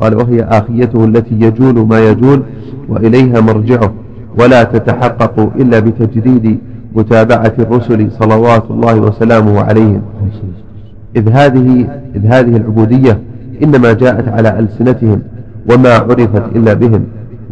[0.00, 2.42] قال وهي آخيته التي يجول ما يجول
[2.88, 3.92] وإليها مرجعه.
[4.38, 6.58] ولا تتحقق إلا بتجديد
[6.94, 10.02] متابعة الرسل صلوات الله وسلامه عليهم.
[11.16, 13.18] إذ هذه, إذ هذه العبودية
[13.62, 15.22] إنما جاءت على ألسنتهم
[15.72, 17.04] وما عرفت إلا بهم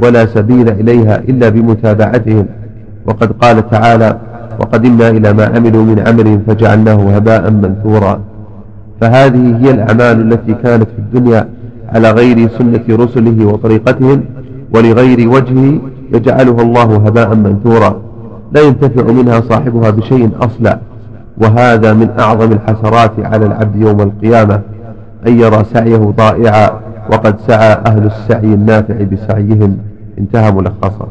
[0.02, 2.46] ولا سبيل إليها إلا بمتابعتهم.
[3.06, 4.18] وقد قال تعالى
[4.60, 8.20] وقدمنا إلى ما عملوا من عمل فجعلناه هباء منثورا.
[9.00, 11.48] فهذه هي الأعمال التي كانت في الدنيا
[11.88, 14.24] على غير سنة رسله وطريقتهم
[14.74, 15.78] ولغير وجهه
[16.14, 18.00] يجعلها الله هباء منثورا
[18.52, 20.78] لا ينتفع منها صاحبها بشيء أصلا
[21.38, 24.60] وهذا من أعظم الحسرات على العبد يوم القيامة
[25.26, 26.70] أن يرى سعيه ضائعا
[27.12, 29.78] وقد سعى أهل السعي النافع بسعيهم
[30.18, 31.08] انتهى ملخصا.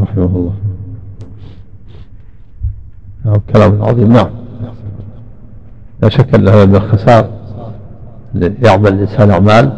[0.00, 0.52] رحمه الله.
[3.24, 4.26] نعم كلام عظيم نعم.
[6.02, 7.28] لا شك أن هذا من الخسار
[8.62, 9.72] يعمل الإنسان أعمال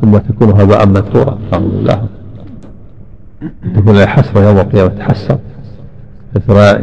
[0.00, 2.02] ثم تكون هباء منثورا الحمد لله.
[3.76, 5.38] تكون له حسرة يوم القيامة تحسر.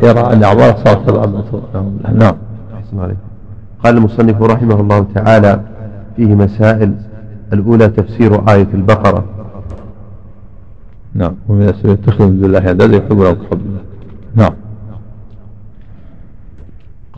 [0.03, 2.35] يرى أن أعماله صارت منثورا نعم.
[3.83, 5.61] قال المصنف رحمه الله تعالى
[6.15, 6.93] فيه مسائل.
[7.53, 9.25] الأولى تفسير آية البقرة.
[11.13, 11.33] نعم.
[11.47, 13.81] ومن السبيل يتخذ من دون الله أندادا يحبونه كحب الله
[14.35, 14.53] نعم.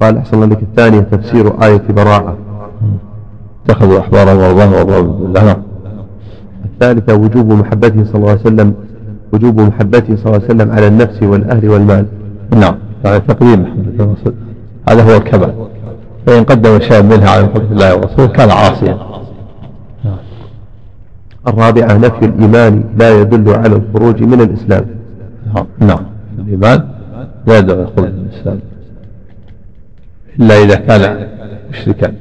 [0.02, 2.38] قال أحسن الله لك الثانية تفسير آية براءة.
[3.66, 5.44] اتخذوا أحبارهم ورضاهم ورضاهم من دون الله.
[5.44, 5.62] نعم.
[6.66, 8.74] الثالثة وجوب محبته صلى الله عليه وسلم
[9.34, 12.06] وجوب محبته صلى الله عليه وسلم على النفس والأهل والمال.
[12.56, 12.76] نعم.
[13.06, 14.34] يعني تقديم محبة الرسول
[14.90, 15.54] هذا هو الكمال
[16.28, 18.98] فإن قدم شيئا منها على محبة الله والرسول كان عاصيا.
[21.48, 24.86] الرابعة نفي الإيمان لا يدل على الخروج من الإسلام.
[25.56, 26.06] نعم, نعم.
[26.40, 26.88] الإيمان
[27.48, 28.60] لا يدل على الخروج من الإسلام.
[30.40, 31.28] إلا إذا كان
[31.72, 32.14] مشركا.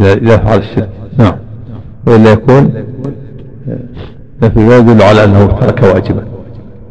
[0.00, 0.88] إذا فعل الشرك.
[1.18, 1.36] نعم.
[2.06, 2.72] وإلا يكون
[4.42, 6.24] نفي ما يدل على أنه ترك واجبا.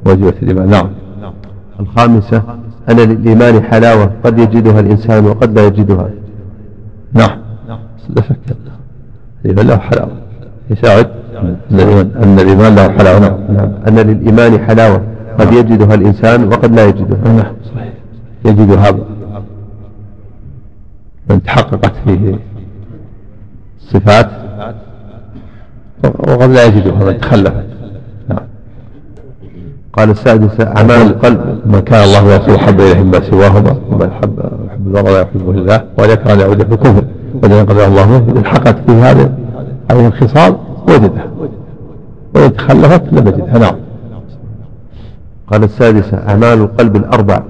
[0.06, 0.70] واجبة الإيمان.
[0.70, 0.90] نعم.
[1.80, 2.44] الخامسة
[2.90, 6.10] أن للإيمان حلاوة قد يجدها الإنسان وقد لا يجدها.
[7.14, 7.40] نعم.
[8.16, 8.38] لا شك.
[9.46, 10.12] الإيمان له حلاوة.
[10.70, 11.08] يساعد؟
[12.24, 13.20] أن الإيمان له حلاوة.
[13.50, 13.72] نعم.
[13.88, 15.02] أن للإيمان حلاوة.
[15.40, 17.34] قد يجدها الإنسان وقد لا يجدها.
[17.34, 17.54] نعم.
[17.76, 17.94] صحيح
[18.46, 18.92] يجدها.
[21.30, 22.40] من تحققت فيه
[23.80, 24.30] الصفات
[26.04, 27.66] وقد لا يجدها من تخلفت
[28.30, 28.40] نعم.
[29.94, 34.88] قال السادسة أعمال القلب من كان الله ورسوله حب إليه ما سواهما ومن حب يحب
[34.88, 37.04] الله ولا يحبه الله وذكر أن يعود في الكفر
[37.44, 39.32] وإذا قدر الله به إن حقت في هذه
[39.92, 40.56] هذه الخصال
[40.88, 41.28] وجدها.
[42.36, 43.58] وإن تخلفت لم يجدها.
[43.58, 43.76] نعم.
[45.52, 47.44] قال السادسة أعمال القلب الأربع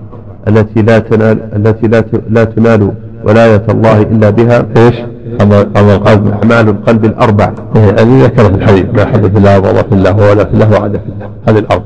[0.47, 2.91] التي لا تنال التي لا لا تنال
[3.23, 4.95] ولاية الله إلا بها إيش؟
[5.41, 5.61] أمر
[5.95, 7.53] القلب أعمال القلب الأربع.
[7.75, 10.91] إيه هذه ذكر في الحديث ما في الله وبغض في الله وولى في الله وعاد
[10.91, 11.29] في الله.
[11.47, 11.85] هذه الأربع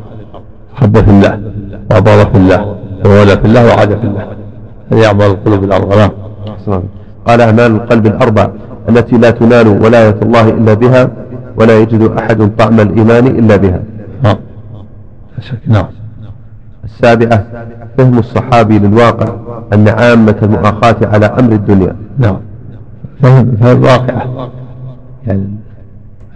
[0.75, 1.39] حب في الله
[1.91, 4.27] وبغض في الله وولى في الله وعاد في الله.
[4.91, 5.95] هذه أعمال القلوب الأربع.
[5.95, 6.83] نعم.
[7.27, 8.49] قال أعمال القلب الأربع
[8.89, 11.11] التي لا تنال ولاية الله إلا بها
[11.57, 13.79] ولا يجد أحد طعم الإيمان إلا بها.
[14.23, 14.37] نعم.
[15.67, 15.85] نعم.
[16.83, 17.45] السابعة
[17.97, 19.35] فهم الصحابي للواقع
[19.73, 21.95] أن عامة المؤاخاة على أمر الدنيا.
[22.17, 22.39] نعم.
[23.21, 24.49] فهم فهم واقعة
[25.27, 25.49] يعني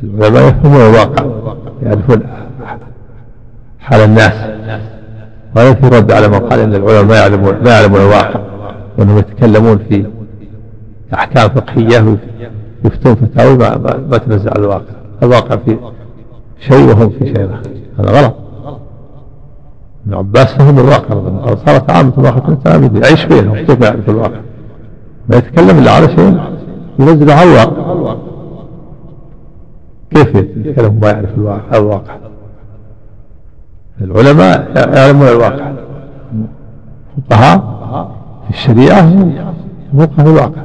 [0.04, 1.26] العلماء يفهمون الواقع
[1.84, 2.24] يعرفون
[3.80, 4.34] حال الناس.
[5.56, 8.40] ولا في رد على من قال إن العلماء ما يعلمون ما يعلمون الواقع
[8.98, 10.06] وإنهم يتكلمون في
[11.14, 12.18] أحكام فقهية
[12.86, 13.78] يفتون فتاوي ما,
[14.12, 14.94] ما تنزع الواقع.
[15.24, 15.78] الواقع في
[16.60, 17.50] شيء وهم في شيء
[18.00, 18.36] هذا غلط.
[20.08, 24.40] ابن عباس فهم الواقع قال صارت عامة الواقع التلاميذ يعيش بينهم كيف يعرف الواقع.
[25.30, 26.40] ما يتكلم إلا على شيء
[27.00, 28.16] ينزل على الواقع.
[30.12, 32.16] كيف يتكلم ما يعرف الواقع؟ الواقع.
[34.02, 35.72] العلماء يعلمون الواقع.
[37.18, 37.58] الفقهاء
[38.44, 39.30] في الشريعة
[39.98, 40.62] فقهاء الواقع.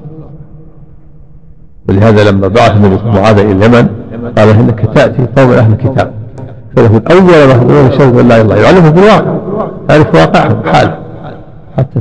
[1.89, 3.89] ولهذا لما بعث النبي معاذ إلى اليمن
[4.39, 6.21] قال إنك تأتي قوم أهل الكتاب.
[6.76, 8.56] شهد أن لا إله إلا الله.
[8.56, 9.34] يعلمه بالواقع
[9.90, 10.98] يعرف واقعهم حاله.
[11.78, 12.00] حتى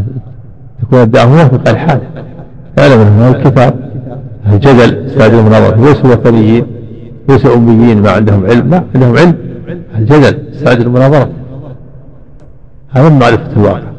[0.82, 2.02] تكون الدعوة موافقه لحاله
[2.78, 3.74] يعلم ان الكتاب
[4.52, 6.66] جدل استعد المناظره ليسوا وثنيين
[7.30, 8.70] ليسوا أميين ما عندهم علم.
[8.70, 9.36] لا عندهم علم.
[9.98, 11.30] الجدل استعد المناظره
[12.90, 13.92] هذا معرفة الواقع.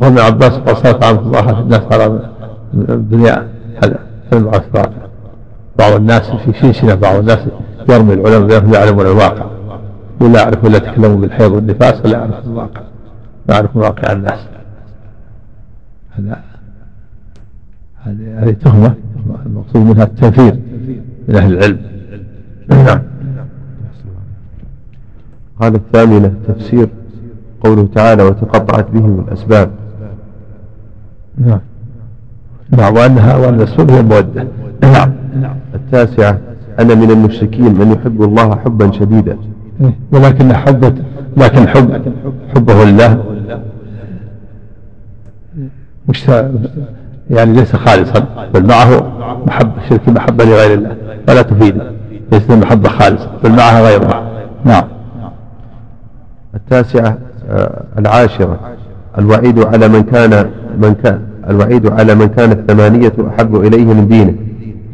[0.00, 2.20] وقال ابن عباس قال صارت عامة الله الناس على
[2.74, 3.48] الدنيا
[4.32, 4.84] الواقع.
[5.78, 7.38] بعض الناس في شنشنة بعض الناس
[7.88, 9.46] يرمي العلماء بأنهم يعلمون الواقع.
[10.20, 12.80] ولا يعرف ولا يتكلموا بالحيض والنفاس ولا يعرف الواقع.
[13.48, 14.40] ما يعرف واقع الناس.
[16.10, 16.42] هذا
[18.06, 18.94] هذه تهمة.
[19.46, 20.58] المقصود منها التنفير
[21.28, 21.78] من أهل العلم.
[22.68, 23.02] نعم.
[25.60, 26.88] قال الثامنة تفسير
[27.64, 29.70] قوله تعالى وتقطعت بهم الأسباب.
[31.38, 31.60] نعم.
[32.70, 34.46] نعم وأنها وأن السبب هي المودة.
[34.82, 35.12] نعم.
[35.74, 36.38] التاسعة
[36.78, 39.38] أنا من المشركين من يحب الله حبا شديدا.
[40.12, 40.92] ولكن حبة
[41.36, 42.12] لكن حب
[42.54, 43.24] حبه لله.
[46.08, 46.28] مش
[47.30, 49.12] يعني ليس خالصا بل معه
[49.46, 50.96] محبة شرك محبة لغير الله
[51.26, 51.82] فلا تفيد
[52.32, 54.30] ليست محبة خالصة بل معها غيرها.
[54.64, 54.84] نعم.
[56.54, 57.18] التاسعة
[57.50, 58.60] آه، العاشرة
[59.18, 64.34] الوعيد على من كان من كان الوعيد على من كانت الثمانية أحب إليه من دينه.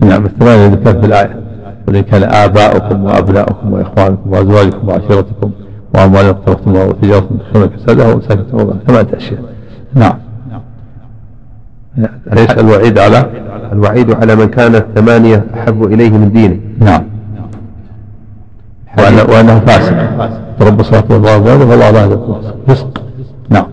[0.01, 1.44] نعم الثمانية اللي كانت في الآية.
[1.89, 5.51] وإن كان آباؤكم وأبناؤكم وإخوانكم وأزواجكم وعشيرتكم
[5.95, 9.41] وأموال اقترفتموها وتجارة تخشون كسادها ومساكن ترضونها ثمانية أشياء
[9.95, 10.15] نعم.
[12.33, 13.25] ليس الوعيد على
[13.73, 16.61] الوعيد على من كان الثمانية أحب إليه من دينه.
[16.81, 17.05] نعم.
[18.99, 19.95] وأنه, وأنه فاسق.
[20.61, 22.19] رب صلاة الله وبركاته فالله لا
[22.69, 23.03] فسق
[23.51, 23.67] نعم.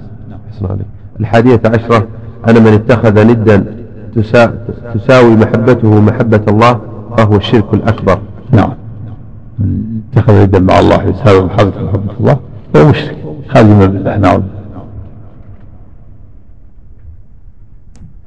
[1.20, 2.08] الحادية عشرة
[2.50, 3.66] أن من اتخذ ندا
[4.94, 6.80] تساوي محبته محبة الله
[7.18, 8.20] فهو الشرك الأكبر.
[8.52, 8.74] نعم.
[9.60, 12.40] من اتخذ ندا مع الله يساوي محبة محبة الله.
[12.74, 13.18] فهو مشرك.
[13.50, 14.18] خادما بالله.
[14.18, 14.42] نعم.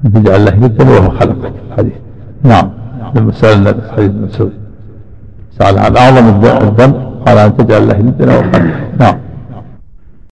[0.05, 1.93] أن تجعل له ندا وهو خلقك الحديث
[2.43, 2.71] نعم.
[3.15, 4.53] لما سأل حديث مسعود
[5.59, 6.95] سأل عن أعظم الذنب.
[7.27, 9.24] قال أن تجعل له ندا وهو خلقك نعم.